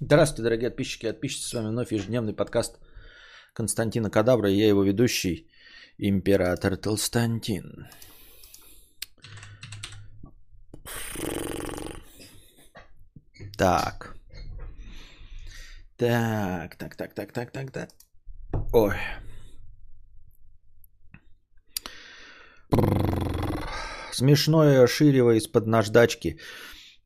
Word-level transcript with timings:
Здравствуйте, 0.00 0.42
дорогие 0.42 0.70
подписчики 0.70 1.06
и 1.06 1.12
подписчицы. 1.12 1.48
С 1.48 1.54
вами 1.54 1.68
вновь 1.68 1.92
ежедневный 1.92 2.34
подкаст 2.34 2.80
Константина 3.52 4.10
Кадавра. 4.10 4.50
И 4.50 4.56
я 4.56 4.68
его 4.68 4.82
ведущий, 4.82 5.48
император 5.98 6.76
Толстантин. 6.76 7.86
Так. 13.56 14.16
Так, 15.96 16.76
так, 16.76 16.96
так, 16.96 17.14
так, 17.14 17.32
так, 17.32 17.52
так, 17.52 17.70
так. 17.70 17.90
Ой. 18.72 18.96
Смешное 24.12 24.86
ширево 24.88 25.38
из-под 25.38 25.66
наждачки. 25.66 26.40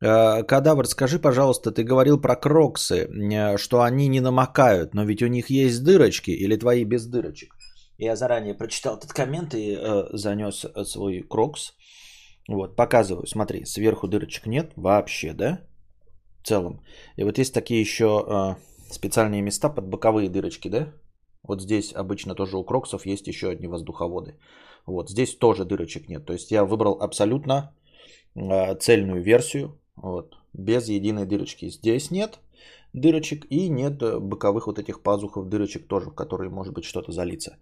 Э, 0.00 0.42
Кадавр, 0.44 0.86
скажи, 0.86 1.18
пожалуйста, 1.18 1.70
ты 1.70 1.82
говорил 1.82 2.20
про 2.20 2.36
кроксы, 2.36 3.08
э, 3.08 3.56
что 3.58 3.82
они 3.82 4.08
не 4.08 4.20
намокают, 4.20 4.94
но 4.94 5.04
ведь 5.04 5.22
у 5.22 5.26
них 5.26 5.50
есть 5.50 5.82
дырочки 5.82 6.30
или 6.30 6.56
твои 6.56 6.84
без 6.84 7.06
дырочек? 7.06 7.54
Я 7.98 8.14
заранее 8.14 8.54
прочитал 8.54 8.96
этот 8.96 9.12
коммент 9.12 9.54
и 9.54 9.76
э, 9.76 10.04
занес 10.12 10.64
э, 10.64 10.84
свой 10.84 11.22
крокс. 11.22 11.74
Вот, 12.48 12.76
показываю, 12.76 13.26
смотри, 13.26 13.64
сверху 13.64 14.06
дырочек 14.06 14.46
нет 14.46 14.72
вообще, 14.76 15.32
да? 15.32 15.60
В 16.42 16.46
целом. 16.46 16.80
И 17.16 17.24
вот 17.24 17.38
есть 17.38 17.52
такие 17.52 17.80
еще 17.80 18.04
э, 18.04 18.54
специальные 18.92 19.42
места 19.42 19.68
под 19.68 19.88
боковые 19.88 20.28
дырочки, 20.30 20.68
да? 20.68 20.92
Вот 21.42 21.60
здесь 21.60 21.92
обычно 21.92 22.34
тоже 22.34 22.56
у 22.56 22.64
кроксов 22.64 23.04
есть 23.04 23.26
еще 23.26 23.50
одни 23.50 23.66
воздуховоды. 23.66 24.38
Вот 24.86 25.10
здесь 25.10 25.36
тоже 25.36 25.64
дырочек 25.64 26.08
нет. 26.08 26.24
То 26.24 26.32
есть 26.32 26.52
я 26.52 26.64
выбрал 26.64 26.98
абсолютно 27.00 27.74
э, 28.36 28.76
цельную 28.76 29.22
версию, 29.22 29.78
вот, 30.02 30.36
без 30.52 30.88
единой 30.88 31.26
дырочки. 31.26 31.70
Здесь 31.70 32.10
нет 32.10 32.40
дырочек 32.92 33.46
и 33.50 33.68
нет 33.68 33.98
боковых 33.98 34.66
вот 34.66 34.78
этих 34.78 35.02
пазухов 35.02 35.48
дырочек 35.48 35.86
тоже, 35.88 36.10
в 36.10 36.14
которые 36.14 36.50
может 36.50 36.74
быть 36.74 36.84
что-то 36.84 37.12
залиться. 37.12 37.56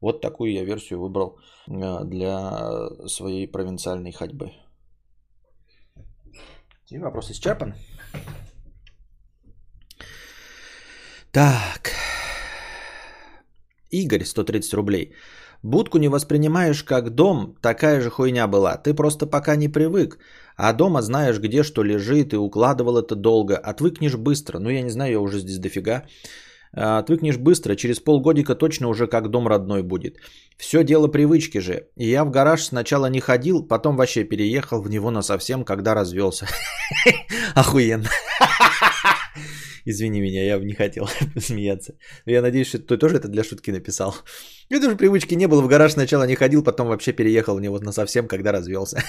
Вот 0.00 0.20
такую 0.20 0.52
я 0.52 0.64
версию 0.64 1.00
выбрал 1.00 1.38
э, 1.68 2.04
для 2.04 2.88
своей 3.06 3.46
провинциальной 3.46 4.12
ходьбы. 4.12 4.52
И 6.90 6.98
вопрос 6.98 7.30
исчерпан. 7.30 7.74
Так. 11.30 11.92
Игорь, 13.90 14.24
130 14.24 14.74
рублей. 14.74 15.14
Будку 15.62 15.98
не 15.98 16.08
воспринимаешь 16.08 16.82
как 16.82 17.10
дом, 17.10 17.56
такая 17.60 18.00
же 18.00 18.10
хуйня 18.10 18.48
была. 18.48 18.76
Ты 18.76 18.94
просто 18.94 19.26
пока 19.26 19.56
не 19.56 19.68
привык. 19.68 20.18
А 20.56 20.72
дома 20.72 21.02
знаешь, 21.02 21.38
где 21.38 21.62
что 21.62 21.84
лежит, 21.84 22.32
и 22.32 22.36
укладывал 22.36 22.98
это 22.98 23.14
долго. 23.14 23.56
Отвыкнешь 23.56 24.16
быстро. 24.16 24.58
Ну, 24.58 24.70
я 24.70 24.82
не 24.82 24.90
знаю, 24.90 25.12
я 25.12 25.20
уже 25.20 25.38
здесь 25.38 25.58
дофига. 25.58 26.02
А, 26.74 26.98
отвыкнешь 26.98 27.36
быстро, 27.36 27.76
через 27.76 28.00
полгодика 28.00 28.54
точно 28.54 28.88
уже 28.88 29.06
как 29.06 29.28
дом 29.28 29.46
родной 29.46 29.82
будет. 29.82 30.16
Все 30.56 30.84
дело 30.84 31.08
привычки 31.08 31.58
же. 31.58 31.88
И 31.96 32.10
я 32.10 32.24
в 32.24 32.30
гараж 32.30 32.64
сначала 32.64 33.06
не 33.06 33.20
ходил, 33.20 33.62
потом 33.62 33.96
вообще 33.96 34.24
переехал 34.24 34.82
в 34.82 34.90
него 34.90 35.10
на 35.10 35.22
совсем, 35.22 35.64
когда 35.64 35.94
развелся. 35.94 36.46
Охуенно. 37.54 38.08
Извини 39.84 40.20
меня, 40.20 40.44
я 40.44 40.58
не 40.58 40.74
хотел 40.74 41.08
смеяться. 41.38 41.94
Я 42.26 42.42
надеюсь, 42.42 42.68
что 42.68 42.78
ты 42.78 42.96
тоже 42.96 43.16
это 43.16 43.28
для 43.28 43.44
шутки 43.44 43.70
написал. 43.70 44.14
Это 44.70 44.90
же 44.90 44.96
привычки 44.96 45.34
не 45.34 45.48
было. 45.48 45.62
В 45.62 45.68
гараж 45.68 45.92
сначала 45.92 46.26
не 46.26 46.36
ходил, 46.36 46.62
потом 46.62 46.88
вообще 46.88 47.12
переехал 47.12 47.56
в 47.56 47.60
него 47.60 47.78
на 47.80 47.92
совсем, 47.92 48.28
когда 48.28 48.52
развелся. 48.52 49.02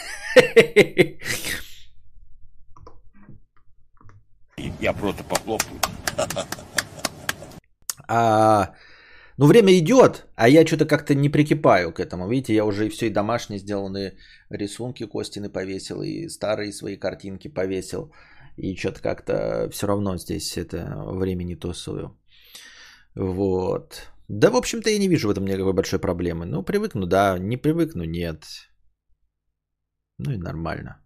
Я 4.80 4.94
просто 4.94 5.24
похлопаю. 5.24 5.80
А, 8.08 8.74
ну, 9.38 9.48
время 9.48 9.78
идет, 9.78 10.28
а 10.36 10.48
я 10.50 10.66
что-то 10.66 10.86
как-то 10.86 11.16
не 11.16 11.30
прикипаю 11.30 11.92
к 11.92 12.00
этому. 12.00 12.30
Видите, 12.30 12.54
я 12.54 12.66
уже 12.66 12.90
все 12.90 13.08
и 13.08 13.10
домашние 13.10 13.60
сделанные 13.60 14.18
рисунки 14.50 15.06
Костины 15.06 15.50
повесил, 15.50 16.04
и 16.04 16.28
старые 16.30 16.72
свои 16.74 16.98
картинки 16.98 17.48
повесил. 17.48 18.12
И 18.58 18.76
что-то 18.76 19.02
как-то 19.02 19.70
все 19.72 19.88
равно 19.88 20.18
здесь 20.18 20.58
это 20.58 21.04
времени 21.06 21.56
тусую. 21.56 22.18
Вот. 23.16 24.08
Да, 24.30 24.50
в 24.50 24.56
общем-то, 24.56 24.90
я 24.90 25.00
не 25.00 25.08
вижу 25.08 25.28
в 25.28 25.32
этом 25.32 25.46
никакой 25.46 25.74
большой 25.74 26.00
проблемы. 26.00 26.46
Ну, 26.46 26.64
привыкну, 26.64 27.06
да, 27.06 27.38
не 27.40 27.58
привыкну, 27.58 28.04
нет. 28.04 28.46
Ну 30.20 30.32
и 30.32 30.38
нормально. 30.38 31.00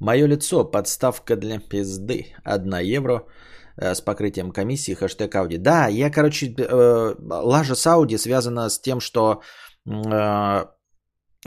Мое 0.00 0.26
лицо, 0.26 0.64
подставка 0.64 1.36
для 1.36 1.58
пизды. 1.58 2.34
1 2.44 2.96
евро 2.96 3.26
э, 3.76 3.94
с 3.94 4.00
покрытием 4.00 4.52
комиссии, 4.52 4.94
хэштег 4.94 5.34
Ауди. 5.34 5.58
Да, 5.58 5.88
я, 5.88 6.10
короче, 6.10 6.54
э, 6.58 7.14
лажа 7.20 7.74
с 7.74 7.86
Ауди 7.86 8.18
связана 8.18 8.70
с 8.70 8.80
тем, 8.80 9.00
что 9.00 9.42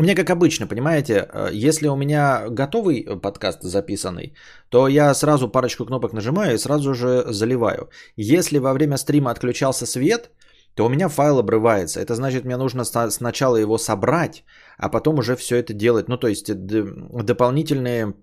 меня 0.01 0.15
как 0.15 0.29
обычно, 0.29 0.67
понимаете, 0.67 1.13
э, 1.13 1.49
если 1.53 1.87
у 1.87 1.95
меня 1.95 2.49
готовый 2.49 3.03
подкаст 3.21 3.61
записанный, 3.61 4.33
то 4.69 4.87
я 4.87 5.13
сразу 5.13 5.47
парочку 5.47 5.85
кнопок 5.85 6.13
нажимаю 6.13 6.55
и 6.55 6.57
сразу 6.57 6.93
же 6.95 7.25
заливаю. 7.27 7.89
Если 8.15 8.57
во 8.57 8.73
время 8.73 8.97
стрима 8.97 9.31
отключался 9.31 9.85
свет, 9.85 10.31
то 10.75 10.85
у 10.85 10.89
меня 10.89 11.09
файл 11.09 11.39
обрывается. 11.39 11.99
Это 11.99 12.15
значит, 12.15 12.45
мне 12.45 12.57
нужно 12.57 12.83
сначала 12.85 13.57
его 13.57 13.77
собрать, 13.77 14.43
а 14.77 14.89
потом 14.89 15.19
уже 15.19 15.35
все 15.35 15.57
это 15.57 15.73
делать. 15.73 16.09
Ну, 16.09 16.17
то 16.17 16.27
есть 16.27 16.51
дополнительные 16.51 18.05
э, 18.05 18.13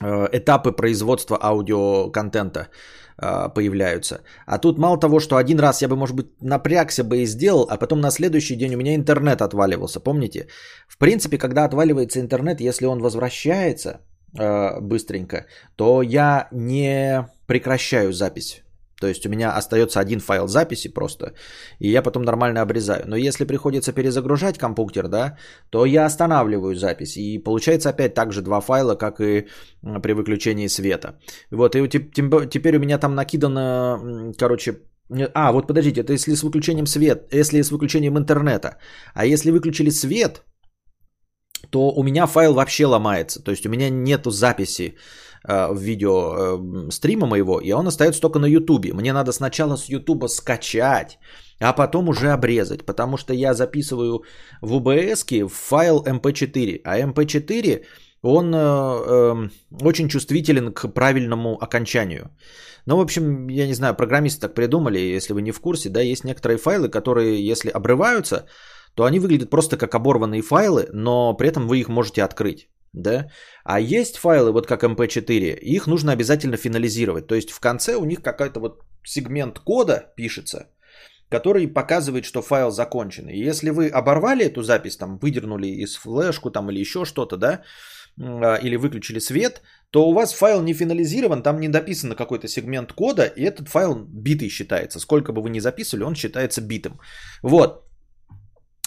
этапы 0.00 0.72
производства 0.72 1.38
аудиоконтента 1.40 2.68
а, 3.22 3.48
появляются. 3.50 4.20
А 4.46 4.58
тут 4.58 4.78
мало 4.78 4.98
того, 4.98 5.20
что 5.20 5.36
один 5.36 5.60
раз 5.60 5.82
я 5.82 5.88
бы, 5.88 5.96
может 5.96 6.16
быть, 6.16 6.26
напрягся 6.40 7.04
бы 7.04 7.18
и 7.18 7.26
сделал, 7.26 7.66
а 7.70 7.76
потом 7.76 8.00
на 8.00 8.10
следующий 8.10 8.56
день 8.56 8.74
у 8.74 8.78
меня 8.78 8.94
интернет 8.94 9.42
отваливался, 9.42 10.00
помните? 10.00 10.46
В 10.88 10.96
принципе, 10.96 11.36
когда 11.36 11.64
отваливается 11.64 12.20
интернет, 12.20 12.60
если 12.60 12.86
он 12.86 13.02
возвращается 13.02 14.00
э, 14.38 14.80
быстренько, 14.80 15.44
то 15.76 16.02
я 16.02 16.48
не 16.50 17.28
прекращаю 17.46 18.12
запись. 18.12 18.62
То 19.00 19.06
есть 19.06 19.26
у 19.26 19.28
меня 19.28 19.56
остается 19.56 20.00
один 20.00 20.20
файл 20.20 20.46
записи 20.46 20.88
просто, 20.88 21.32
и 21.80 21.90
я 21.90 22.02
потом 22.02 22.22
нормально 22.22 22.62
обрезаю. 22.62 23.04
Но 23.06 23.16
если 23.16 23.46
приходится 23.46 23.92
перезагружать 23.92 24.58
компьютер, 24.58 25.08
да, 25.08 25.36
то 25.70 25.86
я 25.86 26.06
останавливаю 26.06 26.74
запись. 26.74 27.16
И 27.16 27.38
получается 27.38 27.88
опять 27.88 28.14
так 28.14 28.32
же 28.32 28.42
два 28.42 28.60
файла, 28.60 28.94
как 28.94 29.20
и 29.20 29.46
при 30.02 30.12
выключении 30.12 30.68
света. 30.68 31.18
Вот, 31.50 31.74
и 31.74 31.88
теперь 31.88 32.76
у 32.76 32.80
меня 32.80 32.98
там 32.98 33.14
накидано, 33.14 34.32
короче, 34.38 34.74
а, 35.34 35.52
вот 35.52 35.66
подождите, 35.66 36.02
это 36.02 36.12
если 36.12 36.34
с 36.34 36.42
выключением 36.42 36.86
света, 36.86 37.24
если 37.32 37.62
с 37.62 37.70
выключением 37.70 38.16
интернета. 38.16 38.76
А 39.14 39.24
если 39.24 39.50
выключили 39.50 39.90
свет, 39.90 40.42
то 41.70 41.90
у 41.90 42.02
меня 42.02 42.26
файл 42.26 42.54
вообще 42.54 42.86
ломается. 42.86 43.42
То 43.42 43.50
есть 43.50 43.66
у 43.66 43.70
меня 43.70 43.90
нету 43.90 44.30
записи 44.30 44.96
Э, 45.48 45.72
в 45.72 45.78
видео 45.78 46.34
э, 46.36 46.90
стрима 46.90 47.26
моего, 47.26 47.60
и 47.60 47.72
он 47.72 47.86
остается 47.86 48.20
только 48.20 48.38
на 48.38 48.46
Ютубе. 48.46 48.92
Мне 48.92 49.12
надо 49.12 49.32
сначала 49.32 49.76
с 49.76 49.88
Ютуба 49.88 50.28
скачать, 50.28 51.18
а 51.60 51.72
потом 51.72 52.08
уже 52.08 52.30
обрезать, 52.32 52.84
потому 52.84 53.16
что 53.16 53.32
я 53.32 53.54
записываю 53.54 54.22
в 54.60 54.74
UBS 54.74 55.48
файл 55.48 56.04
MP4, 56.04 56.80
а 56.84 56.98
MP4 56.98 57.84
он 58.22 58.54
э, 58.54 58.58
э, 58.58 59.48
очень 59.80 60.08
чувствителен 60.08 60.74
к 60.74 60.88
правильному 60.88 61.56
окончанию. 61.62 62.30
Ну, 62.84 62.96
в 62.96 63.00
общем, 63.00 63.48
я 63.48 63.66
не 63.66 63.74
знаю, 63.74 63.94
программисты 63.94 64.42
так 64.42 64.54
придумали, 64.54 64.98
если 64.98 65.32
вы 65.32 65.40
не 65.40 65.52
в 65.52 65.60
курсе, 65.60 65.88
да, 65.88 66.02
есть 66.02 66.24
некоторые 66.24 66.58
файлы, 66.58 66.90
которые, 66.90 67.46
если 67.46 67.70
обрываются, 67.70 68.44
то 68.94 69.04
они 69.04 69.20
выглядят 69.20 69.48
просто 69.48 69.78
как 69.78 69.94
оборванные 69.94 70.42
файлы, 70.42 70.86
но 70.92 71.32
при 71.32 71.48
этом 71.48 71.66
вы 71.66 71.78
их 71.78 71.88
можете 71.88 72.22
открыть 72.22 72.68
да, 72.92 73.30
а 73.64 73.80
есть 73.80 74.16
файлы 74.16 74.52
вот 74.52 74.66
как 74.66 74.84
MP4, 74.84 75.58
их 75.58 75.86
нужно 75.86 76.12
обязательно 76.12 76.56
финализировать, 76.56 77.26
то 77.26 77.34
есть 77.34 77.50
в 77.50 77.60
конце 77.60 77.94
у 77.96 78.04
них 78.04 78.22
какой-то 78.22 78.60
вот 78.60 78.82
сегмент 79.04 79.58
кода 79.58 80.12
пишется, 80.16 80.66
который 81.30 81.68
показывает, 81.68 82.24
что 82.24 82.42
файл 82.42 82.70
закончен. 82.70 83.28
И 83.28 83.38
если 83.38 83.70
вы 83.70 83.88
оборвали 83.88 84.44
эту 84.44 84.62
запись, 84.62 84.96
там 84.96 85.18
выдернули 85.18 85.68
из 85.68 85.96
флешку 85.96 86.50
там 86.50 86.70
или 86.70 86.80
еще 86.80 87.04
что-то, 87.04 87.36
да, 87.36 87.62
а, 88.18 88.56
или 88.56 88.76
выключили 88.76 89.20
свет, 89.20 89.62
то 89.90 90.08
у 90.08 90.12
вас 90.12 90.32
файл 90.32 90.62
не 90.62 90.74
финализирован, 90.74 91.42
там 91.42 91.60
не 91.60 91.68
дописано 91.68 92.14
какой-то 92.14 92.48
сегмент 92.48 92.92
кода, 92.92 93.24
и 93.24 93.42
этот 93.42 93.68
файл 93.68 93.94
битый 94.08 94.48
считается. 94.48 94.98
Сколько 95.00 95.32
бы 95.32 95.42
вы 95.42 95.50
ни 95.50 95.60
записывали, 95.60 96.04
он 96.04 96.14
считается 96.14 96.60
битым. 96.60 97.00
Вот. 97.42 97.89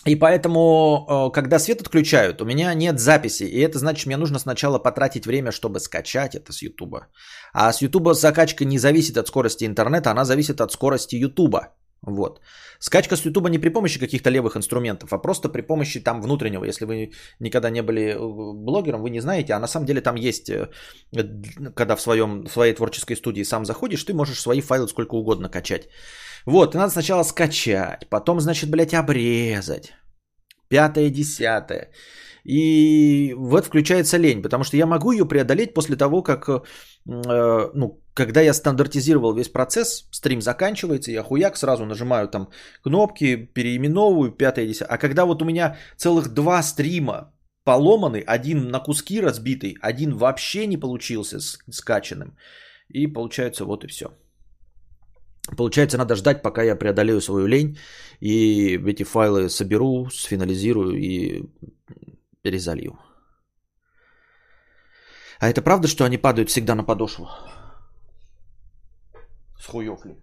И 0.05 0.15
поэтому, 0.15 1.07
э, 1.07 1.31
когда 1.33 1.59
свет 1.59 1.81
отключают, 1.81 2.41
у 2.41 2.45
меня 2.45 2.73
нет 2.73 3.00
записи. 3.00 3.44
И 3.44 3.59
это 3.59 3.77
значит, 3.77 4.05
мне 4.05 4.17
нужно 4.17 4.39
сначала 4.39 4.79
потратить 4.79 5.25
время, 5.25 5.51
чтобы 5.51 5.79
скачать 5.79 6.35
это 6.35 6.51
с 6.51 6.61
Ютуба. 6.61 7.07
А 7.53 7.71
с 7.71 7.81
Ютуба 7.81 8.13
закачка 8.13 8.65
не 8.65 8.79
зависит 8.79 9.17
от 9.17 9.27
скорости 9.27 9.65
интернета, 9.65 10.11
она 10.11 10.25
зависит 10.25 10.59
от 10.59 10.71
скорости 10.71 11.15
Ютуба. 11.15 11.69
Вот. 12.05 12.41
Скачка 12.79 13.15
с 13.15 13.25
Ютуба 13.25 13.50
не 13.50 13.59
при 13.59 13.69
помощи 13.69 14.00
каких-то 14.00 14.29
левых 14.29 14.57
инструментов, 14.57 15.13
а 15.13 15.17
просто 15.17 15.50
при 15.50 15.61
помощи 15.61 16.03
там 16.03 16.21
внутреннего. 16.21 16.65
Если 16.65 16.85
вы 16.85 17.11
никогда 17.39 17.69
не 17.69 17.81
были 17.81 18.01
э, 18.01 18.17
блогером, 18.65 19.01
вы 19.01 19.09
не 19.09 19.21
знаете, 19.21 19.53
а 19.53 19.59
на 19.59 19.67
самом 19.67 19.85
деле 19.85 20.01
там 20.01 20.15
есть, 20.15 20.50
э, 20.50 20.69
когда 21.75 21.95
в, 21.95 22.01
своем, 22.01 22.44
в 22.44 22.51
своей 22.51 22.73
творческой 22.73 23.15
студии 23.15 23.44
сам 23.44 23.65
заходишь, 23.65 24.03
ты 24.03 24.13
можешь 24.13 24.39
свои 24.39 24.61
файлы 24.61 24.88
сколько 24.88 25.15
угодно 25.15 25.50
качать. 25.50 25.88
Вот, 26.45 26.75
и 26.75 26.77
надо 26.77 26.91
сначала 26.91 27.23
скачать, 27.23 28.09
потом, 28.09 28.41
значит, 28.41 28.69
блядь, 28.69 28.94
обрезать. 28.94 29.94
Пятое, 30.67 31.09
десятое. 31.09 31.91
И 32.44 33.33
вот 33.38 33.65
включается 33.65 34.17
лень, 34.17 34.41
потому 34.41 34.65
что 34.65 34.75
я 34.77 34.85
могу 34.85 35.13
ее 35.13 35.25
преодолеть 35.25 35.73
после 35.73 35.95
того, 35.95 36.21
как, 36.21 36.49
э, 36.49 36.61
ну, 37.06 38.02
когда 38.13 38.42
я 38.42 38.54
стандартизировал 38.54 39.33
весь 39.33 39.50
процесс, 39.50 40.07
стрим 40.12 40.42
заканчивается, 40.42 41.12
я 41.12 41.24
хуяк 41.24 41.57
сразу 41.57 41.86
нажимаю 41.86 42.27
там 42.27 42.50
кнопки, 42.83 43.36
переименовываю, 43.54 44.31
пятое, 44.31 44.68
десятое. 44.68 44.95
А 44.95 44.98
когда 44.98 45.25
вот 45.25 45.42
у 45.42 45.45
меня 45.45 45.77
целых 45.98 46.30
два 46.33 46.62
стрима 46.63 47.33
поломаны, 47.63 48.24
один 48.27 48.69
на 48.69 48.80
куски 48.80 49.21
разбитый, 49.21 49.77
один 49.81 50.15
вообще 50.15 50.68
не 50.68 50.77
получился 50.77 51.39
скачанным. 51.71 52.38
И 52.89 53.07
получается 53.07 53.65
вот 53.65 53.83
и 53.83 53.88
все. 53.88 54.06
Получается, 55.57 55.98
надо 55.98 56.16
ждать, 56.16 56.42
пока 56.42 56.63
я 56.63 56.75
преодолею 56.75 57.19
свою 57.19 57.48
лень 57.48 57.77
и 58.21 58.77
эти 58.77 59.04
файлы 59.04 59.50
соберу, 59.50 60.09
сфинализирую 60.09 60.98
и 60.98 61.44
перезалью. 62.42 62.98
А 65.39 65.50
это 65.50 65.62
правда, 65.62 65.88
что 65.88 66.06
они 66.06 66.18
падают 66.18 66.50
всегда 66.50 66.75
на 66.75 66.83
подошву? 66.83 67.27
С 69.63 69.65
хуёв 69.65 70.06
ли? 70.06 70.15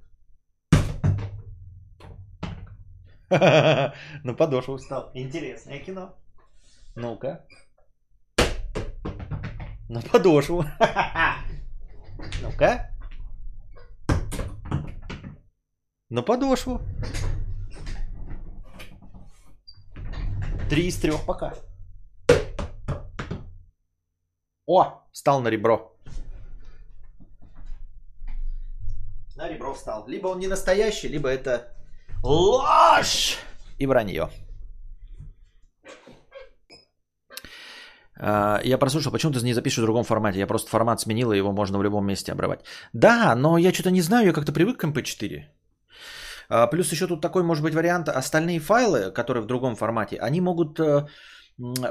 На 4.25 4.35
подошву 4.37 4.77
встал. 4.77 5.11
Интересное 5.15 5.79
кино. 5.79 6.15
Ну-ка. 6.95 7.47
На 9.89 10.03
подошву. 10.03 10.63
Ну-ка. 12.43 12.91
На 16.11 16.23
подошву. 16.23 16.83
Три 20.69 20.89
из 20.89 21.01
трех 21.01 21.25
пока. 21.25 21.55
О, 24.67 25.03
встал 25.13 25.41
на 25.41 25.49
ребро. 25.49 25.97
На 29.41 29.49
ребро 29.49 29.73
встал. 29.73 30.05
Либо 30.07 30.29
он 30.29 30.39
не 30.39 30.49
настоящий, 30.49 31.09
либо 31.09 31.29
это 31.29 31.73
ложь 32.23 33.39
и 33.79 33.87
вранье. 33.87 34.29
А, 38.19 38.61
я 38.63 38.77
прослушал, 38.77 39.13
почему 39.13 39.33
ты 39.33 39.43
не 39.43 39.55
запишешь 39.55 39.79
в 39.79 39.87
другом 39.87 40.05
формате? 40.05 40.39
Я 40.39 40.47
просто 40.47 40.71
формат 40.71 41.01
сменил, 41.01 41.33
и 41.33 41.39
его 41.39 41.53
можно 41.53 41.79
в 41.79 41.83
любом 41.83 42.07
месте 42.07 42.33
обрывать. 42.33 42.61
Да, 42.93 43.35
но 43.35 43.57
я 43.57 43.73
что-то 43.73 43.91
не 43.91 44.03
знаю, 44.03 44.27
я 44.27 44.33
как-то 44.35 44.53
привык 44.53 44.77
к 44.77 44.85
MP4. 44.85 45.45
А, 46.51 46.67
плюс 46.67 46.93
еще 46.93 47.07
тут 47.07 47.23
такой 47.23 47.43
может 47.43 47.65
быть 47.65 47.75
вариант. 47.75 48.11
Остальные 48.11 48.61
файлы, 48.61 49.11
которые 49.11 49.43
в 49.43 49.47
другом 49.47 49.75
формате, 49.75 50.19
они 50.19 50.43
могут 50.43 50.79
э, 50.79 51.07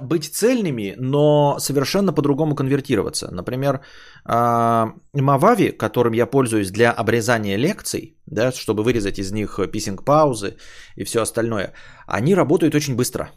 быть 0.01 0.23
цельными, 0.23 0.95
но 0.97 1.59
совершенно 1.59 2.13
по-другому 2.13 2.55
конвертироваться. 2.55 3.29
Например, 3.31 3.81
Мавави, 4.25 5.71
которым 5.71 6.13
я 6.13 6.25
пользуюсь 6.25 6.71
для 6.71 6.91
обрезания 6.91 7.57
лекций, 7.57 8.17
да, 8.25 8.51
чтобы 8.51 8.83
вырезать 8.83 9.19
из 9.19 9.31
них 9.31 9.59
писинг-паузы 9.71 10.55
и 10.95 11.03
все 11.03 11.21
остальное, 11.21 11.73
они 12.07 12.35
работают 12.35 12.75
очень 12.75 12.95
быстро. 12.95 13.31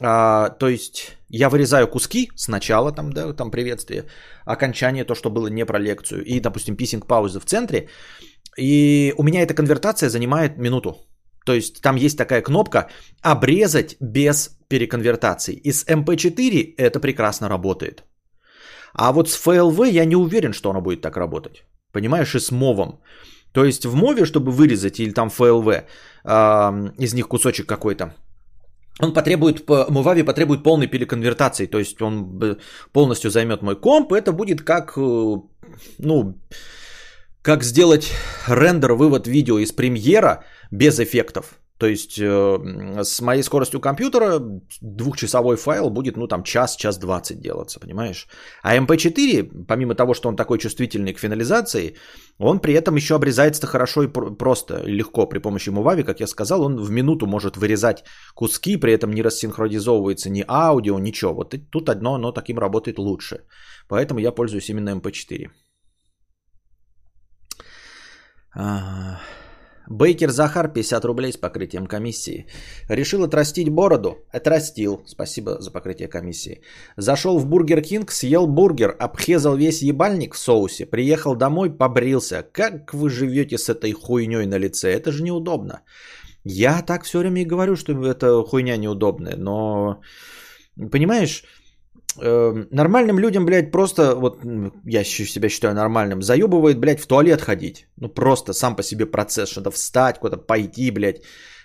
А, 0.00 0.48
то 0.48 0.68
есть 0.68 1.16
я 1.28 1.48
вырезаю 1.48 1.88
куски 1.88 2.30
сначала, 2.36 2.92
там, 2.92 3.12
да, 3.12 3.32
там 3.32 3.50
приветствие, 3.50 4.04
окончание, 4.44 5.04
то, 5.04 5.14
что 5.14 5.30
было 5.30 5.48
не 5.48 5.66
про 5.66 5.78
лекцию, 5.78 6.24
и, 6.24 6.40
допустим, 6.40 6.76
писинг-паузы 6.76 7.40
в 7.40 7.44
центре, 7.44 7.88
и 8.58 9.14
у 9.16 9.22
меня 9.22 9.42
эта 9.42 9.54
конвертация 9.54 10.08
занимает 10.08 10.58
минуту. 10.58 10.96
То 11.44 11.54
есть 11.54 11.82
там 11.82 11.96
есть 11.96 12.18
такая 12.18 12.42
кнопка 12.42 12.88
«Обрезать 13.22 13.96
без 14.00 14.50
переконвертации». 14.68 15.54
И 15.54 15.72
с 15.72 15.86
MP4 15.86 16.74
это 16.78 17.00
прекрасно 17.00 17.48
работает. 17.48 18.04
А 18.94 19.12
вот 19.12 19.28
с 19.28 19.46
FLV 19.46 19.90
я 19.90 20.04
не 20.04 20.16
уверен, 20.16 20.52
что 20.52 20.70
оно 20.70 20.80
будет 20.80 21.00
так 21.00 21.16
работать. 21.16 21.64
Понимаешь, 21.92 22.34
и 22.34 22.40
с 22.40 22.50
мовом. 22.50 23.00
То 23.52 23.64
есть 23.64 23.84
в 23.84 23.94
мове, 23.94 24.24
чтобы 24.24 24.50
вырезать, 24.52 25.00
или 25.00 25.12
там 25.12 25.28
FLV, 25.28 25.84
э, 26.24 26.92
из 26.98 27.14
них 27.14 27.28
кусочек 27.28 27.66
какой-то, 27.66 28.14
он 29.00 29.12
потребует, 29.12 29.66
Movavi 29.68 30.24
потребует 30.24 30.62
полной 30.62 30.86
переконвертации, 30.86 31.66
то 31.66 31.78
есть 31.78 32.00
он 32.02 32.56
полностью 32.92 33.30
займет 33.30 33.62
мой 33.62 33.76
комп, 33.76 34.12
это 34.12 34.32
будет 34.32 34.62
как, 34.62 34.92
э, 34.96 35.36
ну, 35.98 36.38
как 37.42 37.64
сделать 37.64 38.12
рендер, 38.46 38.92
вывод 38.92 39.26
видео 39.26 39.58
из 39.58 39.72
премьера 39.72 40.44
без 40.72 40.98
эффектов. 40.98 41.58
То 41.78 41.86
есть 41.86 42.18
э, 42.18 43.02
с 43.02 43.20
моей 43.20 43.42
скоростью 43.42 43.80
компьютера 43.80 44.40
двухчасовой 44.80 45.56
файл 45.56 45.90
будет, 45.90 46.16
ну 46.16 46.28
там 46.28 46.44
час, 46.44 46.76
час 46.76 46.98
двадцать 46.98 47.40
делаться, 47.40 47.80
понимаешь? 47.80 48.28
А 48.62 48.76
MP4, 48.76 49.64
помимо 49.66 49.94
того, 49.94 50.14
что 50.14 50.28
он 50.28 50.36
такой 50.36 50.58
чувствительный 50.58 51.12
к 51.12 51.18
финализации, 51.18 51.96
он 52.38 52.60
при 52.60 52.74
этом 52.74 52.96
еще 52.96 53.14
обрезается 53.16 53.66
хорошо 53.66 54.04
и 54.04 54.08
просто, 54.38 54.82
легко 54.86 55.26
при 55.26 55.40
помощи 55.40 55.70
Movavi, 55.70 56.04
как 56.04 56.20
я 56.20 56.26
сказал, 56.26 56.62
он 56.62 56.76
в 56.76 56.90
минуту 56.90 57.26
может 57.26 57.56
вырезать 57.56 58.04
куски, 58.34 58.76
при 58.76 58.92
этом 58.92 59.10
не 59.12 59.22
рассинхронизовывается 59.22 60.30
ни 60.30 60.44
аудио, 60.46 60.98
ничего. 61.00 61.34
Вот 61.34 61.54
тут 61.70 61.88
одно, 61.88 62.14
оно 62.14 62.32
таким 62.32 62.58
работает 62.58 62.98
лучше. 62.98 63.44
Поэтому 63.88 64.20
я 64.20 64.30
пользуюсь 64.30 64.70
именно 64.70 64.90
MP4. 64.90 65.50
А... 68.54 69.18
Бейкер 69.88 70.30
Захар, 70.30 70.72
50 70.72 71.04
рублей 71.04 71.32
с 71.32 71.36
покрытием 71.36 71.86
комиссии. 71.86 72.46
Решил 72.88 73.24
отрастить 73.24 73.68
бороду? 73.68 74.16
Отрастил. 74.30 75.02
Спасибо 75.06 75.60
за 75.60 75.70
покрытие 75.70 76.08
комиссии. 76.08 76.60
Зашел 76.96 77.38
в 77.38 77.46
Бургер 77.46 77.82
Кинг, 77.82 78.12
съел 78.12 78.46
бургер, 78.46 78.96
обхезал 78.98 79.56
весь 79.56 79.82
ебальник 79.82 80.34
в 80.34 80.38
соусе, 80.38 80.86
приехал 80.86 81.34
домой, 81.34 81.70
побрился. 81.70 82.44
Как 82.52 82.94
вы 82.94 83.10
живете 83.10 83.58
с 83.58 83.68
этой 83.68 83.92
хуйней 83.92 84.46
на 84.46 84.58
лице? 84.58 84.92
Это 84.92 85.10
же 85.10 85.22
неудобно. 85.22 85.80
Я 86.44 86.82
так 86.82 87.04
все 87.04 87.18
время 87.18 87.42
и 87.42 87.46
говорю, 87.46 87.76
что 87.76 87.92
эта 87.92 88.42
хуйня 88.44 88.76
неудобная, 88.76 89.36
но... 89.36 90.00
Понимаешь, 90.90 91.44
Эм, 92.20 92.68
нормальным 92.70 93.18
людям, 93.18 93.46
блядь, 93.46 93.70
просто, 93.70 94.14
вот 94.14 94.40
я 94.84 95.04
себя 95.04 95.48
считаю 95.48 95.74
нормальным, 95.74 96.22
заебывает, 96.22 96.78
блядь, 96.78 97.00
в 97.00 97.06
туалет 97.06 97.40
ходить. 97.40 97.86
Ну 97.96 98.08
просто 98.08 98.52
сам 98.52 98.76
по 98.76 98.82
себе 98.82 99.06
процесс, 99.06 99.48
что-то 99.50 99.70
встать, 99.70 100.18
куда-то 100.18 100.42
пойти, 100.42 100.90
блядь, 100.90 101.22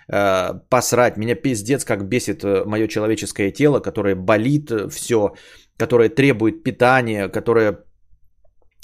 э, 0.08 0.54
посрать. 0.70 1.16
Меня 1.16 1.34
пиздец 1.34 1.84
как 1.84 2.08
бесит 2.08 2.44
э, 2.44 2.64
мое 2.64 2.88
человеческое 2.88 3.52
тело, 3.52 3.80
которое 3.80 4.14
болит 4.14 4.70
э, 4.70 4.88
все, 4.88 5.34
которое 5.76 6.08
требует 6.08 6.62
питания, 6.62 7.28
которое 7.28 7.78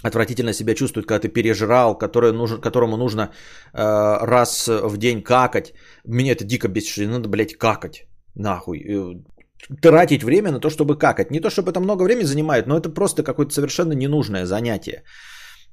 отвратительно 0.02 0.52
себя 0.52 0.74
чувствует, 0.74 1.06
когда 1.06 1.20
ты 1.20 1.28
пережрал, 1.28 1.96
которое 1.96 2.32
нужно, 2.32 2.60
которому 2.60 2.96
нужно 2.96 3.30
э, 3.72 4.26
раз 4.26 4.68
в 4.68 4.98
день 4.98 5.22
какать. 5.22 5.72
Меня 6.04 6.32
это 6.32 6.44
дико 6.44 6.68
бесит, 6.68 6.90
что 6.90 7.08
надо, 7.08 7.28
блядь, 7.28 7.56
какать. 7.56 8.06
Нахуй 8.34 9.24
тратить 9.82 10.22
время 10.22 10.52
на 10.52 10.60
то, 10.60 10.70
чтобы 10.70 10.98
какать. 10.98 11.30
Не 11.30 11.40
то, 11.40 11.50
чтобы 11.50 11.70
это 11.70 11.80
много 11.80 12.02
времени 12.04 12.26
занимает, 12.26 12.66
но 12.66 12.76
это 12.76 12.88
просто 12.90 13.22
какое-то 13.22 13.52
совершенно 13.52 13.92
ненужное 13.92 14.46
занятие. 14.46 15.02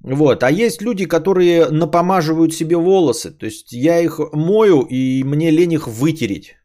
Вот. 0.04 0.44
А 0.44 0.52
есть 0.52 0.82
люди, 0.82 1.06
которые 1.06 1.68
напомаживают 1.70 2.54
себе 2.54 2.76
волосы. 2.76 3.32
То 3.32 3.46
есть 3.46 3.72
я 3.72 4.00
их 4.00 4.20
мою, 4.34 4.88
и 4.90 5.24
мне 5.24 5.52
лень 5.52 5.74
их 5.74 5.88
вытереть. 5.88 6.56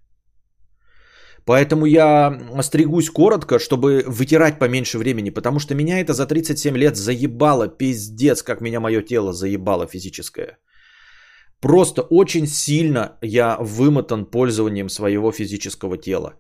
Поэтому 1.45 1.87
я 1.87 2.33
стригусь 2.63 3.11
коротко, 3.11 3.59
чтобы 3.59 4.03
вытирать 4.07 4.59
поменьше 4.59 4.99
времени, 4.99 5.31
потому 5.31 5.61
что 5.61 5.75
меня 5.75 6.01
это 6.01 6.13
за 6.13 6.27
37 6.27 6.77
лет 6.77 6.97
заебало, 6.97 7.69
пиздец, 7.69 8.43
как 8.43 8.61
меня 8.61 8.81
мое 8.81 9.03
тело 9.03 9.33
заебало 9.33 9.87
физическое. 9.87 10.59
Просто 11.61 12.03
очень 12.03 12.47
сильно 12.47 13.17
я 13.23 13.57
вымотан 13.61 14.27
пользованием 14.27 14.89
своего 14.89 15.31
физического 15.31 15.97
тела 15.97 16.35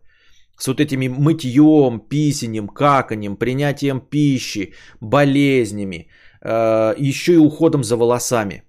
с 0.58 0.66
вот 0.68 0.80
этими 0.80 1.08
мытьем, 1.08 2.00
писанием, 2.00 2.68
каканием, 2.68 3.36
принятием 3.36 4.00
пищи, 4.00 4.72
болезнями, 5.00 6.08
э, 6.42 6.94
еще 6.98 7.34
и 7.34 7.38
уходом 7.38 7.84
за 7.84 7.96
волосами. 7.96 8.62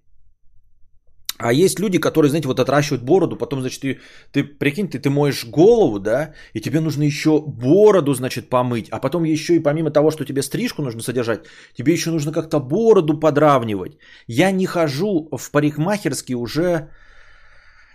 А 1.39 1.53
есть 1.53 1.79
люди, 1.79 1.99
которые, 1.99 2.29
знаете, 2.29 2.47
вот 2.47 2.59
отращивают 2.59 3.03
бороду, 3.03 3.37
потом, 3.37 3.61
значит, 3.61 3.81
ты, 3.81 3.99
ты 4.31 4.43
прикинь, 4.43 4.89
ты, 4.89 4.99
ты 4.99 5.09
моешь 5.09 5.45
голову, 5.45 5.99
да, 5.99 6.33
и 6.53 6.61
тебе 6.61 6.79
нужно 6.79 7.03
еще 7.03 7.43
бороду, 7.47 8.13
значит, 8.13 8.49
помыть, 8.49 8.89
а 8.89 8.99
потом 8.99 9.23
еще 9.23 9.55
и 9.55 9.59
помимо 9.59 9.91
того, 9.91 10.11
что 10.11 10.25
тебе 10.25 10.41
стрижку 10.41 10.81
нужно 10.81 11.01
содержать, 11.01 11.41
тебе 11.77 11.93
еще 11.93 12.09
нужно 12.09 12.31
как-то 12.31 12.59
бороду 12.59 13.19
подравнивать. 13.19 13.97
Я 14.27 14.51
не 14.51 14.65
хожу 14.65 15.29
в 15.31 15.51
парикмахерский 15.51 16.35
уже 16.35 16.89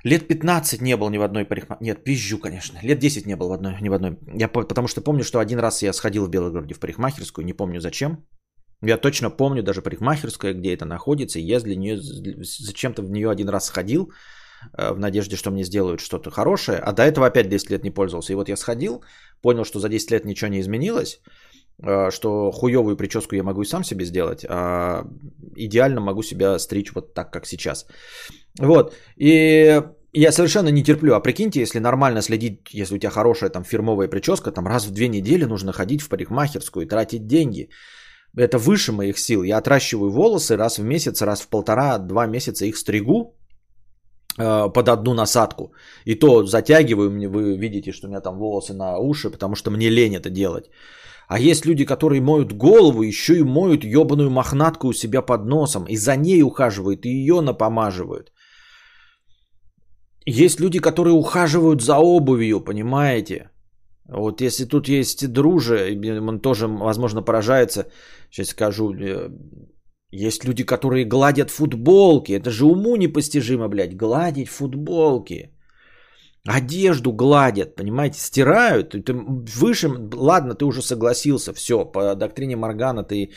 Лет 0.04 0.26
15 0.26 0.80
не 0.80 0.96
был 0.96 1.10
ни 1.10 1.18
в 1.18 1.22
одной 1.22 1.44
парикмахерской. 1.44 1.86
Нет, 1.86 2.04
пизжу, 2.04 2.38
конечно. 2.38 2.78
Лет 2.82 2.98
10 2.98 3.26
не 3.26 3.36
был 3.36 3.48
в 3.48 3.52
одной, 3.52 3.76
ни 3.80 3.88
в 3.88 3.92
одной. 3.92 4.18
Я 4.34 4.48
потому 4.48 4.88
что 4.88 5.00
помню, 5.00 5.22
что 5.22 5.38
один 5.38 5.60
раз 5.60 5.82
я 5.82 5.92
сходил 5.92 6.26
в 6.26 6.30
Белогороде 6.30 6.74
в 6.74 6.80
парикмахерскую, 6.80 7.44
не 7.44 7.52
помню 7.52 7.80
зачем. 7.80 8.24
Я 8.82 8.98
точно 8.98 9.30
помню 9.30 9.62
даже 9.62 9.80
парикмахерская, 9.80 10.54
где 10.54 10.74
это 10.74 10.84
находится. 10.84 11.38
И 11.38 11.42
я 11.42 11.60
для 11.60 11.76
нее, 11.76 12.00
зачем-то 12.00 13.02
в 13.02 13.10
нее 13.10 13.30
один 13.30 13.48
раз 13.48 13.66
сходил 13.66 14.12
э, 14.76 14.92
в 14.92 14.98
надежде, 14.98 15.36
что 15.36 15.52
мне 15.52 15.62
сделают 15.62 16.00
что-то 16.00 16.30
хорошее. 16.32 16.78
А 16.78 16.92
до 16.92 17.04
этого 17.04 17.26
опять 17.26 17.48
10 17.48 17.70
лет 17.70 17.84
не 17.84 17.92
пользовался. 17.92 18.32
И 18.32 18.36
вот 18.36 18.48
я 18.48 18.56
сходил, 18.56 19.04
понял, 19.40 19.64
что 19.64 19.78
за 19.78 19.88
10 19.88 20.10
лет 20.10 20.24
ничего 20.24 20.48
не 20.48 20.60
изменилось. 20.60 21.20
Э, 21.84 22.10
что 22.10 22.52
хуевую 22.52 22.96
прическу 22.96 23.34
я 23.34 23.42
могу 23.42 23.62
и 23.62 23.66
сам 23.66 23.84
себе 23.84 24.04
сделать, 24.04 24.44
а 24.48 25.04
идеально 25.56 26.00
могу 26.00 26.22
себя 26.22 26.58
стричь 26.58 26.92
вот 26.94 27.14
так, 27.14 27.32
как 27.32 27.46
сейчас. 27.46 27.86
Вот. 28.60 28.94
И 29.16 29.82
я 30.12 30.32
совершенно 30.32 30.68
не 30.70 30.84
терплю. 30.84 31.14
А 31.14 31.20
прикиньте, 31.20 31.60
если 31.60 31.80
нормально 31.80 32.22
следить, 32.22 32.58
если 32.72 32.94
у 32.94 32.98
тебя 32.98 33.10
хорошая 33.10 33.50
там 33.50 33.64
фирмовая 33.64 34.08
прическа, 34.08 34.52
там 34.52 34.66
раз 34.66 34.86
в 34.86 34.90
две 34.92 35.08
недели 35.08 35.44
нужно 35.44 35.72
ходить 35.72 36.02
в 36.02 36.08
парикмахерскую 36.08 36.84
и 36.84 36.88
тратить 36.88 37.26
деньги. 37.26 37.68
Это 38.36 38.58
выше 38.58 38.92
моих 38.92 39.18
сил. 39.18 39.42
Я 39.42 39.58
отращиваю 39.58 40.10
волосы 40.10 40.56
раз 40.56 40.78
в 40.78 40.84
месяц, 40.84 41.20
раз 41.20 41.40
в 41.40 41.48
полтора-два 41.48 42.26
месяца 42.26 42.64
их 42.64 42.76
стригу 42.76 43.36
э, 44.38 44.72
под 44.72 44.88
одну 44.88 45.14
насадку. 45.14 45.74
И 46.04 46.14
то 46.14 46.46
затягиваю, 46.46 47.10
вы 47.30 47.58
видите, 47.58 47.92
что 47.92 48.06
у 48.06 48.10
меня 48.10 48.20
там 48.20 48.38
волосы 48.38 48.72
на 48.72 48.98
уши, 48.98 49.30
потому 49.30 49.56
что 49.56 49.70
мне 49.70 49.90
лень 49.90 50.14
это 50.14 50.30
делать. 50.30 50.70
А 51.32 51.38
есть 51.38 51.64
люди, 51.66 51.86
которые 51.86 52.20
моют 52.20 52.52
голову, 52.52 53.02
еще 53.02 53.32
и 53.38 53.42
моют 53.42 53.84
ебаную 53.84 54.30
мохнатку 54.30 54.88
у 54.88 54.92
себя 54.92 55.22
под 55.22 55.46
носом. 55.46 55.86
И 55.88 55.96
за 55.96 56.16
ней 56.16 56.42
ухаживают, 56.42 57.06
и 57.06 57.08
ее 57.08 57.40
напомаживают. 57.40 58.32
Есть 60.26 60.60
люди, 60.60 60.78
которые 60.78 61.14
ухаживают 61.14 61.80
за 61.80 61.96
обувью, 61.96 62.60
понимаете? 62.60 63.50
Вот 64.08 64.42
если 64.42 64.66
тут 64.66 64.88
есть 64.88 65.32
друже, 65.32 65.98
он 66.28 66.40
тоже, 66.40 66.66
возможно, 66.68 67.22
поражается. 67.22 67.86
Сейчас 68.30 68.48
скажу. 68.48 68.92
Э, 68.92 69.30
есть 70.10 70.44
люди, 70.44 70.64
которые 70.64 71.06
гладят 71.06 71.50
футболки. 71.50 72.32
Это 72.32 72.50
же 72.50 72.66
уму 72.66 72.96
непостижимо, 72.96 73.68
блядь. 73.68 73.96
Гладить 73.96 74.48
футболки. 74.48 75.51
Одежду 76.46 77.12
гладят, 77.12 77.76
понимаете, 77.76 78.18
стирают. 78.18 78.90
Ты 78.90 79.12
выше, 79.14 79.88
ладно, 80.12 80.54
ты 80.54 80.64
уже 80.64 80.82
согласился, 80.82 81.52
все, 81.52 81.84
по 81.84 82.14
доктрине 82.14 82.56
Моргана 82.56 83.04
ты 83.04 83.30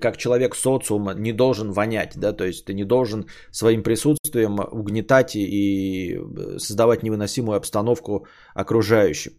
как 0.00 0.16
человек 0.16 0.54
социума 0.54 1.14
не 1.14 1.32
должен 1.32 1.72
вонять, 1.72 2.16
да, 2.16 2.32
то 2.32 2.44
есть 2.44 2.64
ты 2.64 2.74
не 2.74 2.84
должен 2.84 3.26
своим 3.52 3.82
присутствием 3.82 4.58
угнетать 4.58 5.36
и 5.36 6.18
создавать 6.58 7.02
невыносимую 7.02 7.56
обстановку 7.56 8.26
окружающим. 8.54 9.32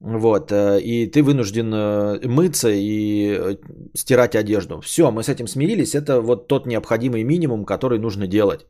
Вот, 0.00 0.52
э, 0.52 0.78
и 0.80 1.06
ты 1.06 1.22
вынужден 1.22 1.72
э, 1.72 2.28
мыться 2.28 2.68
и 2.68 3.30
э, 3.32 3.56
стирать 3.94 4.36
одежду. 4.36 4.80
Все, 4.82 5.10
мы 5.10 5.22
с 5.22 5.28
этим 5.30 5.46
смирились, 5.46 5.94
это 5.94 6.20
вот 6.20 6.48
тот 6.48 6.66
необходимый 6.66 7.24
минимум, 7.24 7.64
который 7.64 7.98
нужно 7.98 8.26
делать. 8.26 8.66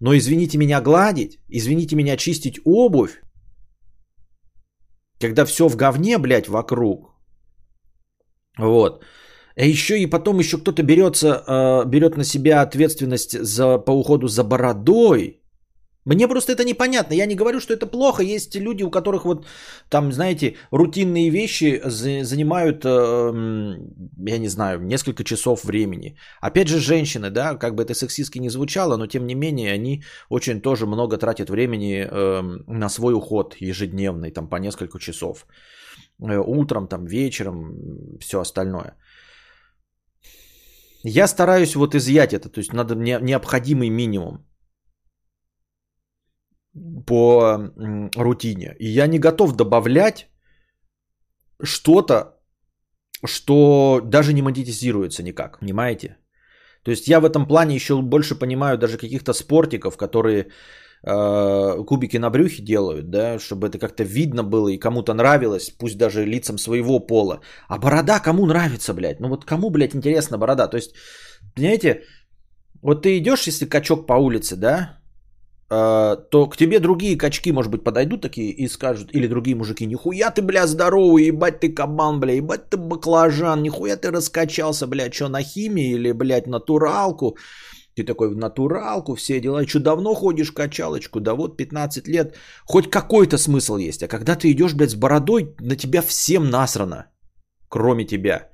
Но 0.00 0.14
извините 0.14 0.58
меня 0.58 0.80
гладить, 0.80 1.38
извините 1.48 1.96
меня 1.96 2.16
чистить 2.16 2.60
обувь, 2.64 3.22
когда 5.20 5.44
все 5.44 5.68
в 5.68 5.76
говне, 5.76 6.18
блядь, 6.18 6.48
вокруг. 6.48 7.14
Вот. 8.58 9.04
А 9.56 9.64
еще 9.64 9.98
и 9.98 10.10
потом 10.10 10.38
еще 10.38 10.56
кто-то 10.56 10.82
берется, 10.82 11.28
э, 11.28 11.88
берет 11.88 12.16
на 12.16 12.24
себя 12.24 12.62
ответственность 12.62 13.32
за, 13.32 13.78
по 13.78 13.90
уходу 13.92 14.28
за 14.28 14.44
бородой. 14.44 15.39
Мне 16.06 16.28
просто 16.28 16.52
это 16.52 16.64
непонятно. 16.64 17.14
Я 17.14 17.26
не 17.26 17.34
говорю, 17.34 17.60
что 17.60 17.74
это 17.74 17.86
плохо. 17.86 18.22
Есть 18.22 18.56
люди, 18.56 18.82
у 18.82 18.90
которых 18.90 19.24
вот 19.24 19.46
там, 19.90 20.12
знаете, 20.12 20.56
рутинные 20.72 21.30
вещи 21.30 21.80
занимают, 21.84 22.84
э, 22.84 23.32
я 24.26 24.38
не 24.38 24.48
знаю, 24.48 24.80
несколько 24.80 25.24
часов 25.24 25.64
времени. 25.64 26.16
Опять 26.40 26.68
же, 26.68 26.78
женщины, 26.78 27.30
да, 27.30 27.54
как 27.54 27.74
бы 27.74 27.82
это 27.82 27.94
сексистски 27.94 28.38
не 28.38 28.50
звучало, 28.50 28.96
но 28.96 29.06
тем 29.06 29.26
не 29.26 29.34
менее 29.34 29.74
они 29.74 30.02
очень 30.30 30.60
тоже 30.62 30.86
много 30.86 31.18
тратят 31.18 31.50
времени 31.50 32.06
э, 32.10 32.42
на 32.66 32.88
свой 32.88 33.14
уход 33.14 33.56
ежедневный, 33.60 34.30
там 34.30 34.48
по 34.48 34.56
несколько 34.56 34.98
часов. 34.98 35.46
Э, 36.22 36.38
утром, 36.38 36.88
там 36.88 37.04
вечером, 37.04 37.74
все 38.20 38.40
остальное. 38.40 38.96
Я 41.04 41.28
стараюсь 41.28 41.76
вот 41.76 41.94
изъять 41.94 42.32
это, 42.32 42.48
то 42.48 42.60
есть 42.60 42.72
надо 42.72 42.94
необходимый 42.94 43.90
минимум 43.90 44.46
по 47.06 47.58
рутине. 48.16 48.76
И 48.78 48.88
я 48.88 49.06
не 49.06 49.18
готов 49.18 49.56
добавлять 49.56 50.28
что-то, 51.62 52.36
что 53.26 54.00
даже 54.04 54.32
не 54.32 54.42
монетизируется 54.42 55.22
никак, 55.22 55.58
понимаете? 55.60 56.16
То 56.84 56.90
есть 56.90 57.08
я 57.08 57.20
в 57.20 57.24
этом 57.24 57.46
плане 57.46 57.74
еще 57.74 58.00
больше 58.00 58.38
понимаю 58.38 58.78
даже 58.78 58.96
каких-то 58.96 59.34
спортиков, 59.34 59.96
которые 59.96 60.46
э, 61.02 61.84
кубики 61.86 62.18
на 62.18 62.30
брюхе 62.30 62.62
делают, 62.62 63.10
да, 63.10 63.38
чтобы 63.38 63.68
это 63.68 63.78
как-то 63.78 64.04
видно 64.04 64.42
было 64.42 64.68
и 64.68 64.78
кому-то 64.78 65.12
нравилось, 65.12 65.70
пусть 65.78 65.98
даже 65.98 66.24
лицам 66.24 66.58
своего 66.58 66.98
пола. 67.00 67.40
А 67.68 67.78
борода 67.78 68.20
кому 68.20 68.46
нравится, 68.46 68.94
блядь? 68.94 69.20
Ну 69.20 69.28
вот 69.28 69.44
кому, 69.44 69.70
блядь, 69.70 69.94
интересна 69.94 70.38
борода? 70.38 70.68
То 70.68 70.76
есть, 70.76 70.94
понимаете, 71.54 72.04
вот 72.82 73.02
ты 73.02 73.18
идешь, 73.18 73.46
если 73.46 73.66
качок 73.66 74.06
по 74.06 74.14
улице, 74.14 74.56
да, 74.56 74.99
то 75.70 76.48
к 76.50 76.56
тебе 76.56 76.80
другие 76.80 77.16
качки, 77.16 77.52
может 77.52 77.70
быть, 77.70 77.84
подойдут 77.84 78.22
такие 78.22 78.50
и 78.50 78.66
скажут, 78.66 79.14
или 79.14 79.28
другие 79.28 79.56
мужики, 79.56 79.86
нихуя 79.86 80.32
ты, 80.32 80.42
бля, 80.42 80.66
здоровый, 80.66 81.26
ебать 81.26 81.60
ты 81.60 81.72
кабан, 81.72 82.18
бля, 82.18 82.34
ебать 82.34 82.68
ты 82.70 82.76
баклажан, 82.76 83.62
нихуя 83.62 83.96
ты 83.96 84.10
раскачался, 84.10 84.88
бля, 84.88 85.12
что 85.12 85.28
на 85.28 85.42
химии 85.42 85.92
или, 85.92 86.10
блядь, 86.12 86.48
натуралку. 86.48 87.36
Ты 87.94 88.04
такой 88.04 88.30
в 88.30 88.36
натуралку, 88.36 89.14
все 89.14 89.40
дела. 89.40 89.66
Что, 89.66 89.80
давно 89.80 90.14
ходишь 90.14 90.52
качалочку? 90.52 91.20
Да 91.20 91.34
вот 91.34 91.56
15 91.56 92.08
лет. 92.08 92.34
Хоть 92.64 92.90
какой-то 92.90 93.38
смысл 93.38 93.76
есть. 93.76 94.02
А 94.02 94.08
когда 94.08 94.36
ты 94.36 94.50
идешь, 94.50 94.74
блядь, 94.74 94.90
с 94.90 94.94
бородой, 94.94 95.54
на 95.60 95.76
тебя 95.76 96.02
всем 96.02 96.50
насрано. 96.50 97.06
Кроме 97.68 98.06
тебя. 98.06 98.49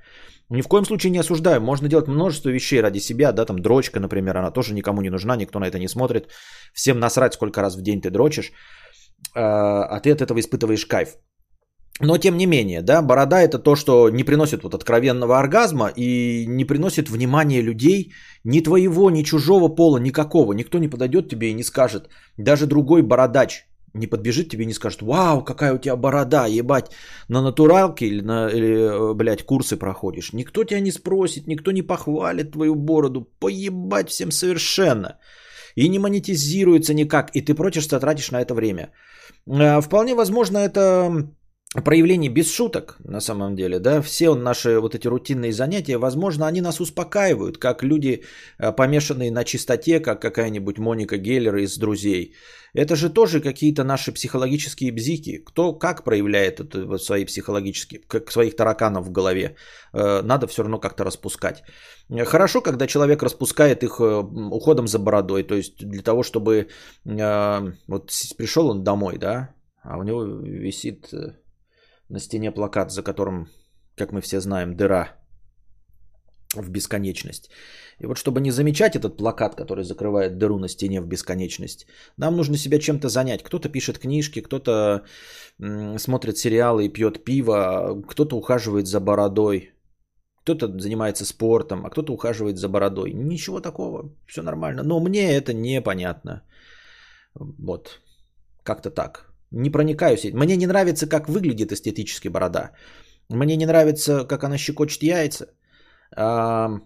Ни 0.50 0.62
в 0.62 0.68
коем 0.68 0.84
случае 0.84 1.10
не 1.10 1.18
осуждаю. 1.18 1.60
Можно 1.60 1.88
делать 1.88 2.08
множество 2.08 2.50
вещей 2.50 2.80
ради 2.80 3.00
себя. 3.00 3.32
Да, 3.32 3.44
там 3.44 3.58
дрочка, 3.58 4.00
например, 4.00 4.36
она 4.36 4.50
тоже 4.50 4.74
никому 4.74 5.02
не 5.02 5.10
нужна, 5.10 5.36
никто 5.36 5.58
на 5.58 5.66
это 5.66 5.78
не 5.78 5.88
смотрит. 5.88 6.28
Всем 6.72 6.98
насрать, 6.98 7.34
сколько 7.34 7.62
раз 7.62 7.76
в 7.76 7.82
день 7.82 8.00
ты 8.00 8.10
дрочишь. 8.10 8.52
А, 9.34 9.84
а 9.84 10.00
ты 10.00 10.12
от 10.12 10.20
этого 10.20 10.38
испытываешь 10.38 10.86
кайф. 10.86 11.16
Но 12.00 12.18
тем 12.18 12.36
не 12.36 12.46
менее, 12.46 12.82
да, 12.82 13.02
борода 13.02 13.40
это 13.40 13.58
то, 13.58 13.74
что 13.74 14.10
не 14.10 14.22
приносит 14.22 14.62
вот 14.62 14.74
откровенного 14.74 15.38
оргазма 15.38 15.88
и 15.96 16.46
не 16.46 16.66
приносит 16.66 17.08
внимания 17.08 17.62
людей 17.62 18.12
ни 18.44 18.60
твоего, 18.60 19.10
ни 19.10 19.22
чужого 19.22 19.74
пола, 19.74 19.98
никакого. 19.98 20.52
Никто 20.52 20.78
не 20.78 20.88
подойдет 20.88 21.28
тебе 21.28 21.48
и 21.48 21.54
не 21.54 21.64
скажет. 21.64 22.10
Даже 22.36 22.66
другой 22.66 23.02
бородач 23.02 23.66
не 23.98 24.06
подбежит 24.06 24.48
тебе 24.48 24.62
и 24.62 24.66
не 24.66 24.74
скажет, 24.74 25.02
вау, 25.02 25.44
какая 25.44 25.74
у 25.74 25.78
тебя 25.78 25.96
борода, 25.96 26.46
ебать, 26.46 26.90
на 27.28 27.42
натуралке 27.42 28.06
или, 28.06 28.22
на, 28.22 28.48
или 28.48 28.68
э, 28.68 29.14
блядь, 29.14 29.44
курсы 29.44 29.76
проходишь. 29.76 30.32
Никто 30.32 30.64
тебя 30.64 30.80
не 30.80 30.92
спросит, 30.92 31.46
никто 31.46 31.72
не 31.72 31.82
похвалит 31.82 32.52
твою 32.52 32.74
бороду, 32.74 33.28
поебать 33.40 34.10
всем 34.10 34.30
совершенно. 34.30 35.18
И 35.74 35.88
не 35.88 35.98
монетизируется 35.98 36.94
никак, 36.94 37.30
и 37.34 37.40
ты 37.40 37.54
прочишься 37.54 38.00
тратишь 38.00 38.30
на 38.30 38.40
это 38.40 38.54
время. 38.54 38.92
Э, 39.46 39.80
вполне 39.80 40.14
возможно, 40.14 40.58
это 40.58 41.28
проявление 41.74 42.30
без 42.30 42.50
шуток, 42.52 42.96
на 43.04 43.20
самом 43.20 43.56
деле, 43.56 43.78
да, 43.78 44.00
все 44.00 44.34
наши 44.34 44.78
вот 44.80 44.94
эти 44.94 45.08
рутинные 45.08 45.52
занятия, 45.52 45.98
возможно, 45.98 46.46
они 46.46 46.60
нас 46.60 46.80
успокаивают, 46.80 47.58
как 47.58 47.82
люди, 47.82 48.22
э, 48.58 48.72
помешанные 48.72 49.30
на 49.30 49.44
чистоте, 49.44 50.00
как 50.00 50.20
какая-нибудь 50.22 50.78
Моника 50.78 51.16
Геллер 51.18 51.56
из 51.56 51.76
«Друзей». 51.76 52.34
Это 52.72 52.94
же 52.94 53.08
тоже 53.10 53.40
какие-то 53.40 53.84
наши 53.84 54.12
психологические 54.12 54.92
бзики. 54.92 55.42
Кто 55.44 55.72
как 55.72 56.04
проявляет 56.04 56.60
это, 56.60 56.86
вот, 56.86 57.02
свои 57.02 57.24
психологические, 57.24 58.02
как 58.06 58.30
своих 58.30 58.54
тараканов 58.54 59.06
в 59.06 59.12
голове, 59.12 59.56
э, 59.92 60.22
надо 60.22 60.46
все 60.46 60.62
равно 60.62 60.78
как-то 60.78 61.04
распускать. 61.04 61.62
Хорошо, 62.26 62.60
когда 62.60 62.86
человек 62.86 63.22
распускает 63.22 63.82
их 63.82 63.98
э, 64.00 64.22
уходом 64.50 64.86
за 64.86 64.98
бородой, 64.98 65.42
то 65.42 65.54
есть 65.54 65.78
для 65.78 66.02
того, 66.02 66.22
чтобы 66.22 66.68
вот 67.04 68.12
пришел 68.36 68.68
он 68.68 68.84
домой, 68.84 69.18
да, 69.18 69.50
а 69.82 69.98
у 69.98 70.02
него 70.02 70.24
висит 70.24 71.12
на 72.08 72.20
стене 72.20 72.52
плакат, 72.52 72.90
за 72.90 73.02
которым, 73.02 73.48
как 73.96 74.12
мы 74.12 74.20
все 74.20 74.40
знаем, 74.40 74.76
дыра 74.76 75.16
в 76.54 76.70
бесконечность. 76.70 77.50
И 77.98 78.06
вот 78.06 78.18
чтобы 78.18 78.40
не 78.40 78.50
замечать 78.50 78.96
этот 78.96 79.16
плакат, 79.16 79.54
который 79.54 79.84
закрывает 79.84 80.38
дыру 80.38 80.58
на 80.58 80.68
стене 80.68 81.00
в 81.00 81.06
бесконечность, 81.06 81.86
нам 82.16 82.36
нужно 82.36 82.56
себя 82.56 82.78
чем-то 82.78 83.08
занять. 83.08 83.42
Кто-то 83.42 83.68
пишет 83.68 83.98
книжки, 83.98 84.42
кто-то 84.42 85.04
смотрит 85.98 86.38
сериалы 86.38 86.84
и 86.84 86.92
пьет 86.92 87.24
пиво, 87.24 88.02
кто-то 88.08 88.36
ухаживает 88.36 88.86
за 88.86 89.00
бородой, 89.00 89.72
кто-то 90.42 90.78
занимается 90.78 91.24
спортом, 91.24 91.84
а 91.84 91.90
кто-то 91.90 92.12
ухаживает 92.12 92.58
за 92.58 92.68
бородой. 92.68 93.12
Ничего 93.12 93.60
такого, 93.60 94.12
все 94.26 94.42
нормально. 94.42 94.82
Но 94.84 95.00
мне 95.00 95.34
это 95.34 95.52
непонятно. 95.52 96.42
Вот, 97.34 98.00
как-то 98.62 98.90
так. 98.90 99.35
Не 99.50 99.70
проникаюсь. 99.70 100.24
Мне 100.32 100.56
не 100.56 100.66
нравится, 100.66 101.06
как 101.06 101.28
выглядит 101.28 101.72
эстетически 101.72 102.28
борода. 102.28 102.72
Мне 103.28 103.56
не 103.56 103.66
нравится, 103.66 104.24
как 104.24 104.44
она 104.44 104.58
щекочет 104.58 105.02
яйца. 105.02 105.46
А, 106.16 106.80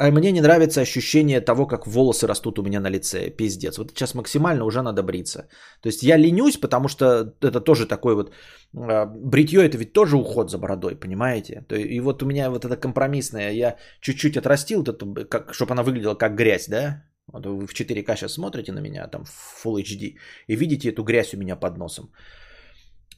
мне 0.00 0.32
не 0.32 0.40
нравится 0.40 0.80
ощущение 0.80 1.40
того, 1.40 1.66
как 1.66 1.86
волосы 1.86 2.26
растут 2.26 2.58
у 2.58 2.62
меня 2.62 2.80
на 2.80 2.90
лице. 2.90 3.30
Пиздец. 3.30 3.78
Вот 3.78 3.90
сейчас 3.90 4.14
максимально 4.14 4.64
уже 4.64 4.82
надо 4.82 5.02
бриться. 5.02 5.48
То 5.82 5.88
есть 5.88 6.02
я 6.02 6.16
ленюсь, 6.18 6.56
потому 6.56 6.88
что 6.88 7.34
это 7.40 7.60
тоже 7.60 7.86
такой 7.86 8.14
вот... 8.14 8.32
А, 8.76 9.06
бритье 9.06 9.64
это 9.64 9.78
ведь 9.78 9.92
тоже 9.92 10.16
уход 10.16 10.50
за 10.50 10.58
бородой, 10.58 10.96
понимаете? 10.96 11.64
И 11.70 12.00
вот 12.00 12.22
у 12.22 12.26
меня 12.26 12.50
вот 12.50 12.64
это 12.64 12.76
компромиссное. 12.76 13.52
Я 13.52 13.76
чуть-чуть 14.00 14.36
отрастил, 14.36 14.78
вот 14.78 14.88
это, 14.88 15.24
как, 15.24 15.54
чтобы 15.54 15.72
она 15.72 15.82
выглядела 15.82 16.14
как 16.14 16.36
грязь, 16.36 16.68
да? 16.68 17.04
Вот 17.32 17.46
вы 17.46 17.66
в 17.66 17.74
4К 17.74 18.16
сейчас 18.16 18.32
смотрите 18.32 18.72
на 18.72 18.80
меня, 18.80 19.06
там 19.06 19.24
в 19.24 19.64
Full 19.64 19.82
HD, 19.82 20.16
и 20.46 20.56
видите 20.56 20.88
эту 20.88 21.02
грязь 21.02 21.34
у 21.34 21.38
меня 21.38 21.56
под 21.56 21.78
носом. 21.78 22.12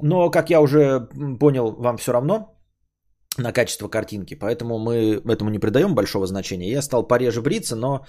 Но, 0.02 0.30
как 0.30 0.50
я 0.50 0.60
уже 0.60 1.08
понял, 1.40 1.72
вам 1.78 1.96
все 1.96 2.12
равно 2.12 2.56
на 3.38 3.52
качество 3.52 3.88
картинки, 3.88 4.34
поэтому 4.34 4.78
мы 4.78 5.20
этому 5.32 5.50
не 5.50 5.58
придаем 5.58 5.94
большого 5.94 6.26
значения. 6.26 6.72
Я 6.72 6.82
стал 6.82 7.06
пореже 7.06 7.42
бриться, 7.42 7.76
но 7.76 8.04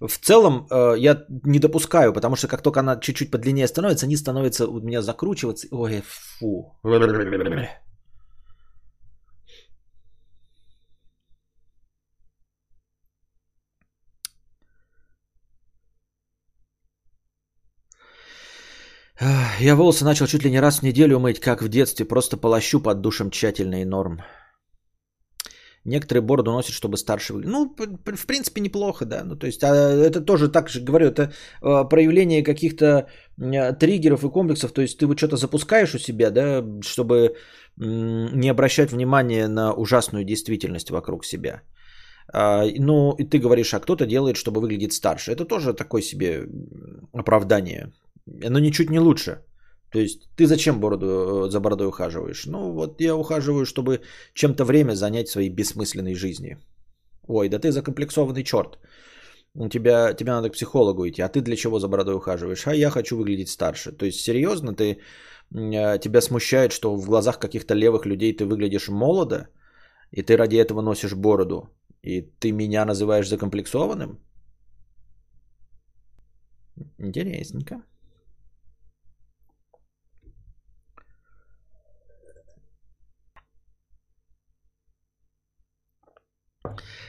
в 0.00 0.18
целом 0.18 0.66
э, 0.70 0.94
я 0.98 1.24
не 1.44 1.58
допускаю, 1.58 2.12
потому 2.12 2.36
что 2.36 2.48
как 2.48 2.62
только 2.62 2.80
она 2.80 3.00
чуть-чуть 3.00 3.30
подлиннее 3.30 3.68
становится, 3.68 4.06
они 4.06 4.16
становятся 4.16 4.66
у 4.66 4.80
меня 4.80 5.02
закручиваться. 5.02 5.68
Ой, 5.70 6.02
фу. 6.04 6.78
Я 19.60 19.76
волосы 19.76 20.04
начал 20.04 20.26
чуть 20.26 20.44
ли 20.44 20.50
не 20.50 20.60
раз 20.60 20.78
в 20.78 20.82
неделю 20.82 21.18
мыть, 21.18 21.40
как 21.40 21.62
в 21.62 21.68
детстве, 21.68 22.04
просто 22.04 22.36
полощу 22.36 22.80
под 22.80 23.00
душем 23.00 23.30
тщательно 23.30 23.80
и 23.80 23.84
норм. 23.84 24.20
Некоторые 25.86 26.22
бороду 26.22 26.50
носят, 26.50 26.74
чтобы 26.74 26.96
старше 26.96 27.34
выглядеть. 27.34 27.52
Ну, 27.52 27.74
в 28.16 28.26
принципе, 28.26 28.60
неплохо, 28.60 29.04
да. 29.04 29.22
Ну, 29.24 29.36
то 29.36 29.46
есть, 29.46 29.62
а 29.62 29.74
это 29.74 30.24
тоже, 30.24 30.48
так 30.48 30.68
же 30.68 30.80
говорю, 30.80 31.08
это 31.08 31.32
а, 31.60 31.84
проявление 31.84 32.42
каких-то 32.42 33.06
триггеров 33.78 34.24
и 34.24 34.30
комплексов. 34.30 34.72
То 34.72 34.80
есть, 34.80 34.98
ты 34.98 35.06
вот 35.06 35.18
что-то 35.18 35.36
запускаешь 35.36 35.94
у 35.94 35.98
себя, 35.98 36.30
да, 36.30 36.64
чтобы 36.82 37.36
не 37.76 38.48
обращать 38.48 38.92
внимания 38.92 39.48
на 39.48 39.74
ужасную 39.74 40.24
действительность 40.24 40.90
вокруг 40.90 41.26
себя. 41.26 41.60
А, 42.32 42.64
ну, 42.78 43.14
и 43.18 43.24
ты 43.24 43.38
говоришь, 43.38 43.74
а 43.74 43.80
кто-то 43.80 44.06
делает, 44.06 44.36
чтобы 44.36 44.60
выглядеть 44.60 44.92
старше. 44.92 45.32
Это 45.32 45.44
тоже 45.44 45.74
такое 45.74 46.02
себе 46.02 46.48
оправдание. 47.12 47.92
Оно 48.46 48.58
ничуть 48.58 48.90
не 48.90 49.00
лучше. 49.00 49.44
То 49.94 50.00
есть 50.00 50.28
ты 50.36 50.46
зачем 50.46 50.80
бороду, 50.80 51.06
э, 51.06 51.50
за 51.50 51.60
бородой 51.60 51.86
ухаживаешь? 51.86 52.46
Ну 52.46 52.72
вот 52.72 53.00
я 53.00 53.14
ухаживаю, 53.14 53.64
чтобы 53.64 54.00
чем-то 54.34 54.64
время 54.64 54.94
занять 54.94 55.28
своей 55.28 55.50
бессмысленной 55.50 56.14
жизни. 56.14 56.58
Ой, 57.28 57.48
да 57.48 57.58
ты 57.58 57.70
закомплексованный 57.70 58.42
черт. 58.42 58.78
У 59.54 59.68
тебя, 59.68 60.12
тебе 60.14 60.32
надо 60.32 60.50
к 60.50 60.54
психологу 60.54 61.06
идти, 61.06 61.22
а 61.22 61.28
ты 61.28 61.40
для 61.40 61.56
чего 61.56 61.78
за 61.78 61.88
бородой 61.88 62.16
ухаживаешь? 62.16 62.66
А 62.66 62.74
я 62.74 62.90
хочу 62.90 63.16
выглядеть 63.16 63.48
старше. 63.48 63.92
То 63.92 64.06
есть 64.06 64.20
серьезно 64.20 64.74
ты, 64.74 64.98
э, 65.54 65.98
тебя 66.00 66.20
смущает, 66.20 66.72
что 66.72 66.96
в 66.96 67.06
глазах 67.06 67.38
каких-то 67.38 67.74
левых 67.74 68.04
людей 68.04 68.32
ты 68.32 68.46
выглядишь 68.46 68.88
молодо, 68.88 69.46
и 70.10 70.22
ты 70.22 70.36
ради 70.36 70.56
этого 70.56 70.82
носишь 70.82 71.14
бороду, 71.14 71.70
и 72.04 72.22
ты 72.40 72.52
меня 72.52 72.84
называешь 72.84 73.28
закомплексованным? 73.28 74.18
Интересненько. 76.98 77.82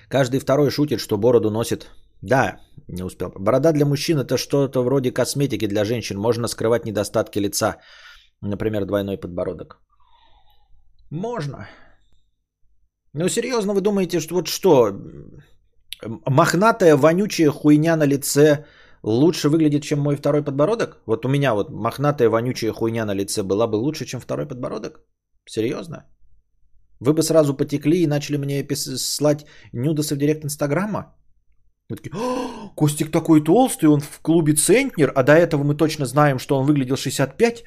Каждый 0.10 0.40
второй 0.40 0.70
шутит, 0.70 1.00
что 1.00 1.18
бороду 1.18 1.50
носит. 1.50 1.92
Да, 2.22 2.60
не 2.88 3.04
успел. 3.04 3.34
Борода 3.36 3.74
для 3.74 3.86
мужчин 3.86 4.20
это 4.20 4.38
что-то 4.38 4.84
вроде 4.84 5.12
косметики 5.12 5.68
для 5.68 5.84
женщин. 5.84 6.18
Можно 6.18 6.48
скрывать 6.48 6.86
недостатки 6.86 7.40
лица. 7.40 7.78
Например, 8.42 8.86
двойной 8.86 9.18
подбородок. 9.18 9.82
Можно. 11.12 11.68
Ну, 13.18 13.30
серьезно, 13.30 13.74
вы 13.74 13.82
думаете, 13.82 14.20
что 14.20 14.36
вот 14.36 14.48
что? 14.48 14.92
Мохнатая, 16.26 16.98
вонючая 16.98 17.50
хуйня 17.50 17.96
на 17.96 18.06
лице 18.06 18.66
лучше 19.04 19.48
выглядит, 19.48 19.84
чем 19.84 20.00
мой 20.00 20.18
второй 20.18 20.44
подбородок? 20.44 21.02
Вот 21.06 21.26
у 21.26 21.30
меня 21.30 21.54
вот 21.54 21.70
мохнатая, 21.70 22.30
вонючая 22.30 22.74
хуйня 22.74 23.06
на 23.06 23.16
лице 23.16 23.44
была 23.44 23.68
бы 23.68 23.78
лучше, 23.78 24.06
чем 24.06 24.20
второй 24.20 24.46
подбородок? 24.46 25.00
Серьезно? 25.50 26.06
Вы 27.00 27.14
бы 27.14 27.24
сразу 27.24 27.54
потекли 27.54 28.04
и 28.04 28.08
начали 28.08 28.38
мне 28.38 28.68
слать 28.76 29.46
нюдосы 29.74 30.16
в 30.16 30.18
директ 30.18 30.44
Инстаграма? 30.44 31.16
Вы 31.90 31.96
такие, 31.96 32.14
Костик 32.76 33.12
такой 33.12 33.44
толстый, 33.44 33.86
он 33.86 34.02
в 34.02 34.20
клубе 34.22 34.56
Центнер, 34.56 35.14
а 35.16 35.24
до 35.24 35.32
этого 35.32 35.64
мы 35.64 35.78
точно 35.78 36.06
знаем, 36.06 36.38
что 36.38 36.58
он 36.58 36.66
выглядел 36.66 36.98
65. 36.98 37.64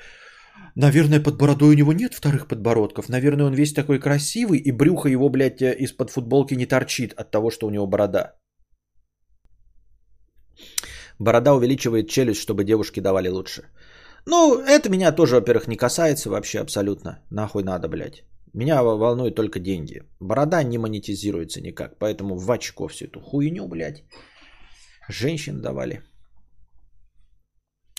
Наверное, 0.74 1.20
под 1.20 1.36
бородой 1.36 1.74
у 1.74 1.76
него 1.76 1.92
нет 1.92 2.14
вторых 2.14 2.46
подбородков. 2.46 3.08
Наверное, 3.08 3.46
он 3.46 3.54
весь 3.54 3.72
такой 3.72 3.98
красивый, 3.98 4.58
и 4.58 4.72
брюхо 4.72 5.08
его, 5.08 5.28
блядь, 5.28 5.60
э, 5.60 5.74
из-под 5.80 6.10
футболки 6.10 6.54
не 6.54 6.66
торчит 6.66 7.12
от 7.16 7.30
того, 7.30 7.50
что 7.50 7.66
у 7.66 7.70
него 7.70 7.86
борода. 7.86 8.34
Борода 11.18 11.54
увеличивает 11.54 12.08
челюсть, 12.08 12.40
чтобы 12.40 12.64
девушки 12.64 13.00
давали 13.00 13.28
лучше. 13.28 13.62
Ну, 14.26 14.60
это 14.60 14.88
меня 14.88 15.10
тоже, 15.12 15.34
во-первых, 15.34 15.68
не 15.68 15.76
касается 15.76 16.30
вообще 16.30 16.60
абсолютно. 16.60 17.18
Нахуй 17.30 17.64
надо, 17.64 17.88
блядь. 17.88 18.22
Меня 18.54 18.82
волнуют 18.82 19.34
только 19.34 19.58
деньги. 19.58 20.02
Борода 20.20 20.62
не 20.62 20.78
монетизируется 20.78 21.60
никак, 21.60 21.98
поэтому 21.98 22.36
в 22.36 22.50
очко 22.50 22.88
всю 22.88 23.06
эту 23.06 23.20
хуйню, 23.20 23.66
блядь, 23.68 24.04
женщин 25.08 25.60
давали. 25.60 26.02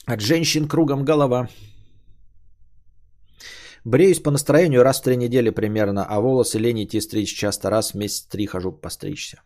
От 0.06 0.22
женщин 0.22 0.68
кругом 0.68 1.06
голова. 1.06 1.50
Бреюсь 3.86 4.20
по 4.20 4.32
настроению 4.32 4.84
раз 4.84 5.00
в 5.00 5.04
три 5.04 5.18
недели 5.18 5.50
примерно, 5.50 6.06
а 6.06 6.20
волосы 6.20 6.60
лень 6.60 6.84
идти 6.84 7.02
стричь 7.02 7.36
часто 7.36 7.70
раз 7.70 7.94
в 7.94 7.98
месяц 7.98 8.22
три 8.24 8.46
хожу 8.48 8.72
постричься. 8.72 9.42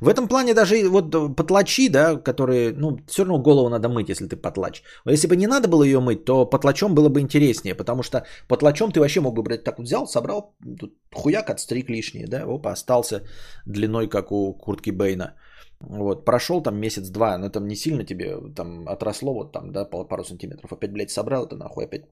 В 0.00 0.08
этом 0.08 0.28
плане 0.28 0.54
даже 0.54 0.88
вот 0.88 1.36
потлачи, 1.36 1.88
да, 1.88 2.16
которые, 2.16 2.72
ну, 2.72 2.98
все 3.08 3.24
равно 3.24 3.42
голову 3.42 3.68
надо 3.68 3.88
мыть, 3.88 4.08
если 4.08 4.28
ты 4.28 4.36
потлач. 4.36 4.82
Но 5.04 5.12
если 5.12 5.28
бы 5.28 5.36
не 5.36 5.46
надо 5.46 5.68
было 5.68 5.82
ее 5.82 6.00
мыть, 6.00 6.24
то 6.24 6.46
потлачом 6.46 6.94
было 6.94 7.08
бы 7.08 7.20
интереснее, 7.20 7.74
потому 7.74 8.02
что 8.02 8.24
потлачом 8.48 8.92
ты 8.92 9.00
вообще 9.00 9.20
мог 9.20 9.34
бы 9.34 9.42
брать 9.42 9.64
так 9.64 9.78
вот 9.78 9.86
взял, 9.86 10.06
собрал, 10.06 10.54
тут 10.78 10.94
хуяк 11.12 11.50
отстриг 11.50 11.90
лишнее, 11.90 12.26
да, 12.28 12.44
опа, 12.46 12.72
остался 12.72 13.22
длиной, 13.66 14.08
как 14.08 14.32
у 14.32 14.54
куртки 14.54 14.90
Бейна. 14.90 15.34
Вот, 15.80 16.24
прошел 16.24 16.62
там 16.62 16.78
месяц-два, 16.78 17.36
но 17.36 17.50
там 17.50 17.66
не 17.66 17.76
сильно 17.76 18.04
тебе 18.04 18.36
там 18.54 18.88
отросло, 18.88 19.34
вот 19.34 19.52
там, 19.52 19.72
да, 19.72 19.84
пару 19.84 20.24
сантиметров. 20.24 20.72
Опять, 20.72 20.92
блядь, 20.92 21.10
собрал 21.10 21.44
это 21.44 21.56
нахуй, 21.56 21.84
опять 21.84 22.06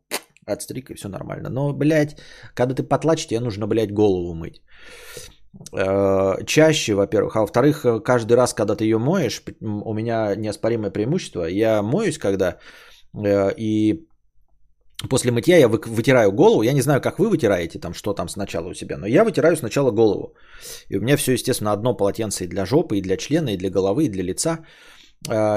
отстриг 0.46 0.90
и 0.90 0.94
все 0.94 1.09
нормально. 1.09 1.50
Но, 1.50 1.72
блядь, 1.72 2.16
когда 2.54 2.74
ты 2.74 2.83
потлач, 2.83 3.26
тебе 3.26 3.40
нужно, 3.40 3.66
блядь, 3.66 3.92
голову 3.92 4.35
мыть. 4.35 4.62
Э, 5.72 6.44
чаще, 6.46 6.94
во-первых, 6.94 7.37
а 7.37 7.40
во-вторых, 7.40 7.85
э, 7.85 8.00
каждый 8.00 8.37
раз, 8.37 8.54
когда 8.54 8.74
ты 8.74 8.85
ее 8.85 8.98
моешь, 8.98 9.42
у 9.61 9.94
меня 9.94 10.35
неоспоримое 10.37 10.90
преимущество, 10.90 11.44
я 11.44 11.83
моюсь 11.83 12.18
когда, 12.18 12.59
э, 13.24 13.54
и 13.57 14.09
после 15.09 15.30
мытья 15.30 15.57
я 15.59 15.68
вытираю 15.68 16.33
голову, 16.33 16.62
я 16.62 16.72
не 16.72 16.83
знаю, 16.83 17.00
как 17.00 17.18
вы 17.18 17.28
вытираете, 17.28 17.78
там, 17.78 17.94
что 17.94 18.14
там 18.14 18.28
сначала 18.28 18.68
у 18.68 18.74
себя, 18.74 18.96
но 18.96 19.07
я 19.07 19.24
вытираю 19.24 19.57
сначала 19.57 19.90
голову. 19.90 20.35
И 20.88 20.96
у 20.96 21.00
меня 21.00 21.16
все, 21.16 21.33
естественно, 21.33 21.72
одно 21.72 21.96
полотенце 21.96 22.44
и 22.44 22.48
для 22.48 22.66
жопы, 22.66 22.98
и 22.98 23.02
для 23.02 23.16
члена, 23.16 23.50
и 23.50 23.57
для 23.57 23.70
головы, 23.70 24.04
и 24.04 24.09
для 24.09 24.24
лица. 24.24 24.59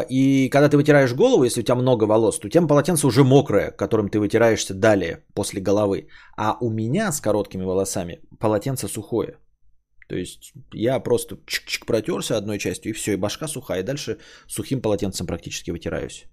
И 0.10 0.50
когда 0.50 0.70
ты 0.70 0.78
вытираешь 0.78 1.14
голову, 1.14 1.44
если 1.44 1.62
у 1.62 1.64
тебя 1.64 1.76
много 1.76 2.06
волос, 2.06 2.40
то 2.40 2.48
у 2.48 2.50
тебя 2.50 2.68
полотенце 2.68 3.08
уже 3.08 3.24
мокрое, 3.24 3.72
которым 3.72 4.10
ты 4.10 4.20
вытираешься 4.20 4.74
далее, 4.74 5.26
после 5.34 5.62
головы. 5.62 6.08
А 6.38 6.58
у 6.62 6.70
меня 6.70 7.12
с 7.12 7.20
короткими 7.20 7.64
волосами 7.64 8.22
полотенце 8.40 8.88
сухое. 8.88 9.38
То 10.10 10.16
есть 10.16 10.54
я 10.74 11.00
просто 11.00 11.36
чик-чик 11.36 11.86
протерся 11.86 12.38
одной 12.38 12.60
частью, 12.60 12.92
и 12.92 12.94
все, 12.94 13.14
и 13.14 13.18
башка 13.18 13.48
сухая. 13.48 13.82
И 13.82 13.84
дальше 13.84 14.18
сухим 14.48 14.82
полотенцем 14.82 15.28
практически 15.28 15.72
вытираюсь. 15.72 16.26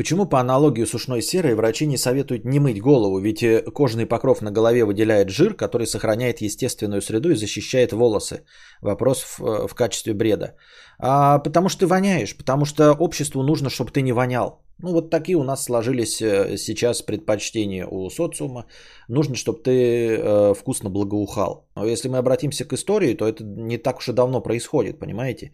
Почему 0.00 0.24
по 0.24 0.40
аналогии 0.40 0.86
с 0.86 0.94
ушной 0.94 1.20
серой 1.20 1.54
врачи 1.54 1.86
не 1.86 1.98
советуют 1.98 2.46
не 2.46 2.58
мыть 2.58 2.80
голову? 2.80 3.18
Ведь 3.18 3.42
э, 3.42 3.62
кожный 3.70 4.06
покров 4.06 4.40
на 4.40 4.50
голове 4.50 4.86
выделяет 4.86 5.28
жир, 5.28 5.52
который 5.52 5.86
сохраняет 5.86 6.40
естественную 6.40 7.02
среду 7.02 7.30
и 7.30 7.34
защищает 7.34 7.92
волосы. 7.92 8.44
Вопрос 8.80 9.22
в, 9.22 9.68
в 9.68 9.74
качестве 9.74 10.14
бреда. 10.14 10.54
А, 10.98 11.38
потому 11.38 11.68
что 11.68 11.80
ты 11.80 11.86
воняешь, 11.86 12.34
потому 12.34 12.64
что 12.64 12.94
обществу 12.98 13.42
нужно, 13.42 13.68
чтобы 13.68 13.90
ты 13.90 14.00
не 14.00 14.12
вонял. 14.12 14.62
Ну, 14.78 14.92
вот 14.92 15.10
такие 15.10 15.36
у 15.36 15.44
нас 15.44 15.64
сложились 15.64 16.22
э, 16.22 16.56
сейчас 16.56 17.02
предпочтения 17.02 17.86
у 17.86 18.08
социума. 18.08 18.64
Нужно, 19.08 19.34
чтобы 19.34 19.58
ты 19.58 19.70
э, 19.70 20.54
вкусно 20.54 20.88
благоухал. 20.88 21.68
Но 21.76 21.84
если 21.84 22.08
мы 22.08 22.16
обратимся 22.16 22.64
к 22.64 22.72
истории, 22.72 23.12
то 23.12 23.28
это 23.28 23.44
не 23.44 23.76
так 23.76 23.98
уж 23.98 24.08
и 24.08 24.12
давно 24.14 24.40
происходит, 24.40 24.98
понимаете? 24.98 25.52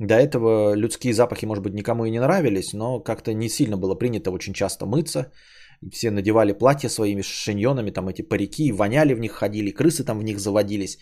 До 0.00 0.14
этого 0.14 0.74
людские 0.74 1.12
запахи, 1.12 1.46
может 1.46 1.62
быть, 1.62 1.74
никому 1.74 2.06
и 2.06 2.10
не 2.10 2.20
нравились, 2.20 2.72
но 2.72 3.00
как-то 3.00 3.34
не 3.34 3.48
сильно 3.48 3.76
было 3.76 3.94
принято 3.94 4.30
очень 4.30 4.54
часто 4.54 4.86
мыться. 4.86 5.30
Все 5.92 6.10
надевали 6.10 6.52
платья 6.52 6.88
своими 6.88 7.22
шиньонами, 7.22 7.90
там 7.90 8.08
эти 8.08 8.22
парики, 8.22 8.72
воняли 8.72 9.14
в 9.14 9.20
них 9.20 9.32
ходили, 9.32 9.70
крысы 9.70 10.04
там 10.04 10.18
в 10.18 10.24
них 10.24 10.38
заводились. 10.38 10.98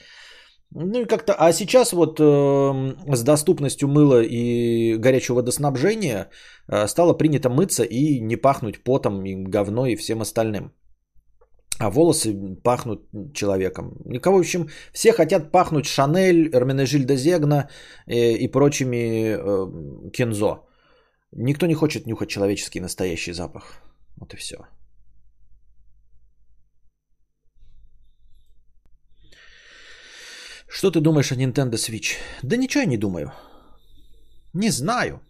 Ну 0.75 1.01
и 1.01 1.05
как-то, 1.07 1.35
а 1.39 1.53
сейчас 1.53 1.93
вот 1.93 2.19
э, 2.19 3.15
с 3.15 3.23
доступностью 3.23 3.89
мыла 3.89 4.21
и 4.21 4.97
горячего 4.97 5.37
водоснабжения 5.37 6.29
э, 6.69 6.89
стало 6.89 7.15
принято 7.15 7.49
мыться 7.49 7.85
и 7.85 8.21
не 8.21 8.37
пахнуть 8.37 8.83
потом, 8.83 9.25
и 9.25 9.37
говной 9.37 9.93
и 9.93 9.97
всем 9.97 10.21
остальным. 10.21 10.73
А 11.81 11.91
волосы 11.91 12.35
пахнут 12.64 13.01
человеком. 13.35 13.97
Никого, 14.05 14.37
в 14.37 14.41
общем, 14.41 14.69
все 14.93 15.12
хотят 15.12 15.53
пахнуть 15.53 15.87
Шанель, 15.87 16.49
Эрменежиль 16.53 17.05
де 17.05 17.17
Зегна 17.17 17.69
э, 18.07 18.33
и 18.33 18.49
прочими 18.49 19.37
э, 19.37 20.11
Кензо. 20.12 20.67
Никто 21.33 21.67
не 21.67 21.75
хочет 21.75 22.07
нюхать 22.07 22.29
человеческий 22.29 22.81
настоящий 22.81 23.33
запах. 23.33 23.83
Вот 24.17 24.35
и 24.35 24.37
все. 24.37 24.57
Что 30.69 30.91
ты 30.91 31.01
думаешь 31.01 31.33
о 31.33 31.37
Nintendo 31.37 31.77
Switch? 31.77 32.17
Да 32.43 32.57
ничего 32.57 32.83
я 32.83 32.87
не 32.87 32.99
думаю. 32.99 33.33
Не 34.53 34.71
знаю. 34.71 35.21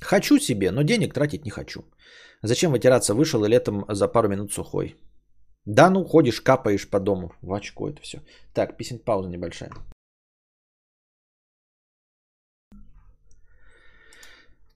Хочу 0.00 0.38
себе, 0.38 0.70
но 0.70 0.82
денег 0.82 1.12
тратить 1.12 1.44
не 1.44 1.50
хочу. 1.50 1.84
Зачем 2.42 2.72
вытираться? 2.72 3.14
Вышел 3.14 3.44
и 3.44 3.48
летом 3.48 3.84
за 3.88 4.08
пару 4.08 4.28
минут 4.28 4.52
сухой. 4.52 4.96
Да 5.64 5.90
ну, 5.90 6.04
ходишь, 6.04 6.40
капаешь 6.40 6.88
по 6.88 6.98
дому. 6.98 7.32
В 7.40 7.52
очко 7.52 7.88
это 7.88 8.02
все. 8.02 8.20
Так, 8.52 8.76
писем 8.76 8.98
пауза 8.98 9.28
небольшая. 9.28 9.70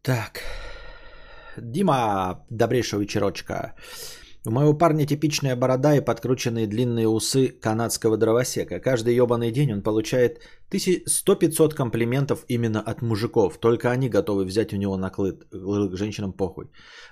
Так. 0.03 0.43
Дима, 1.57 2.45
добрейшего 2.51 3.01
вечерочка. 3.01 3.75
У 4.47 4.51
моего 4.51 4.79
парня 4.79 5.07
типичная 5.07 5.57
борода 5.57 5.97
и 5.97 6.05
подкрученные 6.05 6.69
длинные 6.69 7.09
усы 7.09 7.49
канадского 7.49 8.17
дровосека. 8.17 8.79
Каждый 8.79 9.17
ебаный 9.17 9.51
день 9.51 9.73
он 9.73 9.83
получает 9.83 10.41
100-500 10.71 11.75
комплиментов 11.75 12.45
именно 12.49 12.81
от 12.81 13.03
мужиков. 13.03 13.59
Только 13.59 13.91
они 13.91 14.09
готовы 14.09 14.45
взять 14.45 14.73
у 14.73 14.77
него 14.77 14.97
наклык. 14.97 15.47
Женщинам 15.99 16.33
похуй. 16.33 16.67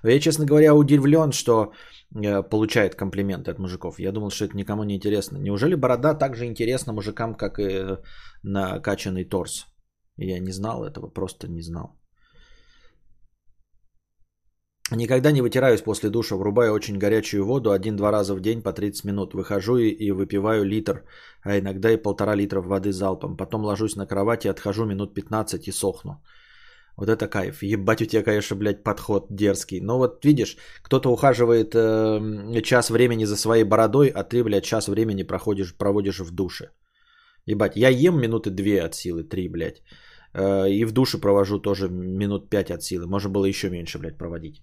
Я, 0.04 0.20
честно 0.20 0.46
говоря, 0.46 0.74
удивлен, 0.74 1.32
что 1.32 1.72
э, 2.14 2.42
получает 2.42 2.94
комплименты 2.94 3.50
от 3.50 3.58
мужиков. 3.58 3.98
Я 3.98 4.12
думал, 4.12 4.30
что 4.30 4.44
это 4.44 4.56
никому 4.56 4.84
не 4.84 4.94
интересно. 4.94 5.38
Неужели 5.38 5.74
борода 5.74 6.14
так 6.14 6.36
же 6.36 6.44
интересна 6.44 6.92
мужикам, 6.92 7.34
как 7.34 7.58
и 7.58 7.98
накачанный 8.44 9.24
торс? 9.24 9.66
Я 10.16 10.38
не 10.38 10.52
знал 10.52 10.84
этого, 10.84 11.08
просто 11.08 11.48
не 11.48 11.62
знал. 11.62 11.98
Никогда 14.90 15.32
не 15.32 15.40
вытираюсь 15.40 15.80
после 15.80 16.10
душа, 16.10 16.36
врубаю 16.36 16.74
очень 16.74 16.98
горячую 16.98 17.46
воду 17.46 17.70
один-два 17.70 18.12
раза 18.12 18.34
в 18.34 18.40
день 18.40 18.62
по 18.62 18.72
30 18.72 19.04
минут. 19.04 19.34
Выхожу 19.34 19.78
и, 19.78 19.88
и 19.88 20.10
выпиваю 20.10 20.64
литр, 20.64 21.04
а 21.42 21.58
иногда 21.58 21.90
и 21.90 21.96
полтора 21.96 22.34
литра 22.34 22.60
воды 22.60 22.92
залпом. 22.92 23.36
Потом 23.36 23.64
ложусь 23.64 23.96
на 23.96 24.06
кровать 24.06 24.44
и 24.44 24.48
отхожу 24.50 24.84
минут 24.84 25.14
15 25.14 25.68
и 25.68 25.72
сохну. 25.72 26.22
Вот 26.96 27.08
это 27.08 27.28
кайф. 27.28 27.62
Ебать 27.62 28.02
у 28.02 28.04
тебя, 28.04 28.22
конечно, 28.22 28.56
блядь, 28.56 28.84
подход 28.84 29.26
дерзкий. 29.30 29.80
Но 29.80 29.98
вот 29.98 30.24
видишь, 30.24 30.56
кто-то 30.82 31.10
ухаживает 31.10 31.74
э, 31.74 32.62
час 32.62 32.90
времени 32.90 33.24
за 33.24 33.36
своей 33.36 33.64
бородой, 33.64 34.08
а 34.08 34.22
ты, 34.22 34.44
блядь, 34.44 34.64
час 34.64 34.88
времени 34.88 35.22
проходишь, 35.22 35.74
проводишь 35.74 36.20
в 36.20 36.30
душе. 36.30 36.70
Ебать, 37.46 37.76
я 37.76 37.88
ем 37.88 38.20
минуты 38.20 38.50
две 38.50 38.82
от 38.82 38.94
силы, 38.94 39.24
три, 39.24 39.48
блядь. 39.48 39.82
Э, 40.34 40.68
и 40.68 40.84
в 40.84 40.92
душе 40.92 41.18
провожу 41.18 41.58
тоже 41.58 41.88
минут 41.88 42.50
пять 42.50 42.70
от 42.70 42.82
силы. 42.82 43.06
Можно 43.06 43.30
было 43.30 43.46
еще 43.46 43.70
меньше, 43.70 43.98
блядь, 43.98 44.18
проводить. 44.18 44.62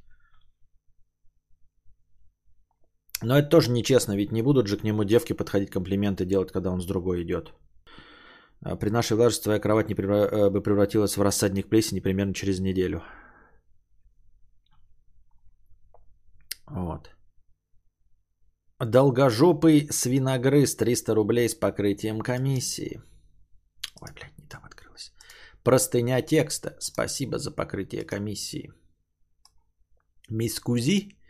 Но 3.21 3.37
это 3.37 3.49
тоже 3.49 3.71
нечестно, 3.71 4.15
ведь 4.15 4.31
не 4.31 4.41
будут 4.41 4.67
же 4.67 4.77
к 4.77 4.83
нему 4.83 5.03
девки 5.03 5.33
подходить 5.33 5.69
комплименты 5.69 6.25
делать, 6.25 6.51
когда 6.51 6.71
он 6.71 6.81
с 6.81 6.85
другой 6.85 7.21
идет. 7.21 7.53
А 8.63 8.75
при 8.75 8.89
нашей 8.89 9.17
влажности 9.17 9.43
твоя 9.43 9.59
кровать 9.59 9.89
не 9.89 9.95
превра... 9.95 10.27
Э, 10.27 10.49
бы 10.49 10.61
превратилась 10.61 11.17
в 11.17 11.21
рассадник 11.21 11.69
плесени 11.69 11.99
примерно 11.99 12.33
через 12.33 12.59
неделю. 12.59 13.03
Вот. 16.67 17.09
Долгожопый 18.79 19.87
свиногрыз 19.91 20.75
300 20.75 21.15
рублей 21.15 21.49
с 21.49 21.55
покрытием 21.55 22.21
комиссии. 22.21 23.01
Ой, 24.01 24.09
блядь, 24.13 24.37
не 24.37 24.47
там 24.47 24.63
открылось. 24.65 25.11
Простыня 25.63 26.21
текста. 26.21 26.75
Спасибо 26.79 27.37
за 27.37 27.51
покрытие 27.51 28.03
комиссии. 28.03 28.71
Мисс 30.29 30.59
Кузи 30.59 31.20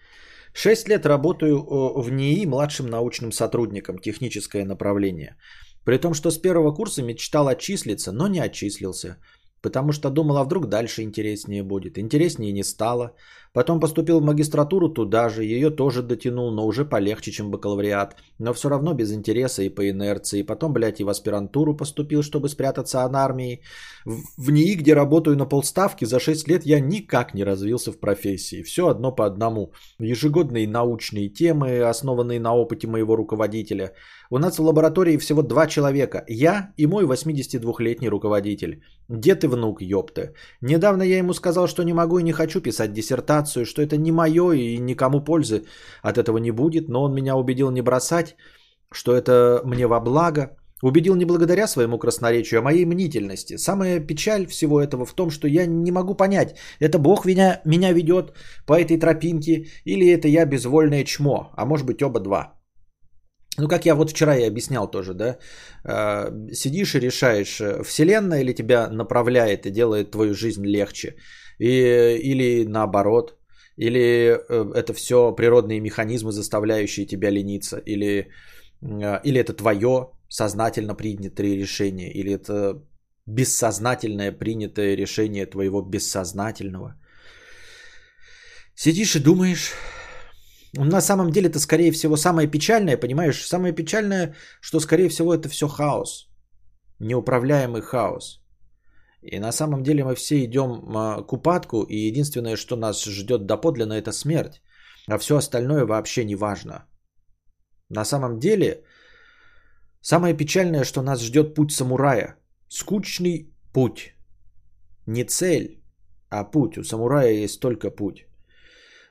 Шесть 0.54 0.90
лет 0.90 1.06
работаю 1.06 1.58
э, 1.58 2.02
в 2.02 2.12
НИИ 2.12 2.46
младшим 2.46 2.88
научным 2.88 3.32
сотрудником, 3.32 4.00
техническое 4.00 4.66
направление. 4.66 5.38
При 5.86 5.98
том, 5.98 6.14
что 6.14 6.32
с 6.32 6.38
первого 6.38 6.74
курса 6.74 7.02
мечтал 7.04 7.48
отчислиться, 7.48 8.12
но 8.12 8.28
не 8.28 8.40
отчислился. 8.40 9.18
Потому 9.62 9.92
что 9.92 10.10
думал, 10.10 10.38
а 10.38 10.44
вдруг 10.44 10.68
дальше 10.68 11.04
интереснее 11.04 11.64
будет. 11.64 11.98
Интереснее 11.98 12.52
не 12.52 12.64
стало. 12.64 13.16
Потом 13.54 13.80
поступил 13.80 14.20
в 14.22 14.24
магистратуру 14.24 14.90
туда 14.90 15.30
же, 15.30 15.44
ее 15.44 15.70
тоже 15.70 16.02
дотянул, 16.04 16.52
но 16.52 16.66
уже 16.66 16.86
полегче, 16.86 17.32
чем 17.32 17.52
бакалавриат. 17.52 18.16
Но 18.40 18.54
все 18.54 18.70
равно 18.70 18.94
без 18.94 19.12
интереса 19.12 19.64
и 19.64 19.70
по 19.70 19.90
инерции. 19.90 20.44
Потом, 20.44 20.74
блядь, 20.74 21.02
и 21.02 21.04
в 21.04 21.10
аспирантуру 21.10 21.76
поступил, 21.76 22.24
чтобы 22.24 22.48
спрятаться 22.48 23.04
от 23.04 23.14
армии. 23.16 23.62
В 24.38 24.52
НИИ, 24.52 24.76
где 24.76 24.94
работаю 24.94 25.36
на 25.36 25.46
полставки, 25.46 26.06
за 26.06 26.20
6 26.20 26.48
лет 26.48 26.66
я 26.66 26.80
никак 26.80 27.34
не 27.34 27.44
развился 27.44 27.92
в 27.92 28.00
профессии. 28.00 28.64
Все 28.64 28.88
одно 28.88 29.12
по 29.12 29.26
одному. 29.26 29.74
Ежегодные 30.00 30.68
научные 30.68 31.28
темы, 31.28 31.82
основанные 31.90 32.40
на 32.40 32.56
опыте 32.56 32.88
моего 32.88 33.18
руководителя. 33.18 33.92
У 34.30 34.38
нас 34.38 34.60
в 34.60 34.64
лаборатории 34.64 35.18
всего 35.18 35.42
два 35.42 35.68
человека. 35.68 36.24
Я 36.30 36.74
и 36.78 36.88
мой 36.88 37.04
82-летний 37.06 38.10
руководитель. 38.10 38.82
Дед 39.10 39.44
и 39.44 39.48
внук, 39.48 39.82
ёпта. 39.82 40.34
Недавно 40.62 41.04
я 41.04 41.18
ему 41.18 41.34
сказал, 41.34 41.68
что 41.68 41.84
не 41.84 41.94
могу 41.94 42.20
и 42.20 42.24
не 42.24 42.32
хочу 42.32 42.62
писать 42.62 42.94
диссертацию, 42.94 43.40
что 43.47 43.82
это 43.82 43.97
не 43.97 44.12
мое 44.12 44.51
и 44.51 44.77
никому 44.77 45.21
пользы 45.23 45.63
от 46.01 46.17
этого 46.17 46.38
не 46.38 46.51
будет, 46.51 46.89
но 46.89 47.04
он 47.04 47.13
меня 47.13 47.36
убедил 47.36 47.71
не 47.71 47.82
бросать, 47.82 48.36
что 48.91 49.15
это 49.15 49.62
мне 49.65 49.88
во 49.88 49.99
благо. 49.99 50.58
Убедил 50.84 51.15
не 51.15 51.25
благодаря 51.25 51.67
своему 51.67 51.99
красноречию, 51.99 52.60
а 52.60 52.63
моей 52.63 52.86
мнительности. 52.86 53.58
Самая 53.58 53.99
печаль 53.99 54.47
всего 54.47 54.82
этого 54.82 55.06
в 55.06 55.13
том, 55.13 55.30
что 55.30 55.47
я 55.47 55.67
не 55.67 55.91
могу 55.91 56.15
понять, 56.15 56.56
это 56.80 56.97
Бог 56.97 57.25
меня, 57.25 57.62
меня 57.65 57.93
ведет 57.93 58.34
по 58.65 58.73
этой 58.73 58.97
тропинке 58.97 59.67
или 59.86 60.08
это 60.08 60.27
я 60.27 60.45
безвольное 60.45 61.04
чмо, 61.04 61.51
а 61.56 61.65
может 61.65 61.86
быть 61.86 62.01
оба 62.01 62.19
два. 62.19 62.62
Ну, 63.58 63.67
как 63.67 63.86
я 63.86 63.95
вот 63.95 64.10
вчера 64.10 64.38
и 64.38 64.47
объяснял 64.47 64.89
тоже, 64.89 65.13
да, 65.13 65.38
а, 65.84 66.32
сидишь 66.54 66.95
и 66.95 66.99
решаешь, 66.99 67.60
э, 67.60 67.84
Вселенная 67.84 68.41
или 68.41 68.54
тебя 68.54 68.89
направляет 68.89 69.65
и 69.65 69.71
делает 69.71 70.12
твою 70.12 70.34
жизнь 70.34 70.65
легче, 70.65 71.15
и, 71.62 72.17
или 72.32 72.65
наоборот, 72.65 73.38
или 73.78 74.00
э, 74.00 74.74
это 74.76 74.93
все 74.93 75.36
природные 75.36 75.80
механизмы, 75.80 76.32
заставляющие 76.32 77.06
тебя 77.06 77.32
лениться, 77.32 77.78
или, 77.86 78.30
а, 78.82 79.21
или 79.24 79.39
это 79.39 79.54
твое 79.54 80.10
сознательно 80.28 80.95
принятое 80.95 81.56
решение, 81.56 82.12
или 82.12 82.32
это 82.32 82.82
бессознательное 83.28 84.32
принятое 84.32 84.95
решение 84.95 85.45
твоего 85.45 85.82
бессознательного. 85.84 86.95
Сидишь 88.76 89.15
и 89.15 89.19
думаешь, 89.19 89.71
на 90.74 91.02
самом 91.02 91.30
деле 91.30 91.47
это, 91.50 91.60
скорее 91.60 91.91
всего, 91.91 92.17
самое 92.17 92.47
печальное, 92.47 92.97
понимаешь? 92.97 93.45
Самое 93.45 93.76
печальное, 93.76 94.34
что, 94.62 94.80
скорее 94.80 95.10
всего, 95.10 95.34
это 95.34 95.47
все 95.50 95.67
хаос. 95.67 96.28
Неуправляемый 97.00 97.82
хаос. 97.82 98.40
И 99.21 99.39
на 99.39 99.51
самом 99.51 99.84
деле 99.84 100.03
мы 100.03 100.15
все 100.15 100.43
идем 100.43 100.81
к 101.27 101.34
упадку, 101.34 101.84
и 101.84 101.95
единственное, 101.95 102.55
что 102.55 102.75
нас 102.75 103.05
ждет 103.05 103.45
доподлинно, 103.45 103.93
это 103.93 104.12
смерть. 104.12 104.62
А 105.07 105.17
все 105.17 105.36
остальное 105.38 105.86
вообще 105.86 106.25
не 106.25 106.36
важно. 106.36 106.88
На 107.89 108.05
самом 108.05 108.39
деле, 108.39 108.84
самое 110.01 110.38
печальное, 110.38 110.84
что 110.84 111.01
нас 111.01 111.21
ждет 111.21 111.53
путь 111.55 111.71
самурая. 111.71 112.38
Скучный 112.69 113.53
путь. 113.73 114.15
Не 115.05 115.23
цель, 115.23 115.84
а 116.29 116.43
путь. 116.43 116.77
У 116.77 116.84
самурая 116.84 117.43
есть 117.43 117.60
только 117.60 117.91
путь. 117.91 118.25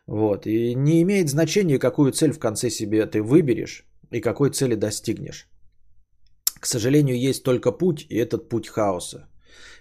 Вот. 0.07 0.47
И 0.47 0.75
не 0.75 1.03
имеет 1.03 1.29
значения, 1.29 1.79
какую 1.79 2.13
цель 2.13 2.33
в 2.33 2.39
конце 2.39 2.71
себе 2.71 3.07
ты 3.07 3.23
выберешь 3.23 3.85
и 4.11 4.21
какой 4.21 4.51
цели 4.51 4.75
достигнешь. 4.75 5.49
К 6.61 6.67
сожалению, 6.67 7.17
есть 7.17 7.45
только 7.45 7.73
путь, 7.73 8.07
и 8.09 8.17
этот 8.17 8.49
путь 8.49 8.69
хаоса. 8.69 9.30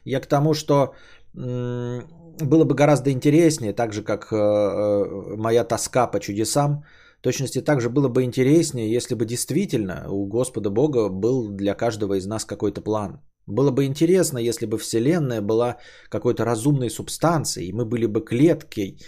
Я 0.06 0.20
к 0.20 0.28
тому, 0.28 0.54
что 0.54 0.94
было 1.34 2.64
бы 2.66 2.76
гораздо 2.76 3.12
интереснее, 3.12 3.74
так 3.74 3.94
же 3.94 4.04
как 4.04 4.32
э, 4.32 4.36
э, 4.36 5.36
моя 5.38 5.64
тоска 5.64 6.08
по 6.08 6.20
чудесам, 6.20 6.84
точности 7.22 7.62
также 7.62 7.90
было 7.90 8.08
бы 8.08 8.24
интереснее, 8.24 8.92
если 8.92 9.16
бы 9.16 9.26
действительно 9.26 10.10
у 10.10 10.26
Господа 10.26 10.70
Бога 10.70 11.10
был 11.10 11.50
для 11.50 11.76
каждого 11.76 12.18
из 12.18 12.26
нас 12.26 12.46
какой-то 12.46 12.82
план. 12.82 13.22
Было 13.46 13.72
бы 13.72 13.86
интересно, 13.86 14.38
если 14.38 14.68
бы 14.68 14.78
Вселенная 14.78 15.42
была 15.42 15.78
какой-то 16.10 16.46
разумной 16.46 16.90
субстанцией, 16.90 17.70
и 17.70 17.74
мы 17.74 17.86
были 17.86 18.06
бы 18.06 18.22
клеткой, 18.22 19.00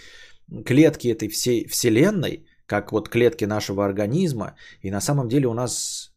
клетки 0.65 1.07
этой 1.07 1.29
всей 1.29 1.67
Вселенной, 1.67 2.45
как 2.65 2.91
вот 2.91 3.09
клетки 3.09 3.45
нашего 3.45 3.85
организма, 3.85 4.55
и 4.81 4.91
на 4.91 5.01
самом 5.01 5.27
деле 5.27 5.47
у 5.47 5.53
нас 5.53 6.11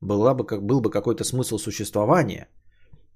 была 0.00 0.34
бы, 0.34 0.44
как, 0.44 0.62
был 0.62 0.80
бы 0.80 0.90
какой-то 0.90 1.24
смысл 1.24 1.58
существования. 1.58 2.48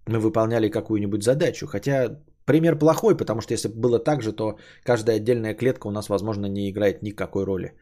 Мы 0.08 0.18
выполняли 0.18 0.70
какую-нибудь 0.70 1.22
задачу. 1.22 1.66
Хотя 1.66 2.18
пример 2.46 2.78
плохой, 2.78 3.16
потому 3.16 3.40
что 3.40 3.54
если 3.54 3.68
бы 3.68 3.80
было 3.80 3.98
так 3.98 4.22
же, 4.22 4.32
то 4.32 4.58
каждая 4.84 5.16
отдельная 5.16 5.54
клетка 5.54 5.88
у 5.88 5.90
нас, 5.90 6.08
возможно, 6.08 6.46
не 6.46 6.70
играет 6.70 7.02
никакой 7.02 7.44
роли. 7.44 7.72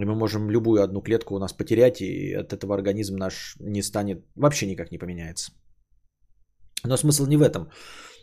И 0.00 0.04
мы 0.04 0.14
можем 0.14 0.50
любую 0.50 0.82
одну 0.82 1.02
клетку 1.02 1.34
у 1.34 1.38
нас 1.38 1.52
потерять, 1.52 2.00
и 2.00 2.32
от 2.32 2.52
этого 2.52 2.74
организм 2.74 3.16
наш 3.16 3.56
не 3.60 3.82
станет, 3.82 4.24
вообще 4.36 4.66
никак 4.66 4.90
не 4.92 4.98
поменяется. 4.98 5.52
Но 6.84 6.96
смысл 6.96 7.26
не 7.26 7.36
в 7.36 7.42
этом. 7.42 7.68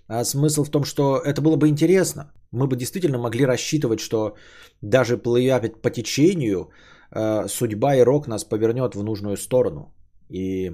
А 0.08 0.24
смысл 0.24 0.64
в 0.64 0.72
том, 0.72 0.84
что 0.84 1.18
это 1.18 1.42
было 1.42 1.58
бы 1.58 1.68
интересно. 1.68 2.34
Мы 2.52 2.68
бы 2.68 2.76
действительно 2.76 3.18
могли 3.18 3.46
рассчитывать, 3.46 4.00
что 4.00 4.36
даже 4.82 5.18
плывя 5.18 5.60
по 5.82 5.90
течению, 5.90 6.72
э, 7.12 7.48
судьба 7.48 7.96
и 7.96 8.04
рок 8.04 8.28
нас 8.28 8.44
повернет 8.44 8.96
в 8.96 9.04
нужную 9.04 9.38
сторону. 9.38 9.94
И 10.30 10.72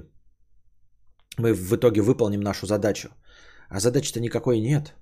мы 1.38 1.54
в 1.54 1.72
итоге 1.76 2.00
выполним 2.00 2.40
нашу 2.40 2.66
задачу. 2.66 3.08
А 3.68 3.80
задачи-то 3.80 4.20
никакой 4.20 4.60
нет. 4.60 4.94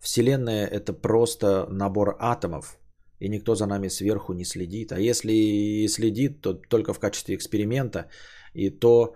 Вселенная 0.00 0.66
это 0.66 0.92
просто 0.92 1.66
набор 1.70 2.16
атомов, 2.18 2.78
и 3.20 3.28
никто 3.28 3.54
за 3.54 3.66
нами 3.66 3.88
сверху 3.88 4.32
не 4.32 4.44
следит. 4.44 4.92
А 4.92 4.98
если 4.98 5.32
и 5.32 5.88
следит, 5.88 6.40
то 6.40 6.54
только 6.54 6.92
в 6.92 6.98
качестве 6.98 7.36
эксперимента, 7.36 8.08
и 8.54 8.70
то, 8.70 9.14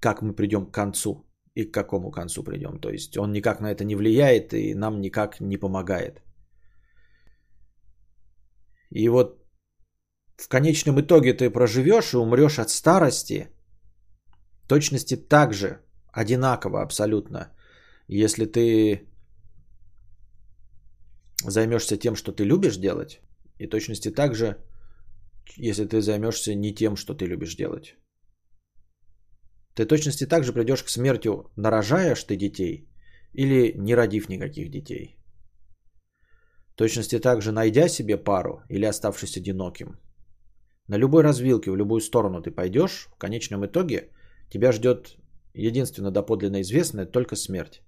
как 0.00 0.22
мы 0.22 0.34
придем 0.34 0.66
к 0.66 0.74
концу 0.74 1.26
и 1.54 1.64
к 1.64 1.72
какому 1.74 2.10
концу 2.10 2.44
придем. 2.44 2.80
То 2.80 2.90
есть 2.90 3.16
он 3.16 3.32
никак 3.32 3.60
на 3.60 3.70
это 3.70 3.84
не 3.84 3.96
влияет 3.96 4.52
и 4.52 4.74
нам 4.74 5.00
никак 5.00 5.40
не 5.40 5.56
помогает. 5.56 6.22
И 8.90 9.08
вот 9.08 9.42
в 10.36 10.48
конечном 10.48 11.00
итоге 11.00 11.32
ты 11.32 11.50
проживешь 11.50 12.12
и 12.12 12.16
умрешь 12.16 12.58
от 12.58 12.70
старости, 12.70 13.48
точности 14.68 15.16
так 15.16 15.54
же, 15.54 15.80
одинаково 16.16 16.82
абсолютно, 16.82 17.52
если 18.08 18.46
ты 18.46 19.06
займешься 21.44 21.96
тем, 21.96 22.16
что 22.16 22.32
ты 22.32 22.44
любишь 22.44 22.78
делать, 22.78 23.20
и 23.58 23.66
точности 23.66 24.10
так 24.10 24.34
же, 24.34 24.56
если 25.56 25.84
ты 25.84 26.00
займешься 26.00 26.54
не 26.54 26.74
тем, 26.74 26.96
что 26.96 27.14
ты 27.14 27.26
любишь 27.26 27.56
делать. 27.56 27.96
Ты 29.74 29.84
точности 29.84 30.26
так 30.26 30.44
же 30.44 30.52
придешь 30.52 30.82
к 30.82 30.88
смерти, 30.88 31.30
нарожаешь 31.56 32.24
ты 32.24 32.36
детей 32.36 32.88
или 33.34 33.74
не 33.76 33.94
родив 33.94 34.28
никаких 34.28 34.70
детей. 34.70 35.16
Точности 36.76 37.18
так 37.18 37.42
же 37.42 37.52
найдя 37.52 37.88
себе 37.88 38.16
пару 38.16 38.62
или 38.70 38.86
оставшись 38.86 39.36
одиноким. 39.36 39.98
На 40.88 40.98
любой 40.98 41.22
развилке, 41.22 41.70
в 41.70 41.76
любую 41.76 42.00
сторону 42.00 42.42
ты 42.42 42.50
пойдешь, 42.50 43.08
в 43.12 43.18
конечном 43.18 43.66
итоге 43.66 44.10
тебя 44.50 44.72
ждет 44.72 45.16
единственно 45.56 46.10
доподлинно 46.10 46.60
известное 46.60 47.06
только 47.06 47.36
смерть. 47.36 47.82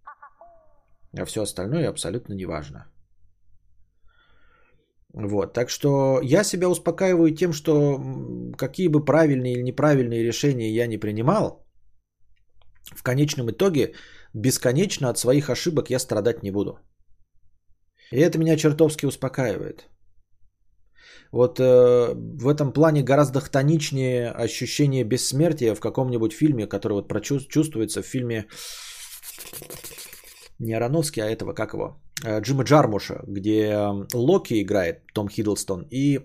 А 1.19 1.25
все 1.25 1.43
остальное 1.43 1.89
абсолютно 1.89 2.35
не 2.35 2.47
важно. 2.47 2.87
Вот, 5.15 5.55
так 5.55 5.71
что 5.71 6.21
я 6.23 6.45
себя 6.45 6.69
успокаиваю 6.69 7.35
тем, 7.35 7.53
что 7.53 8.01
какие 8.57 8.89
бы 8.89 9.05
правильные 9.05 9.55
или 9.55 9.63
неправильные 9.63 10.23
решения 10.23 10.71
я 10.71 10.87
не 10.87 10.99
принимал, 10.99 11.67
в 12.97 13.03
конечном 13.03 13.51
итоге 13.51 13.95
бесконечно 14.35 15.09
от 15.09 15.19
своих 15.19 15.51
ошибок 15.51 15.91
я 15.91 15.99
страдать 15.99 16.43
не 16.43 16.51
буду. 16.51 16.79
И 18.13 18.21
это 18.21 18.39
меня 18.39 18.57
чертовски 18.57 19.07
успокаивает. 19.07 19.89
Вот 21.33 21.61
э, 21.61 22.15
в 22.15 22.49
этом 22.49 22.73
плане 22.73 23.03
гораздо 23.03 23.41
хтоничнее 23.41 24.31
ощущение 24.31 25.05
бессмертия 25.05 25.75
в 25.75 25.81
каком-нибудь 25.81 26.33
фильме, 26.33 26.67
который 26.67 26.93
вот 26.95 27.09
прочувствуется 27.09 28.03
в 28.03 28.07
фильме 28.07 28.47
не 30.59 30.73
Ароновский, 30.75 31.23
а 31.23 31.31
этого, 31.31 31.53
как 31.55 31.75
его, 31.75 32.01
э, 32.25 32.41
Джима 32.41 32.65
Джармуша, 32.65 33.23
где 33.27 33.71
э, 33.71 34.07
Локи 34.15 34.63
играет, 34.63 35.07
Том 35.15 35.29
Хиддлстон, 35.29 35.87
и 35.91 36.19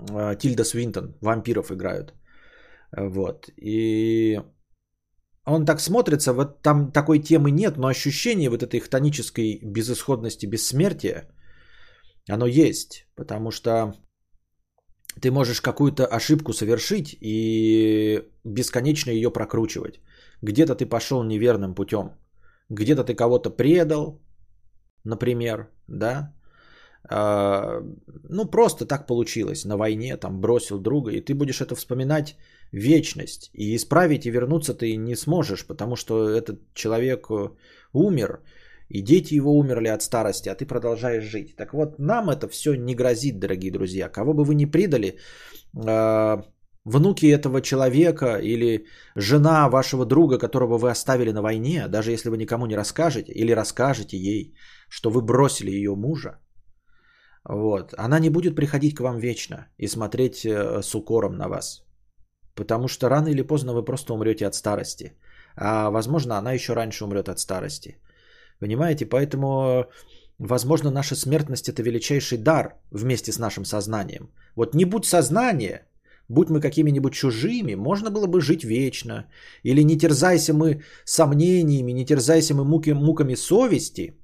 э, 0.00 0.36
Тильда 0.38 0.64
Свинтон, 0.64 1.16
вампиров 1.20 1.70
играют. 1.70 2.14
Вот. 2.96 3.48
И 3.56 4.40
он 5.46 5.64
так 5.64 5.80
смотрится, 5.80 6.32
вот 6.32 6.62
там 6.62 6.92
такой 6.92 7.20
темы 7.20 7.50
нет, 7.50 7.76
но 7.76 7.86
ощущение 7.88 8.50
вот 8.50 8.62
этой 8.62 8.80
хтонической 8.80 9.60
безысходности, 9.62 10.46
бессмертия, 10.46 11.28
оно 12.28 12.46
есть, 12.46 13.06
потому 13.16 13.50
что 13.50 13.94
ты 15.20 15.30
можешь 15.30 15.60
какую-то 15.60 16.06
ошибку 16.06 16.52
совершить 16.52 17.16
и 17.20 18.22
бесконечно 18.44 19.10
ее 19.10 19.30
прокручивать. 19.30 20.00
Где-то 20.42 20.74
ты 20.74 20.86
пошел 20.86 21.24
неверным 21.24 21.74
путем, 21.74 22.12
где-то 22.68 23.04
ты 23.04 23.14
кого-то 23.14 23.50
предал, 23.50 24.20
например, 25.04 25.68
да, 25.88 26.32
а, 27.10 27.82
ну 28.28 28.44
просто 28.44 28.86
так 28.86 29.06
получилось. 29.06 29.64
На 29.64 29.76
войне, 29.76 30.16
там 30.16 30.40
бросил 30.40 30.78
друга, 30.78 31.10
и 31.10 31.20
ты 31.20 31.34
будешь 31.34 31.60
это 31.60 31.74
вспоминать 31.74 32.36
вечность, 32.72 33.50
и 33.54 33.74
исправить 33.74 34.26
и 34.26 34.30
вернуться 34.30 34.74
ты 34.74 34.96
не 34.96 35.16
сможешь, 35.16 35.66
потому 35.66 35.96
что 35.96 36.28
этот 36.28 36.60
человек 36.74 37.30
э, 37.30 37.50
умер, 37.92 38.40
и 38.88 39.02
дети 39.02 39.34
его 39.34 39.58
умерли 39.58 39.88
от 39.88 40.02
старости, 40.02 40.48
а 40.48 40.54
ты 40.54 40.66
продолжаешь 40.66 41.24
жить. 41.24 41.56
Так 41.56 41.72
вот, 41.72 41.98
нам 41.98 42.30
это 42.30 42.48
все 42.48 42.74
не 42.74 42.94
грозит, 42.94 43.38
дорогие 43.38 43.72
друзья. 43.72 44.08
Кого 44.08 44.34
бы 44.34 44.44
вы 44.44 44.54
ни 44.54 44.64
предали, 44.64 45.18
а, 45.86 46.42
внуки 46.84 47.26
этого 47.26 47.60
человека 47.60 48.38
или 48.38 48.86
жена 49.16 49.68
вашего 49.68 50.06
друга, 50.06 50.38
которого 50.38 50.78
вы 50.78 50.90
оставили 50.90 51.32
на 51.32 51.42
войне, 51.42 51.88
даже 51.88 52.12
если 52.12 52.30
вы 52.30 52.36
никому 52.38 52.66
не 52.66 52.76
расскажете 52.76 53.32
или 53.32 53.52
расскажете 53.52 54.16
ей, 54.16 54.54
что 54.88 55.10
вы 55.10 55.20
бросили 55.20 55.70
ее 55.70 55.94
мужа, 55.94 56.38
вот, 57.44 57.94
она 57.96 58.18
не 58.18 58.30
будет 58.30 58.56
приходить 58.56 58.94
к 58.94 59.00
вам 59.00 59.18
вечно 59.18 59.68
и 59.78 59.86
смотреть 59.86 60.44
э, 60.44 60.82
с 60.82 60.94
укором 60.94 61.36
на 61.36 61.48
вас. 61.48 61.82
Потому 62.54 62.88
что 62.88 63.08
рано 63.08 63.28
или 63.28 63.42
поздно 63.42 63.72
вы 63.72 63.84
просто 63.84 64.14
умрете 64.14 64.46
от 64.46 64.54
старости. 64.54 65.12
А 65.56 65.90
возможно, 65.90 66.38
она 66.38 66.52
еще 66.52 66.74
раньше 66.74 67.04
умрет 67.04 67.28
от 67.28 67.38
старости. 67.38 67.96
Понимаете? 68.60 69.06
Поэтому, 69.06 69.86
возможно, 70.38 70.90
наша 70.90 71.14
смертность 71.14 71.68
это 71.68 71.82
величайший 71.82 72.38
дар 72.38 72.74
вместе 72.90 73.32
с 73.32 73.38
нашим 73.38 73.64
сознанием. 73.64 74.30
Вот 74.56 74.74
не 74.74 74.84
будь 74.84 75.04
сознание, 75.04 75.86
будь 76.28 76.50
мы 76.50 76.60
какими-нибудь 76.60 77.14
чужими, 77.14 77.74
можно 77.74 78.10
было 78.10 78.26
бы 78.26 78.40
жить 78.40 78.64
вечно. 78.64 79.26
Или 79.62 79.84
не 79.84 79.98
терзайся 79.98 80.54
мы 80.54 80.82
сомнениями, 81.04 81.92
не 81.92 82.04
терзайся 82.04 82.54
мы 82.54 82.64
муки, 82.64 82.92
муками 82.92 83.36
совести, 83.36 84.18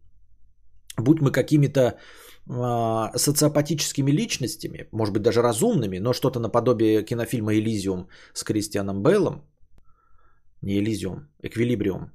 будь 0.97 1.20
мы 1.20 1.31
какими-то 1.31 1.81
э, 1.81 3.18
социопатическими 3.18 4.11
личностями, 4.11 4.88
может 4.92 5.14
быть 5.14 5.23
даже 5.23 5.42
разумными, 5.42 5.99
но 5.99 6.12
что-то 6.12 6.40
наподобие 6.40 7.05
кинофильма 7.05 7.55
«Элизиум» 7.55 8.09
с 8.35 8.44
Кристианом 8.44 9.03
Бейлом, 9.03 9.42
не 10.62 10.79
«Элизиум», 10.79 11.29
«Эквилибриум» 11.42 12.11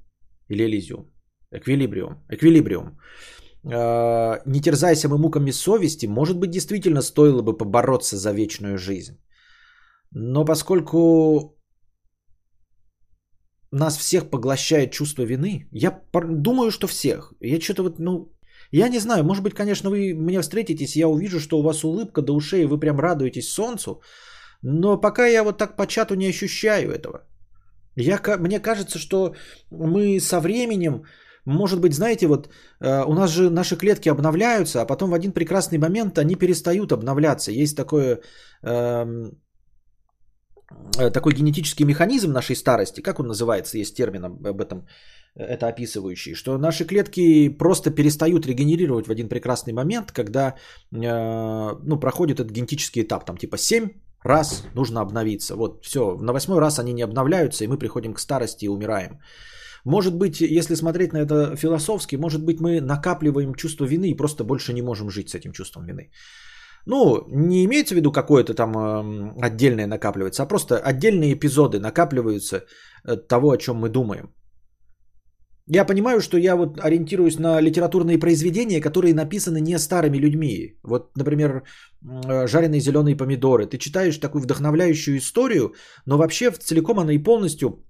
или 0.49 0.63
«Элизиум», 0.63 1.11
Эквилибриум. 1.51 2.23
Эквилибриум. 2.29 2.99
А, 3.65 4.41
не 4.45 4.61
терзайся 4.61 5.09
мы 5.09 5.17
муками 5.17 5.51
совести, 5.51 6.07
может 6.07 6.37
быть, 6.37 6.51
действительно 6.51 7.01
стоило 7.01 7.41
бы 7.41 7.57
побороться 7.57 8.17
за 8.17 8.31
вечную 8.31 8.77
жизнь. 8.77 9.17
Но 10.11 10.45
поскольку 10.45 11.55
нас 13.71 13.97
всех 13.97 14.29
поглощает 14.29 14.91
чувство 14.91 15.23
вины, 15.23 15.67
я 15.71 16.01
думаю, 16.13 16.71
что 16.71 16.87
всех. 16.87 17.33
Я 17.41 17.59
что-то 17.59 17.83
вот, 17.83 17.99
ну, 17.99 18.31
я 18.71 18.89
не 18.89 18.99
знаю, 18.99 19.23
может 19.23 19.43
быть, 19.43 19.53
конечно, 19.53 19.89
вы 19.89 20.13
меня 20.13 20.41
встретитесь, 20.41 20.95
я 20.95 21.07
увижу, 21.07 21.39
что 21.39 21.59
у 21.59 21.63
вас 21.63 21.83
улыбка 21.83 22.21
до 22.21 22.33
ушей, 22.33 22.65
вы 22.65 22.79
прям 22.79 22.99
радуетесь 22.99 23.49
солнцу, 23.49 24.01
но 24.61 24.97
пока 24.97 25.27
я 25.27 25.43
вот 25.43 25.57
так 25.57 25.75
по 25.75 25.87
чату 25.87 26.15
не 26.15 26.27
ощущаю 26.29 26.91
этого. 26.91 27.27
Я, 27.95 28.19
мне 28.39 28.59
кажется, 28.59 28.97
что 28.97 29.35
мы 29.71 30.19
со 30.19 30.39
временем 30.39 31.03
может 31.45 31.79
быть, 31.79 31.93
знаете, 31.93 32.27
вот 32.27 32.49
э, 32.81 33.03
у 33.05 33.13
нас 33.13 33.31
же 33.31 33.49
наши 33.49 33.75
клетки 33.75 34.09
обновляются, 34.09 34.81
а 34.81 34.85
потом 34.85 35.09
в 35.09 35.13
один 35.13 35.31
прекрасный 35.31 35.77
момент 35.77 36.17
они 36.17 36.35
перестают 36.35 36.91
обновляться. 36.91 37.51
Есть 37.51 37.77
такое, 37.77 38.19
э, 38.63 39.31
э, 40.99 41.09
такой 41.11 41.33
генетический 41.33 41.85
механизм 41.85 42.31
нашей 42.31 42.55
старости, 42.55 43.01
как 43.01 43.19
он 43.19 43.27
называется, 43.27 43.77
есть 43.77 43.95
термин 43.95 44.25
об 44.25 44.61
этом, 44.61 44.87
э, 45.35 45.43
это 45.43 45.67
описывающий, 45.67 46.35
что 46.35 46.57
наши 46.57 46.85
клетки 46.85 47.49
просто 47.49 47.91
перестают 47.91 48.45
регенерировать 48.45 49.07
в 49.07 49.11
один 49.11 49.29
прекрасный 49.29 49.73
момент, 49.73 50.11
когда 50.11 50.55
ну, 50.91 51.99
проходит 51.99 52.39
этот 52.39 52.51
генетический 52.51 53.03
этап, 53.03 53.25
там 53.25 53.37
типа 53.37 53.57
7 53.57 53.89
раз 54.23 54.63
нужно 54.75 55.01
обновиться. 55.01 55.55
Вот 55.55 55.85
все, 55.85 56.17
на 56.17 56.33
восьмой 56.33 56.59
раз 56.59 56.79
они 56.79 56.93
не 56.93 57.03
обновляются, 57.03 57.63
и 57.63 57.67
мы 57.67 57.77
приходим 57.77 58.13
к 58.13 58.19
старости 58.19 58.65
и 58.65 58.69
умираем. 58.69 59.19
Может 59.85 60.15
быть, 60.15 60.41
если 60.41 60.75
смотреть 60.75 61.13
на 61.13 61.19
это 61.19 61.55
философски, 61.55 62.17
может 62.17 62.43
быть, 62.43 62.59
мы 62.59 62.81
накапливаем 62.81 63.55
чувство 63.55 63.85
вины 63.85 64.09
и 64.09 64.17
просто 64.17 64.43
больше 64.43 64.73
не 64.73 64.81
можем 64.81 65.09
жить 65.09 65.29
с 65.29 65.35
этим 65.35 65.51
чувством 65.51 65.85
вины. 65.85 66.11
Ну, 66.85 67.23
не 67.27 67.65
имеется 67.65 67.93
в 67.93 67.97
виду 67.97 68.11
какое-то 68.11 68.53
там 68.53 68.71
э, 68.77 69.45
отдельное 69.45 69.87
накапливается, 69.87 70.43
а 70.43 70.47
просто 70.47 70.77
отдельные 70.77 71.33
эпизоды 71.33 71.79
накапливаются 71.79 72.65
того, 73.27 73.51
о 73.51 73.57
чем 73.57 73.75
мы 73.77 73.89
думаем. 73.89 74.33
Я 75.71 75.85
понимаю, 75.85 76.19
что 76.19 76.37
я 76.37 76.55
вот 76.55 76.79
ориентируюсь 76.79 77.37
на 77.37 77.61
литературные 77.61 78.17
произведения, 78.17 78.81
которые 78.81 79.13
написаны 79.13 79.61
не 79.61 79.77
старыми 79.77 80.17
людьми. 80.17 80.79
Вот, 80.83 81.11
например, 81.15 81.63
э, 82.01 82.47
«Жареные 82.47 82.81
зеленые 82.81 83.15
помидоры». 83.15 83.67
Ты 83.67 83.77
читаешь 83.77 84.17
такую 84.17 84.41
вдохновляющую 84.41 85.17
историю, 85.17 85.73
но 86.07 86.17
вообще 86.17 86.51
целиком 86.51 86.99
она 86.99 87.13
и 87.13 87.23
полностью 87.23 87.85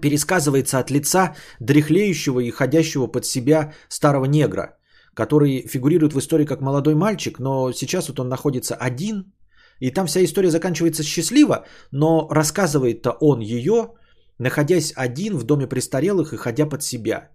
пересказывается 0.00 0.78
от 0.78 0.90
лица 0.90 1.34
дряхлеющего 1.60 2.40
и 2.40 2.50
ходящего 2.50 3.06
под 3.06 3.24
себя 3.24 3.72
старого 3.88 4.26
негра, 4.26 4.78
который 5.14 5.66
фигурирует 5.66 6.12
в 6.12 6.18
истории 6.18 6.46
как 6.46 6.60
молодой 6.60 6.94
мальчик, 6.94 7.38
но 7.38 7.72
сейчас 7.72 8.08
вот 8.08 8.20
он 8.20 8.28
находится 8.28 8.74
один, 8.74 9.32
и 9.80 9.90
там 9.90 10.06
вся 10.06 10.22
история 10.24 10.50
заканчивается 10.50 11.02
счастливо, 11.02 11.64
но 11.90 12.28
рассказывает-то 12.30 13.16
он 13.20 13.40
ее, 13.40 13.94
находясь 14.38 14.92
один 14.96 15.36
в 15.36 15.44
доме 15.44 15.66
престарелых 15.66 16.32
и 16.32 16.36
ходя 16.36 16.66
под 16.66 16.82
себя. 16.82 17.30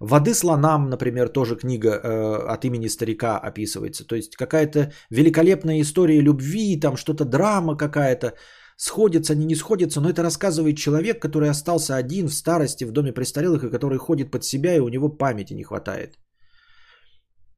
«Воды 0.00 0.34
слонам», 0.34 0.90
например, 0.90 1.28
тоже 1.28 1.56
книга 1.56 1.88
э, 1.88 2.54
от 2.54 2.64
имени 2.64 2.88
старика 2.88 3.38
описывается. 3.38 4.04
То 4.06 4.14
есть 4.14 4.36
какая-то 4.36 4.92
великолепная 5.10 5.80
история 5.80 6.20
любви, 6.20 6.78
там 6.80 6.96
что-то 6.96 7.24
драма 7.24 7.76
какая-то. 7.76 8.34
Сходятся 8.80 9.32
они, 9.32 9.44
не 9.44 9.56
сходятся, 9.56 10.00
но 10.00 10.08
это 10.08 10.22
рассказывает 10.22 10.76
человек, 10.76 11.20
который 11.20 11.50
остался 11.50 11.96
один 11.96 12.28
в 12.28 12.34
старости 12.34 12.84
в 12.84 12.92
доме 12.92 13.12
престарелых 13.12 13.64
и 13.64 13.70
который 13.70 13.98
ходит 13.98 14.30
под 14.30 14.44
себя, 14.44 14.76
и 14.76 14.80
у 14.80 14.88
него 14.88 15.08
памяти 15.08 15.54
не 15.54 15.64
хватает. 15.64 16.18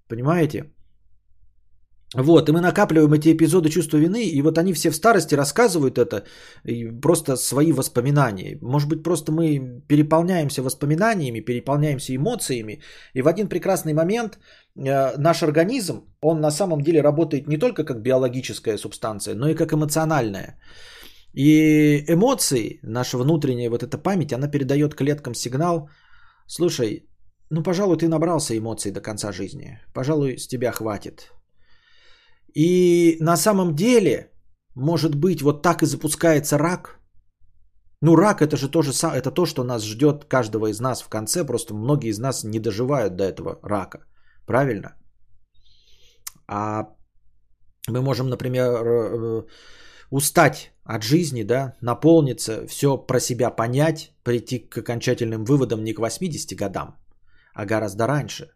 Понимаете? 0.08 0.64
Вот, 2.14 2.48
и 2.48 2.52
мы 2.52 2.60
накапливаем 2.60 3.12
эти 3.12 3.32
эпизоды 3.32 3.68
чувства 3.68 3.98
вины, 3.98 4.22
и 4.22 4.42
вот 4.42 4.58
они 4.58 4.72
все 4.72 4.90
в 4.90 4.96
старости 4.96 5.34
рассказывают 5.36 5.98
это, 5.98 6.24
и 6.64 6.86
просто 7.00 7.36
свои 7.36 7.72
воспоминания. 7.72 8.58
Может 8.62 8.88
быть, 8.88 9.02
просто 9.02 9.30
мы 9.30 9.82
переполняемся 9.88 10.62
воспоминаниями, 10.62 11.40
переполняемся 11.44 12.16
эмоциями, 12.16 12.80
и 13.12 13.22
в 13.22 13.28
один 13.28 13.48
прекрасный 13.48 13.92
момент 13.92 14.38
э, 14.74 15.16
наш 15.18 15.42
организм, 15.42 16.00
он 16.22 16.40
на 16.40 16.50
самом 16.50 16.80
деле 16.80 17.02
работает 17.02 17.46
не 17.46 17.58
только 17.58 17.84
как 17.84 18.02
биологическая 18.02 18.78
субстанция, 18.78 19.34
но 19.34 19.50
и 19.50 19.54
как 19.54 19.72
эмоциональная. 19.72 20.56
И 21.32 22.04
эмоции, 22.08 22.80
наша 22.82 23.18
внутренняя 23.18 23.70
вот 23.70 23.82
эта 23.82 23.98
память, 23.98 24.32
она 24.32 24.48
передает 24.48 24.94
клеткам 24.94 25.34
сигнал, 25.34 25.88
слушай, 26.46 27.06
ну, 27.50 27.62
пожалуй, 27.62 27.96
ты 27.96 28.08
набрался 28.08 28.56
эмоций 28.56 28.92
до 28.92 29.00
конца 29.00 29.32
жизни, 29.32 29.78
пожалуй, 29.94 30.38
с 30.38 30.48
тебя 30.48 30.72
хватит. 30.72 31.32
И 32.54 33.16
на 33.20 33.36
самом 33.36 33.74
деле, 33.74 34.30
может 34.76 35.14
быть, 35.14 35.42
вот 35.42 35.62
так 35.62 35.82
и 35.82 35.86
запускается 35.86 36.58
рак. 36.58 37.00
Ну, 38.02 38.16
рак 38.16 38.40
это 38.40 38.56
же 38.56 38.68
то 38.68 38.82
же 38.82 38.92
самое, 38.92 39.20
это 39.20 39.30
то, 39.30 39.46
что 39.46 39.64
нас 39.64 39.84
ждет 39.84 40.24
каждого 40.24 40.70
из 40.70 40.80
нас 40.80 41.02
в 41.02 41.08
конце, 41.08 41.44
просто 41.44 41.74
многие 41.74 42.10
из 42.10 42.18
нас 42.18 42.44
не 42.44 42.58
доживают 42.58 43.16
до 43.16 43.24
этого 43.24 43.58
рака. 43.62 43.98
Правильно? 44.46 44.96
А 46.48 46.88
мы 47.88 48.00
можем, 48.02 48.28
например, 48.28 48.64
э, 48.64 49.46
устать 50.10 50.72
от 50.96 51.02
жизни, 51.02 51.44
да, 51.44 51.76
наполниться, 51.80 52.66
все 52.66 52.96
про 53.06 53.20
себя 53.20 53.50
понять, 53.50 54.12
прийти 54.24 54.58
к 54.58 54.78
окончательным 54.78 55.44
выводам 55.44 55.84
не 55.84 55.94
к 55.94 55.98
80 55.98 56.58
годам, 56.58 56.96
а 57.54 57.64
гораздо 57.64 58.06
раньше. 58.06 58.50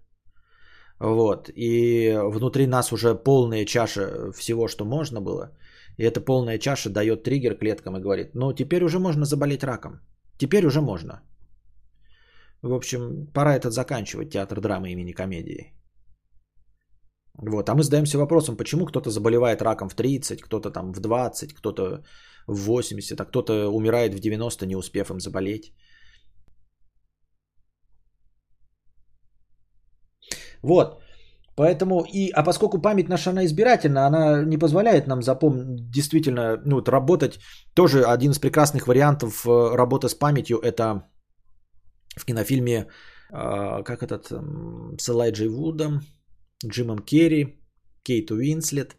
Вот. 1.01 1.51
И 1.57 2.13
внутри 2.33 2.67
нас 2.67 2.93
уже 2.93 3.15
полная 3.15 3.65
чаша 3.65 4.33
всего, 4.33 4.69
что 4.69 4.85
можно 4.85 5.21
было. 5.21 5.57
И 5.99 6.03
эта 6.03 6.21
полная 6.21 6.59
чаша 6.59 6.91
дает 6.91 7.23
триггер 7.23 7.59
клеткам 7.59 7.97
и 7.97 8.01
говорит, 8.01 8.35
ну 8.35 8.53
теперь 8.53 8.85
уже 8.85 8.99
можно 8.99 9.25
заболеть 9.25 9.65
раком. 9.65 10.01
Теперь 10.39 10.67
уже 10.67 10.81
можно. 10.81 11.23
В 12.63 12.73
общем, 12.73 13.27
пора 13.33 13.55
этот 13.55 13.73
заканчивать, 13.73 14.31
театр 14.31 14.61
драмы 14.61 14.91
имени 14.91 15.13
комедии. 15.13 15.73
Вот. 17.39 17.69
А 17.69 17.75
мы 17.75 17.83
задаемся 17.83 18.19
вопросом, 18.19 18.57
почему 18.57 18.87
кто-то 18.87 19.11
заболевает 19.11 19.63
раком 19.63 19.89
в 19.89 19.95
30, 19.95 20.43
кто-то 20.43 20.71
там 20.71 20.93
в 20.93 21.01
20, 21.01 21.55
кто-то 21.55 22.03
в 22.47 22.55
80, 22.55 23.21
а 23.21 23.25
кто-то 23.25 23.69
умирает 23.69 24.15
в 24.15 24.21
90, 24.21 24.67
не 24.67 24.77
успев 24.77 25.11
им 25.11 25.21
заболеть. 25.21 25.73
Вот. 30.63 31.01
Поэтому 31.57 32.05
и, 32.13 32.31
а 32.31 32.43
поскольку 32.43 32.83
память 32.83 33.09
наша, 33.09 33.31
она 33.31 33.45
избирательна, 33.45 34.07
она 34.07 34.45
не 34.45 34.59
позволяет 34.59 35.07
нам 35.07 35.23
запомнить, 35.23 35.91
действительно, 35.91 36.61
ну, 36.65 36.77
вот, 36.77 36.89
работать. 36.89 37.39
Тоже 37.75 38.05
один 38.05 38.31
из 38.33 38.39
прекрасных 38.39 38.87
вариантов 38.87 39.47
э, 39.47 39.77
работы 39.77 40.09
с 40.09 40.15
памятью, 40.15 40.59
это 40.59 41.05
в 42.17 42.25
кинофильме, 42.25 42.87
э, 43.33 43.83
как 43.85 44.03
этот, 44.03 44.33
с 44.99 45.09
Элайджей 45.09 45.49
Вудом, 45.49 46.01
Джимом 46.67 46.99
Керри, 46.99 47.59
Кейт 48.03 48.31
Уинслет. 48.31 48.97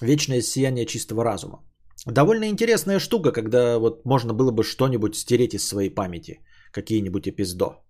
Вечное 0.00 0.42
сияние 0.42 0.86
чистого 0.86 1.24
разума. 1.24 1.62
Довольно 2.06 2.48
интересная 2.48 2.98
штука, 2.98 3.32
когда 3.32 3.78
вот 3.78 4.04
можно 4.04 4.32
было 4.34 4.50
бы 4.50 4.64
что-нибудь 4.64 5.16
стереть 5.16 5.54
из 5.54 5.68
своей 5.68 5.90
памяти, 5.90 6.40
какие-нибудь 6.72 7.28
эпиздо. 7.28 7.84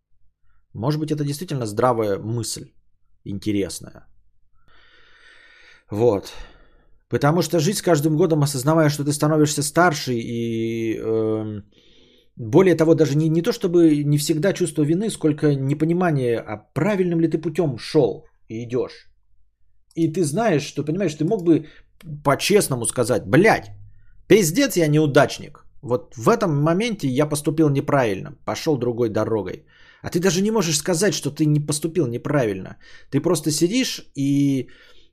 Может 0.74 1.00
быть, 1.00 1.10
это 1.10 1.24
действительно 1.24 1.66
здравая 1.66 2.18
мысль, 2.18 2.72
интересная. 3.24 4.06
Вот. 5.90 6.32
Потому 7.08 7.42
что 7.42 7.60
жить 7.60 7.78
с 7.78 7.82
каждым 7.82 8.16
годом, 8.16 8.42
осознавая, 8.42 8.88
что 8.90 9.04
ты 9.04 9.12
становишься 9.12 9.62
старше 9.62 10.14
и 10.14 10.98
э, 10.98 11.62
более 12.36 12.74
того, 12.74 12.94
даже 12.94 13.16
не, 13.16 13.28
не 13.28 13.42
то 13.42 13.52
чтобы 13.52 14.04
не 14.04 14.18
всегда 14.18 14.52
чувство 14.52 14.82
вины, 14.82 15.10
сколько 15.10 15.54
непонимание, 15.54 16.38
а 16.38 16.56
правильным 16.74 17.20
ли 17.20 17.28
ты 17.28 17.38
путем 17.38 17.78
шел 17.78 18.26
и 18.48 18.64
идешь. 18.64 19.08
И 19.94 20.12
ты 20.12 20.24
знаешь, 20.24 20.62
что, 20.62 20.84
понимаешь, 20.84 21.14
ты 21.14 21.24
мог 21.24 21.42
бы 21.42 21.66
по-честному 22.24 22.86
сказать, 22.86 23.26
блядь, 23.26 23.72
пиздец, 24.26 24.76
я 24.76 24.88
неудачник. 24.88 25.66
Вот 25.82 26.14
в 26.16 26.28
этом 26.28 26.62
моменте 26.62 27.08
я 27.08 27.26
поступил 27.26 27.68
неправильно, 27.68 28.32
пошел 28.44 28.78
другой 28.78 29.08
дорогой. 29.08 29.66
А 30.02 30.10
ты 30.10 30.20
даже 30.20 30.42
не 30.42 30.50
можешь 30.50 30.78
сказать, 30.78 31.14
что 31.14 31.30
ты 31.30 31.44
не 31.44 31.60
поступил 31.60 32.06
неправильно. 32.06 32.76
Ты 33.10 33.20
просто 33.20 33.50
сидишь 33.50 34.10
и 34.14 34.68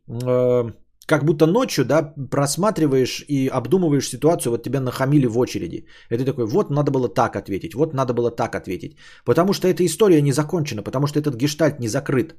э, 0.08 0.72
как 1.10 1.26
будто 1.26 1.48
ночью, 1.48 1.86
да, 1.86 2.14
просматриваешь 2.32 3.26
и 3.28 3.48
обдумываешь 3.48 4.10
ситуацию, 4.10 4.52
вот 4.52 4.64
тебя 4.64 4.80
нахамили 4.80 5.28
в 5.28 5.38
очереди. 5.38 5.86
И 6.12 6.18
ты 6.18 6.26
такой, 6.26 6.46
вот 6.46 6.70
надо 6.70 6.92
было 6.92 7.10
так 7.10 7.36
ответить, 7.36 7.74
вот 7.74 7.94
надо 7.94 8.14
было 8.14 8.30
так 8.30 8.56
ответить. 8.56 8.96
Потому 9.26 9.54
что 9.54 9.68
эта 9.68 9.84
история 9.84 10.22
не 10.22 10.32
закончена, 10.32 10.84
потому 10.84 11.08
что 11.08 11.20
этот 11.20 11.36
гештальт 11.36 11.80
не 11.80 11.88
закрыт. 11.88 12.36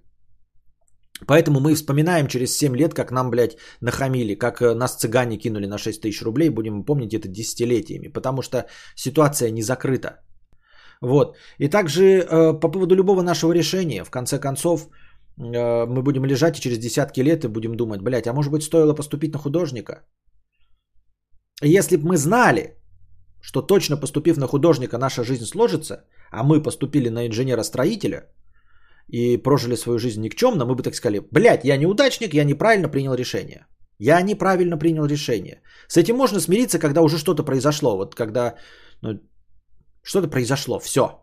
Поэтому 1.26 1.60
мы 1.60 1.74
вспоминаем 1.74 2.28
через 2.28 2.56
7 2.56 2.76
лет, 2.76 2.94
как 2.94 3.10
нам, 3.10 3.30
блядь, 3.30 3.56
нахамили, 3.80 4.38
как 4.38 4.62
э, 4.62 4.74
нас 4.74 4.96
цыгане 4.96 5.36
кинули 5.36 5.66
на 5.66 5.78
6 5.78 6.00
тысяч 6.00 6.22
рублей, 6.22 6.50
будем 6.50 6.84
помнить 6.84 7.12
это 7.12 7.28
десятилетиями, 7.28 8.08
потому 8.08 8.42
что 8.42 8.66
ситуация 8.94 9.50
не 9.50 9.62
закрыта. 9.62 10.20
Вот. 11.02 11.36
И 11.58 11.68
также 11.68 12.02
э, 12.02 12.60
по 12.60 12.68
поводу 12.68 12.94
любого 12.94 13.22
нашего 13.22 13.52
решения, 13.52 14.04
в 14.04 14.10
конце 14.10 14.38
концов, 14.38 14.88
мы 15.40 16.02
будем 16.02 16.24
лежать 16.24 16.58
и 16.58 16.60
через 16.60 16.78
десятки 16.78 17.22
лет 17.22 17.44
и 17.44 17.48
будем 17.48 17.74
думать, 17.74 18.02
блядь, 18.02 18.26
а 18.26 18.32
может 18.32 18.52
быть 18.52 18.62
стоило 18.62 18.94
поступить 18.94 19.32
на 19.32 19.38
художника? 19.38 20.02
Если 21.62 21.96
бы 21.96 22.08
мы 22.08 22.16
знали, 22.16 22.76
что 23.40 23.62
точно 23.62 23.96
поступив 23.96 24.36
на 24.36 24.46
художника 24.46 24.98
наша 24.98 25.24
жизнь 25.24 25.44
сложится, 25.44 26.04
а 26.30 26.42
мы 26.42 26.62
поступили 26.62 27.08
на 27.08 27.26
инженера-строителя 27.26 28.28
и 29.08 29.38
прожили 29.38 29.76
свою 29.76 29.98
жизнь 29.98 30.20
никчемно, 30.20 30.66
мы 30.66 30.74
бы 30.74 30.82
так 30.82 30.94
сказали, 30.94 31.20
блядь, 31.30 31.64
я 31.64 31.76
неудачник, 31.78 32.34
я 32.34 32.44
неправильно 32.44 32.88
принял 32.88 33.14
решение. 33.14 33.66
Я 33.98 34.22
неправильно 34.22 34.78
принял 34.78 35.06
решение. 35.06 35.62
С 35.88 35.96
этим 35.96 36.16
можно 36.16 36.40
смириться, 36.40 36.78
когда 36.78 37.02
уже 37.02 37.18
что-то 37.18 37.44
произошло. 37.44 37.96
Вот 37.96 38.14
когда 38.14 38.56
ну, 39.02 39.20
что-то 40.02 40.28
произошло, 40.28 40.78
все. 40.78 41.22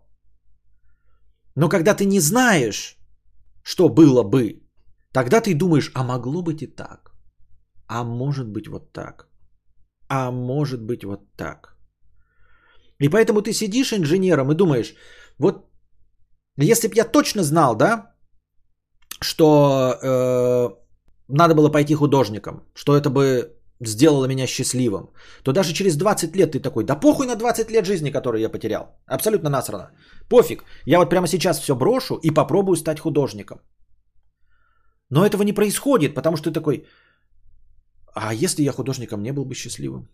Но 1.55 1.69
когда 1.69 1.93
ты 1.93 2.05
не 2.05 2.19
знаешь, 2.19 2.96
что 3.67 3.89
было 3.89 4.23
бы, 4.23 4.61
тогда 5.11 5.41
ты 5.41 5.53
думаешь, 5.53 5.91
а 5.93 6.03
могло 6.03 6.41
быть 6.41 6.61
и 6.61 6.67
так. 6.67 7.11
А 7.87 8.03
может 8.03 8.47
быть 8.47 8.67
вот 8.67 8.93
так. 8.93 9.27
а 10.09 10.31
может 10.31 10.81
быть 10.81 11.03
вот 11.03 11.19
так. 11.35 11.75
И 13.01 13.09
поэтому 13.09 13.41
ты 13.41 13.53
сидишь 13.53 13.93
инженером 13.93 14.51
и 14.51 14.55
думаешь, 14.55 14.95
вот 15.37 15.69
если 16.57 16.87
бы 16.87 16.95
я 16.95 17.05
точно 17.05 17.43
знал, 17.43 17.75
да, 17.75 18.15
что 19.21 19.99
э, 20.01 20.69
надо 21.27 21.55
было 21.55 21.69
пойти 21.69 21.95
художником, 21.95 22.63
что 22.73 22.95
это 22.95 23.09
бы 23.09 23.56
сделало 23.81 24.25
меня 24.25 24.47
счастливым, 24.47 25.09
то 25.43 25.53
даже 25.53 25.73
через 25.73 25.97
20 25.97 26.35
лет 26.35 26.51
ты 26.51 26.59
такой, 26.59 26.83
да 26.83 26.95
похуй 26.95 27.27
на 27.27 27.35
20 27.35 27.71
лет 27.71 27.85
жизни, 27.85 28.11
которые 28.11 28.41
я 28.41 28.49
потерял. 28.49 28.87
Абсолютно 29.05 29.49
насрано. 29.49 29.91
Пофиг. 30.29 30.63
Я 30.85 30.99
вот 30.99 31.09
прямо 31.09 31.27
сейчас 31.27 31.59
все 31.59 31.75
брошу 31.75 32.15
и 32.23 32.31
попробую 32.31 32.75
стать 32.75 32.99
художником. 32.99 33.59
Но 35.09 35.25
этого 35.25 35.43
не 35.43 35.53
происходит, 35.53 36.15
потому 36.15 36.37
что 36.37 36.49
ты 36.49 36.53
такой, 36.53 36.85
а 38.13 38.33
если 38.33 38.63
я 38.63 38.71
художником 38.71 39.21
не 39.21 39.31
был 39.31 39.45
бы 39.45 39.55
счастливым? 39.55 40.09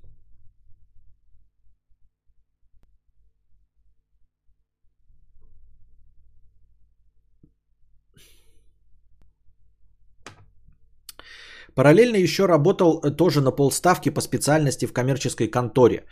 Параллельно 11.76 12.18
еще 12.18 12.46
работал 12.46 13.00
э, 13.00 13.12
тоже 13.12 13.42
на 13.42 13.52
полставки 13.52 14.10
по 14.10 14.22
специальности 14.22 14.86
в 14.86 14.94
коммерческой 14.94 15.48
конторе. 15.48 16.06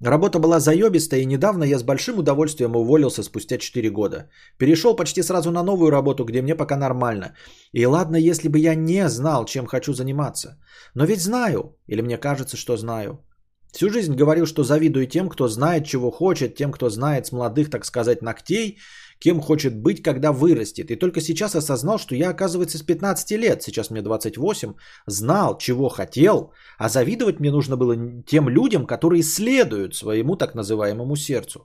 Работа 0.00 0.38
была 0.38 0.60
заебистая, 0.60 1.20
и 1.20 1.26
недавно 1.26 1.64
я 1.64 1.78
с 1.78 1.82
большим 1.82 2.18
удовольствием 2.18 2.76
уволился 2.76 3.22
спустя 3.24 3.58
4 3.58 3.90
года. 3.90 4.30
Перешел 4.58 4.94
почти 4.94 5.22
сразу 5.22 5.50
на 5.50 5.62
новую 5.64 5.90
работу, 5.90 6.24
где 6.24 6.40
мне 6.40 6.54
пока 6.54 6.76
нормально. 6.76 7.34
И 7.72 7.84
ладно, 7.86 8.16
если 8.16 8.48
бы 8.48 8.60
я 8.60 8.76
не 8.76 9.08
знал, 9.08 9.44
чем 9.44 9.66
хочу 9.66 9.92
заниматься. 9.92 10.56
Но 10.94 11.04
ведь 11.04 11.20
знаю, 11.20 11.76
или 11.88 12.00
мне 12.00 12.16
кажется, 12.16 12.56
что 12.56 12.76
знаю. 12.76 13.24
Всю 13.72 13.90
жизнь 13.90 14.14
говорил, 14.14 14.46
что 14.46 14.62
завидую 14.62 15.06
тем, 15.06 15.28
кто 15.28 15.48
знает, 15.48 15.84
чего 15.84 16.10
хочет, 16.10 16.54
тем, 16.54 16.72
кто 16.72 16.88
знает 16.88 17.26
с 17.26 17.32
молодых, 17.32 17.68
так 17.68 17.84
сказать, 17.84 18.22
ногтей, 18.22 18.78
кем 19.18 19.40
хочет 19.40 19.76
быть, 19.76 20.02
когда 20.02 20.32
вырастет. 20.32 20.90
И 20.90 20.96
только 20.96 21.20
сейчас 21.20 21.54
осознал, 21.54 21.98
что 21.98 22.14
я, 22.14 22.30
оказывается, 22.30 22.78
с 22.78 22.82
15 22.82 23.38
лет, 23.38 23.62
сейчас 23.62 23.90
мне 23.90 24.02
28, 24.02 24.74
знал, 25.06 25.58
чего 25.58 25.88
хотел, 25.88 26.52
а 26.78 26.88
завидовать 26.88 27.40
мне 27.40 27.50
нужно 27.50 27.76
было 27.76 27.96
тем 28.26 28.48
людям, 28.48 28.86
которые 28.86 29.22
следуют 29.22 29.94
своему 29.94 30.36
так 30.36 30.54
называемому 30.54 31.16
сердцу. 31.16 31.60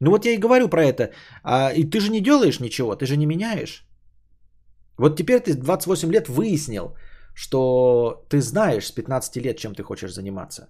Ну 0.00 0.10
вот 0.10 0.24
я 0.24 0.32
и 0.32 0.40
говорю 0.40 0.68
про 0.68 0.84
это. 0.84 1.10
А, 1.42 1.72
и 1.72 1.84
ты 1.84 2.00
же 2.00 2.10
не 2.10 2.20
делаешь 2.20 2.60
ничего, 2.60 2.96
ты 2.96 3.06
же 3.06 3.16
не 3.16 3.26
меняешь. 3.26 3.86
Вот 4.98 5.16
теперь 5.16 5.40
ты 5.40 5.54
28 5.54 6.12
лет 6.12 6.28
выяснил, 6.28 6.94
что 7.34 8.24
ты 8.28 8.40
знаешь 8.40 8.86
с 8.86 8.92
15 8.92 9.36
лет, 9.36 9.56
чем 9.58 9.74
ты 9.74 9.82
хочешь 9.82 10.14
заниматься. 10.14 10.68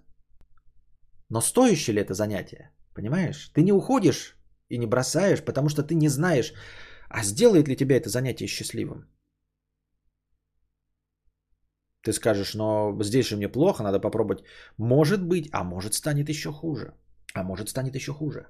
Но 1.28 1.40
стоящее 1.40 1.94
ли 1.94 2.02
это 2.02 2.14
занятие? 2.14 2.70
Понимаешь? 2.94 3.50
Ты 3.54 3.62
не 3.62 3.72
уходишь 3.72 4.39
и 4.70 4.78
не 4.78 4.86
бросаешь, 4.86 5.44
потому 5.44 5.68
что 5.68 5.82
ты 5.82 5.94
не 5.94 6.08
знаешь, 6.08 6.54
а 7.08 7.24
сделает 7.24 7.68
ли 7.68 7.76
тебя 7.76 7.96
это 7.96 8.08
занятие 8.08 8.46
счастливым. 8.46 9.04
Ты 12.02 12.12
скажешь, 12.12 12.54
но 12.54 12.96
здесь 13.02 13.28
же 13.28 13.36
мне 13.36 13.48
плохо, 13.48 13.82
надо 13.82 14.00
попробовать. 14.00 14.42
Может 14.78 15.22
быть, 15.22 15.48
а 15.52 15.64
может 15.64 15.94
станет 15.94 16.28
еще 16.28 16.50
хуже. 16.50 16.94
А 17.34 17.42
может 17.42 17.68
станет 17.68 17.94
еще 17.94 18.12
хуже. 18.12 18.46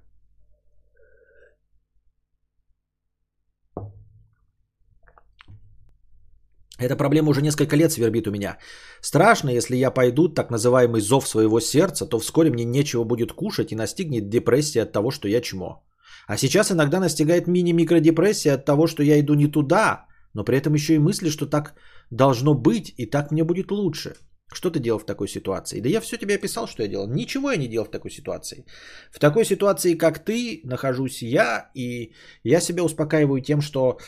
Эта 6.78 6.96
проблема 6.96 7.30
уже 7.30 7.42
несколько 7.42 7.76
лет 7.76 7.92
свербит 7.92 8.26
у 8.26 8.30
меня. 8.30 8.56
Страшно, 9.02 9.50
если 9.50 9.76
я 9.76 9.90
пойду 9.90 10.28
так 10.28 10.50
называемый 10.50 11.00
зов 11.00 11.28
своего 11.28 11.60
сердца, 11.60 12.06
то 12.06 12.18
вскоре 12.18 12.50
мне 12.50 12.64
нечего 12.64 13.04
будет 13.04 13.32
кушать 13.32 13.72
и 13.72 13.76
настигнет 13.76 14.30
депрессия 14.30 14.82
от 14.82 14.92
того, 14.92 15.10
что 15.10 15.28
я 15.28 15.40
чмо. 15.42 15.82
А 16.30 16.36
сейчас 16.36 16.70
иногда 16.70 17.00
настигает 17.00 17.48
мини-микродепрессия 17.48 18.54
от 18.54 18.64
того, 18.64 18.86
что 18.86 19.02
я 19.02 19.18
иду 19.18 19.34
не 19.34 19.48
туда, 19.48 20.06
но 20.32 20.44
при 20.44 20.56
этом 20.56 20.74
еще 20.74 20.94
и 20.94 20.98
мысли, 20.98 21.28
что 21.28 21.46
так 21.46 21.74
должно 22.10 22.54
быть 22.54 22.94
и 22.96 23.10
так 23.10 23.32
мне 23.32 23.42
будет 23.42 23.72
лучше. 23.72 24.14
Что 24.52 24.70
ты 24.70 24.78
делал 24.78 25.00
в 25.00 25.06
такой 25.06 25.26
ситуации? 25.26 25.80
Да 25.80 25.88
я 25.88 26.00
все 26.00 26.16
тебе 26.18 26.36
описал, 26.36 26.68
что 26.68 26.82
я 26.84 26.88
делал. 26.88 27.08
Ничего 27.08 27.50
я 27.50 27.56
не 27.56 27.66
делал 27.66 27.86
в 27.86 27.90
такой 27.90 28.12
ситуации. 28.12 28.64
В 29.12 29.18
такой 29.18 29.44
ситуации, 29.44 29.98
как 29.98 30.24
ты, 30.24 30.60
нахожусь 30.64 31.22
я, 31.22 31.70
и 31.74 32.14
я 32.44 32.60
себя 32.60 32.84
успокаиваю 32.84 33.42
тем, 33.42 33.60
что, 33.60 33.98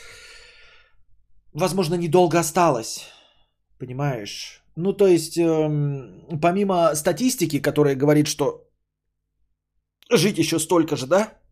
возможно, 1.53 1.95
недолго 1.95 2.39
осталось. 2.39 3.05
Понимаешь? 3.79 4.63
Ну, 4.77 4.93
то 4.93 5.07
есть, 5.07 5.37
эм, 5.37 6.39
помимо 6.41 6.95
статистики, 6.95 7.59
которая 7.59 7.95
говорит, 7.95 8.27
что 8.27 8.65
жить 10.09 10.37
еще 10.37 10.59
столько 10.59 10.95
же, 10.95 11.05
да? 11.05 11.42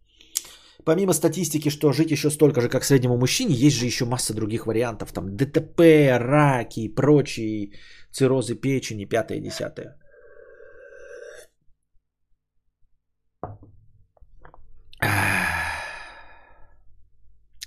Помимо 0.86 1.14
статистики, 1.14 1.70
что 1.70 1.92
жить 1.92 2.12
еще 2.12 2.30
столько 2.30 2.62
же, 2.62 2.70
как 2.70 2.84
среднему 2.84 3.18
мужчине, 3.18 3.56
есть 3.56 3.78
же 3.78 3.86
еще 3.86 4.06
масса 4.06 4.34
других 4.34 4.66
вариантов. 4.66 5.12
Там 5.14 5.36
ДТП, 5.36 5.82
раки 6.20 6.82
и 6.82 6.96
прочие 6.96 7.72
циррозы 8.12 8.56
печени, 8.56 9.06
пятое, 9.06 9.40
десятое. 9.40 9.98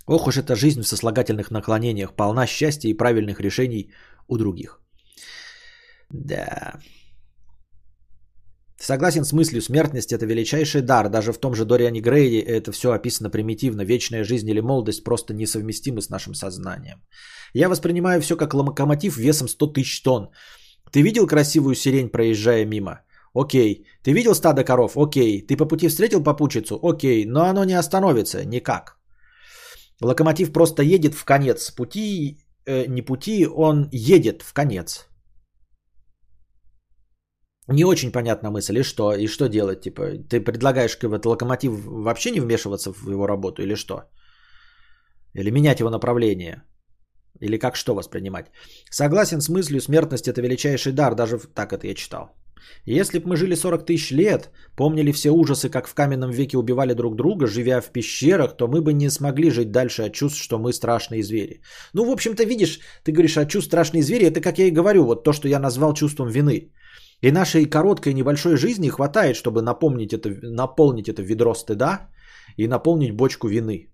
Ох 0.07 0.27
уж 0.27 0.37
эта 0.37 0.55
жизнь 0.55 0.83
в 0.83 0.87
сослагательных 0.87 1.51
наклонениях, 1.51 2.15
полна 2.15 2.47
счастья 2.47 2.89
и 2.89 2.97
правильных 2.97 3.41
решений 3.41 3.91
у 4.29 4.37
других. 4.37 4.81
Да. 6.11 6.79
Согласен 8.77 9.25
с 9.25 9.33
мыслью, 9.33 9.63
смертность 9.63 10.13
это 10.13 10.27
величайший 10.27 10.83
дар. 10.83 11.09
Даже 11.09 11.33
в 11.33 11.39
том 11.39 11.55
же 11.55 11.65
Дориане 11.65 12.01
Грейде 12.01 12.41
это 12.41 12.73
все 12.73 12.93
описано 12.93 13.31
примитивно. 13.31 13.85
Вечная 13.85 14.25
жизнь 14.25 14.49
или 14.49 14.61
молодость 14.61 15.05
просто 15.05 15.33
несовместимы 15.35 16.01
с 16.03 16.11
нашим 16.11 16.35
сознанием. 16.35 17.03
Я 17.55 17.69
воспринимаю 17.69 18.21
все 18.21 18.37
как 18.37 18.55
локомотив 18.55 19.17
весом 19.17 19.49
100 19.49 19.73
тысяч 19.73 20.03
тонн. 20.03 20.31
Ты 20.91 21.03
видел 21.03 21.27
красивую 21.27 21.75
сирень, 21.75 22.09
проезжая 22.09 22.67
мимо? 22.67 23.01
Окей. 23.33 23.87
Ты 24.03 24.13
видел 24.13 24.35
стадо 24.35 24.65
коров? 24.65 24.97
Окей. 24.97 25.47
Ты 25.47 25.57
по 25.57 25.67
пути 25.67 25.89
встретил 25.89 26.23
попутчицу? 26.23 26.79
Окей. 26.83 27.25
Но 27.27 27.45
оно 27.45 27.65
не 27.65 27.75
остановится 27.75 28.45
никак. 28.45 28.99
Локомотив 30.01 30.53
просто 30.53 30.83
едет 30.83 31.15
в 31.15 31.25
конец 31.25 31.71
пути, 31.71 32.39
э, 32.67 32.87
не 32.87 33.03
пути, 33.03 33.47
он 33.47 33.89
едет 33.93 34.43
в 34.43 34.53
конец. 34.53 35.09
Не 37.69 37.85
очень 37.85 38.13
понятна 38.13 38.51
мысль, 38.51 38.79
и 38.79 38.83
что, 38.83 39.13
и 39.15 39.27
что 39.27 39.49
делать, 39.49 39.81
типа, 39.81 40.03
ты 40.29 40.41
предлагаешь 40.41 40.97
этот 40.97 41.27
локомотив 41.27 41.73
вообще 41.87 42.31
не 42.31 42.41
вмешиваться 42.41 42.93
в 42.93 43.11
его 43.11 43.27
работу, 43.27 43.63
или 43.63 43.75
что? 43.75 44.03
Или 45.35 45.51
менять 45.51 45.81
его 45.81 45.91
направление? 45.91 46.63
Или 47.41 47.59
как 47.59 47.77
что 47.77 47.95
воспринимать? 47.95 48.47
Согласен 48.91 49.41
с 49.41 49.49
мыслью, 49.49 49.81
смертность 49.81 50.29
это 50.29 50.43
величайший 50.43 50.93
дар, 50.93 51.15
даже 51.15 51.39
так 51.39 51.73
это 51.73 51.87
я 51.87 51.95
читал. 51.95 52.29
Если 52.87 53.19
бы 53.19 53.29
мы 53.29 53.37
жили 53.37 53.55
40 53.55 53.87
тысяч 53.87 54.11
лет, 54.11 54.51
помнили 54.77 55.13
все 55.13 55.31
ужасы, 55.31 55.71
как 55.71 55.89
в 55.89 55.95
каменном 55.95 56.31
веке 56.31 56.57
убивали 56.57 56.95
друг 56.95 57.17
друга, 57.17 57.47
живя 57.47 57.81
в 57.81 57.91
пещерах, 57.93 58.57
то 58.57 58.69
мы 58.69 58.81
бы 58.81 58.93
не 58.93 59.11
смогли 59.11 59.51
жить 59.51 59.71
дальше 59.71 60.03
от 60.03 60.13
чувств, 60.13 60.43
что 60.43 60.59
мы 60.59 60.73
страшные 60.73 61.23
звери. 61.23 61.61
Ну, 61.95 62.05
в 62.05 62.11
общем-то, 62.11 62.45
видишь, 62.45 62.81
ты 63.05 63.13
говоришь 63.13 63.37
от 63.37 63.49
чувств 63.49 63.69
страшные 63.69 64.03
звери, 64.03 64.27
это 64.27 64.41
как 64.41 64.59
я 64.59 64.67
и 64.67 64.71
говорю, 64.71 65.05
вот 65.05 65.25
то, 65.25 65.33
что 65.33 65.49
я 65.49 65.59
назвал 65.59 65.95
чувством 65.95 66.29
вины. 66.29 66.73
И 67.23 67.33
нашей 67.33 67.65
короткой 67.65 68.15
небольшой 68.15 68.57
жизни 68.57 68.89
хватает, 68.89 69.37
чтобы 69.37 69.63
напомнить 69.63 70.13
это, 70.13 70.29
наполнить 70.43 71.09
это 71.09 71.23
ведро 71.23 71.55
стыда 71.55 72.09
и 72.57 72.69
наполнить 72.69 73.17
бочку 73.17 73.49
вины, 73.49 73.89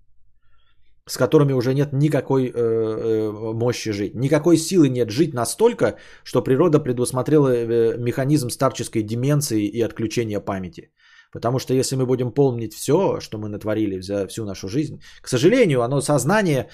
с 1.06 1.16
которыми 1.16 1.52
уже 1.52 1.74
нет 1.74 1.92
никакой 1.92 2.46
э, 2.46 2.52
э, 2.52 3.52
мощи 3.54 3.92
жить. 3.92 4.14
Никакой 4.14 4.56
силы 4.56 4.88
нет 4.88 5.10
жить 5.10 5.34
настолько, 5.34 5.96
что 6.24 6.42
природа 6.42 6.80
предусмотрела 6.80 7.48
э, 7.48 7.98
механизм 7.98 8.50
старческой 8.50 9.02
деменции 9.02 9.66
и 9.66 9.80
отключения 9.82 10.40
памяти. 10.40 10.90
Потому 11.32 11.58
что 11.58 11.74
если 11.74 11.96
мы 11.96 12.06
будем 12.06 12.32
помнить 12.32 12.74
все, 12.74 13.20
что 13.20 13.38
мы 13.38 13.48
натворили 13.48 14.00
за 14.00 14.26
всю 14.26 14.44
нашу 14.44 14.68
жизнь, 14.68 15.00
к 15.22 15.28
сожалению, 15.28 15.82
оно 15.82 16.00
сознание 16.00 16.68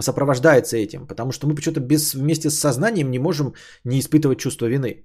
сопровождается 0.00 0.76
этим. 0.76 1.06
Потому 1.06 1.32
что 1.32 1.46
мы 1.46 1.54
почему-то 1.54 1.80
без, 1.80 2.14
вместе 2.14 2.50
с 2.50 2.58
сознанием 2.58 3.10
не 3.10 3.18
можем 3.18 3.54
не 3.84 3.98
испытывать 4.00 4.38
чувство 4.38 4.66
вины. 4.66 5.04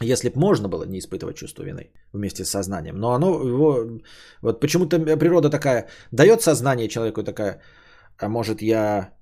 Если 0.00 0.28
бы 0.28 0.40
можно 0.40 0.68
было 0.68 0.84
не 0.84 0.98
испытывать 0.98 1.36
чувство 1.36 1.62
вины 1.62 1.92
вместе 2.12 2.44
с 2.44 2.50
сознанием. 2.50 2.96
Но 2.96 3.12
оно 3.12 3.26
его... 3.26 4.00
Вот 4.42 4.60
почему-то 4.60 4.98
природа 5.16 5.50
такая... 5.50 5.88
Дает 6.12 6.42
сознание 6.42 6.88
человеку 6.88 7.22
такая... 7.22 7.60
А 8.18 8.28
может 8.28 8.62
я 8.62 9.14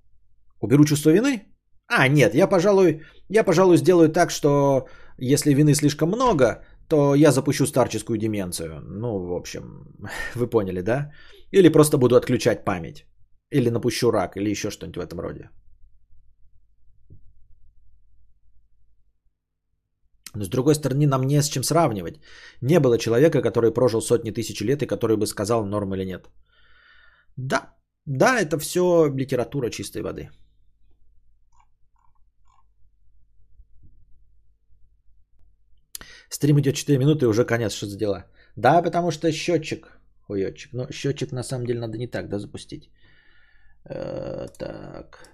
уберу 0.60 0.84
чувство 0.84 1.10
вины? 1.10 1.46
А, 1.88 2.08
нет, 2.08 2.34
я, 2.34 2.46
пожалуй, 2.46 3.02
я, 3.28 3.44
пожалуй, 3.44 3.76
сделаю 3.76 4.08
так, 4.08 4.30
что 4.30 4.86
если 5.18 5.54
вины 5.54 5.74
слишком 5.74 6.08
много, 6.08 6.64
то 6.88 7.14
я 7.14 7.32
запущу 7.32 7.66
старческую 7.66 8.18
деменцию. 8.18 8.80
Ну, 8.80 9.26
в 9.26 9.32
общем, 9.34 9.86
вы 10.34 10.46
поняли, 10.46 10.80
да? 10.80 11.12
Или 11.50 11.68
просто 11.68 11.98
буду 11.98 12.16
отключать 12.16 12.64
память. 12.64 13.06
Или 13.50 13.70
напущу 13.70 14.10
рак, 14.10 14.36
или 14.36 14.50
еще 14.50 14.70
что-нибудь 14.70 14.96
в 14.96 15.06
этом 15.06 15.20
роде. 15.20 15.50
Но 20.34 20.44
с 20.44 20.48
другой 20.48 20.74
стороны, 20.74 21.06
нам 21.06 21.26
не 21.26 21.42
с 21.42 21.48
чем 21.48 21.62
сравнивать. 21.62 22.20
Не 22.62 22.80
было 22.80 22.98
человека, 22.98 23.42
который 23.42 23.72
прожил 23.72 24.00
сотни 24.00 24.30
тысяч 24.30 24.60
лет 24.60 24.82
и 24.82 24.86
который 24.86 25.16
бы 25.16 25.26
сказал, 25.26 25.66
норм 25.66 25.94
или 25.94 26.04
нет. 26.04 26.28
Да, 27.36 27.74
да, 28.06 28.40
это 28.40 28.58
все 28.58 29.06
литература 29.06 29.70
чистой 29.70 30.02
воды. 30.02 30.30
Стрим 36.30 36.58
идет 36.58 36.74
4 36.74 36.98
минуты 36.98 37.24
и 37.24 37.28
уже 37.28 37.44
конец, 37.44 37.72
что 37.74 37.86
за 37.86 37.98
дела? 37.98 38.24
Да, 38.56 38.82
потому 38.82 39.10
что 39.10 39.30
счетчик, 39.32 40.00
хуетчик. 40.26 40.72
Но 40.72 40.90
счетчик 40.90 41.32
на 41.32 41.42
самом 41.42 41.66
деле 41.66 41.80
надо 41.80 41.98
не 41.98 42.06
так, 42.06 42.28
да, 42.28 42.38
запустить. 42.38 42.90
Э, 43.84 44.48
так. 44.58 45.31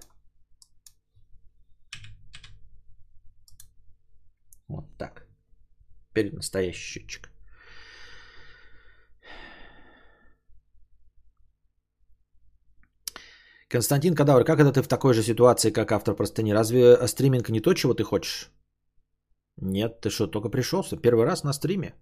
Вот 4.69 4.85
так. 4.97 5.25
Перед 6.13 6.33
настоящий 6.33 6.99
счетчик. 6.99 7.29
Константин 13.67 14.15
Кадавр, 14.15 14.43
как 14.43 14.59
это 14.59 14.71
ты 14.71 14.81
в 14.81 14.87
такой 14.87 15.13
же 15.13 15.23
ситуации, 15.23 15.71
как 15.71 15.91
автор 15.91 16.15
простыни? 16.15 16.53
Разве 16.53 17.07
стриминг 17.07 17.49
не 17.49 17.61
то, 17.61 17.73
чего 17.73 17.93
ты 17.93 18.03
хочешь? 18.03 18.49
Нет, 19.57 20.01
ты 20.01 20.09
что, 20.09 20.27
только 20.27 20.49
пришелся? 20.49 20.97
Первый 20.97 21.25
раз 21.25 21.43
на 21.43 21.53
стриме? 21.53 21.93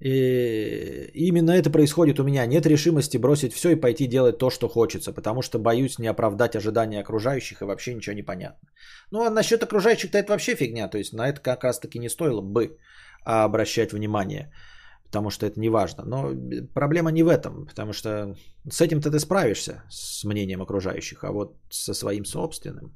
И 0.00 1.10
именно 1.12 1.50
это 1.50 1.70
происходит 1.70 2.18
у 2.20 2.24
меня. 2.24 2.46
Нет 2.46 2.66
решимости 2.66 3.18
бросить 3.18 3.52
все 3.52 3.70
и 3.70 3.80
пойти 3.80 4.06
делать 4.06 4.38
то, 4.38 4.50
что 4.50 4.68
хочется, 4.68 5.12
потому 5.12 5.42
что 5.42 5.58
боюсь 5.58 5.98
не 5.98 6.08
оправдать 6.08 6.56
ожидания 6.56 7.00
окружающих 7.00 7.60
и 7.60 7.64
вообще 7.64 7.94
ничего 7.94 8.16
не 8.16 8.22
понятно. 8.22 8.68
Ну 9.10 9.22
а 9.22 9.30
насчет 9.30 9.62
окружающих-то 9.62 10.16
это 10.16 10.32
вообще 10.32 10.54
фигня. 10.54 10.88
То 10.88 10.98
есть 10.98 11.12
на 11.12 11.28
это 11.28 11.40
как 11.40 11.64
раз 11.64 11.78
таки 11.78 11.98
не 11.98 12.08
стоило 12.08 12.40
бы 12.40 12.78
обращать 13.24 13.92
внимание, 13.92 14.50
потому 15.04 15.30
что 15.30 15.44
это 15.44 15.60
не 15.60 15.68
важно. 15.68 16.04
Но 16.04 16.32
проблема 16.74 17.10
не 17.12 17.22
в 17.22 17.28
этом, 17.28 17.66
потому 17.66 17.92
что 17.92 18.34
с 18.70 18.80
этим-то 18.80 19.10
ты 19.10 19.18
справишься, 19.18 19.82
с 19.90 20.24
мнением 20.24 20.62
окружающих, 20.62 21.24
а 21.24 21.32
вот 21.32 21.56
со 21.70 21.92
своим 21.92 22.24
собственным 22.24 22.94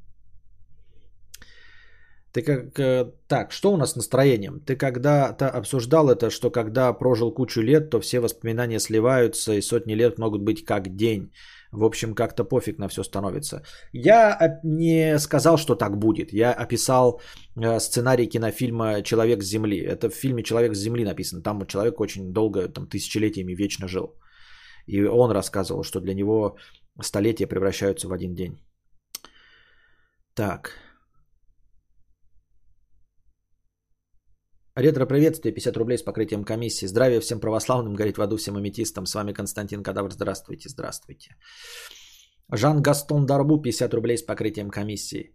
ты 2.34 2.42
как... 2.42 2.78
Э, 2.78 3.12
так, 3.28 3.52
что 3.52 3.72
у 3.72 3.76
нас 3.76 3.92
с 3.92 3.96
настроением? 3.96 4.60
Ты 4.60 4.76
когда-то 4.76 5.48
обсуждал 5.48 6.10
это, 6.10 6.30
что 6.30 6.50
когда 6.50 6.92
прожил 6.92 7.34
кучу 7.34 7.62
лет, 7.62 7.90
то 7.90 8.00
все 8.00 8.20
воспоминания 8.20 8.80
сливаются, 8.80 9.52
и 9.52 9.62
сотни 9.62 9.94
лет 9.94 10.18
могут 10.18 10.42
быть 10.42 10.64
как 10.64 10.96
день. 10.96 11.30
В 11.70 11.84
общем, 11.84 12.14
как-то 12.14 12.44
пофиг 12.44 12.78
на 12.78 12.88
все 12.88 13.04
становится. 13.04 13.62
Я 13.92 14.60
не 14.64 15.18
сказал, 15.18 15.56
что 15.58 15.76
так 15.76 15.96
будет. 15.96 16.32
Я 16.32 16.52
описал 16.52 17.20
э, 17.56 17.80
сценарий 17.80 18.26
кинофильма 18.26 19.02
«Человек 19.02 19.42
с 19.42 19.46
Земли». 19.46 19.78
Это 19.78 20.10
в 20.10 20.14
фильме 20.14 20.42
«Человек 20.42 20.74
с 20.74 20.80
Земли» 20.80 21.04
написано. 21.04 21.42
Там 21.42 21.66
человек 21.66 22.00
очень 22.00 22.32
долго, 22.32 22.68
там 22.68 22.88
тысячелетиями 22.88 23.54
вечно 23.54 23.86
жил. 23.86 24.18
И 24.86 25.04
он 25.04 25.30
рассказывал, 25.30 25.84
что 25.84 26.00
для 26.00 26.14
него 26.14 26.56
столетия 27.00 27.46
превращаются 27.46 28.08
в 28.08 28.12
один 28.12 28.34
день. 28.34 28.58
Так. 30.34 30.83
Ретро 34.76 35.06
приветствие, 35.06 35.54
50 35.54 35.76
рублей 35.76 35.98
с 35.98 36.02
покрытием 36.02 36.44
комиссии. 36.44 36.86
Здравия 36.86 37.20
всем 37.20 37.38
православным, 37.38 37.94
гореть 37.94 38.18
в 38.18 38.22
аду 38.22 38.36
всем 38.36 38.56
аметистам. 38.56 39.06
С 39.06 39.14
вами 39.14 39.32
Константин 39.32 39.84
Кадавр. 39.84 40.10
Здравствуйте, 40.10 40.68
здравствуйте. 40.68 41.36
Жан 42.52 42.82
Гастон 42.82 43.24
Дарбу, 43.24 43.62
50 43.62 43.94
рублей 43.94 44.18
с 44.18 44.22
покрытием 44.22 44.70
комиссии. 44.70 45.30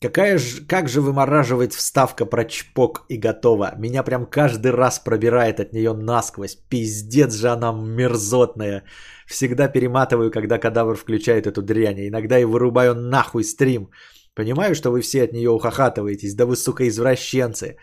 Какая 0.00 0.38
ж, 0.38 0.66
как 0.66 0.88
же 0.88 1.00
вымораживает 1.00 1.74
вставка 1.74 2.26
про 2.26 2.44
чпок 2.44 3.04
и 3.08 3.18
готово. 3.18 3.74
Меня 3.78 4.02
прям 4.02 4.26
каждый 4.26 4.72
раз 4.72 4.98
пробирает 4.98 5.60
от 5.60 5.72
нее 5.72 5.92
насквозь. 5.92 6.56
Пиздец 6.68 7.34
же 7.34 7.50
она 7.50 7.70
мерзотная. 7.70 8.82
Всегда 9.26 9.68
перематываю, 9.68 10.32
когда 10.32 10.58
кадавр 10.58 10.96
включает 10.96 11.46
эту 11.46 11.62
дрянь. 11.62 12.00
Иногда 12.00 12.36
и 12.40 12.44
вырубаю 12.44 12.96
нахуй 12.96 13.44
стрим. 13.44 13.90
Понимаю, 14.34 14.74
что 14.74 14.90
вы 14.90 15.02
все 15.02 15.22
от 15.22 15.32
нее 15.32 15.50
ухахатываетесь. 15.50 16.34
Да 16.34 16.46
вы, 16.46 16.56
сука, 16.56 16.88
извращенцы. 16.88 17.76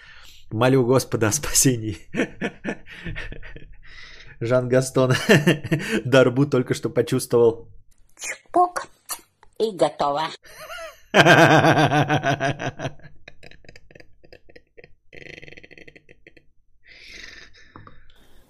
Молю 0.49 0.85
Господа 0.85 1.27
о 1.27 1.31
спасении. 1.31 1.97
Жан 4.39 4.69
Гастон 4.69 5.13
Дарбу 6.05 6.45
только 6.45 6.73
что 6.73 6.89
почувствовал. 6.89 7.69
Чпок 8.15 8.87
и 9.59 9.71
готово. 9.71 10.27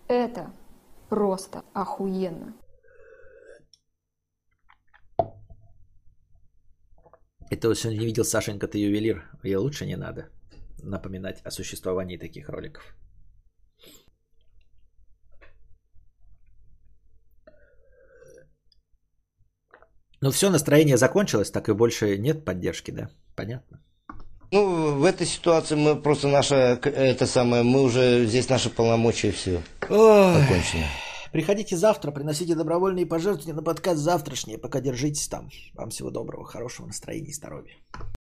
Это 0.07 0.53
просто 1.09 1.63
охуенно. 1.73 2.53
Это 7.49 7.69
вот 7.69 7.77
сегодня 7.77 7.99
не 7.99 8.05
видел 8.05 8.25
Сашенька, 8.25 8.67
ты 8.67 8.77
ювелир. 8.77 9.23
Ей 9.41 9.55
лучше 9.55 9.85
не 9.85 9.95
надо 9.95 10.29
напоминать 10.83 11.41
о 11.43 11.51
существовании 11.51 12.17
таких 12.17 12.49
роликов. 12.49 12.95
Ну 20.19 20.31
все, 20.31 20.49
настроение 20.49 20.97
закончилось, 20.97 21.51
так 21.51 21.69
и 21.69 21.73
больше 21.73 22.17
нет 22.17 22.43
поддержки, 22.43 22.91
да? 22.91 23.09
Понятно. 23.35 23.83
Ну, 24.51 24.95
в 24.97 25.03
этой 25.03 25.27
ситуации 25.27 25.75
мы 25.75 26.01
просто 26.01 26.27
наша, 26.27 26.55
это 26.55 27.27
самое, 27.27 27.63
мы 27.63 27.81
уже, 27.81 28.25
здесь 28.25 28.49
наши 28.49 28.69
полномочия 28.69 29.31
все 29.31 29.61
закончено. 29.81 30.85
Приходите 31.31 31.75
завтра, 31.75 32.11
приносите 32.11 32.55
добровольные 32.55 33.05
пожертвования 33.05 33.53
на 33.53 33.61
подкаст 33.61 33.99
завтрашнее, 33.99 34.57
пока 34.57 34.79
держитесь 34.79 35.27
там. 35.27 35.49
Вам 35.73 35.89
всего 35.89 36.09
доброго, 36.09 36.45
хорошего 36.45 36.87
настроения 36.87 37.29
и 37.29 37.33
здоровья. 37.33 37.75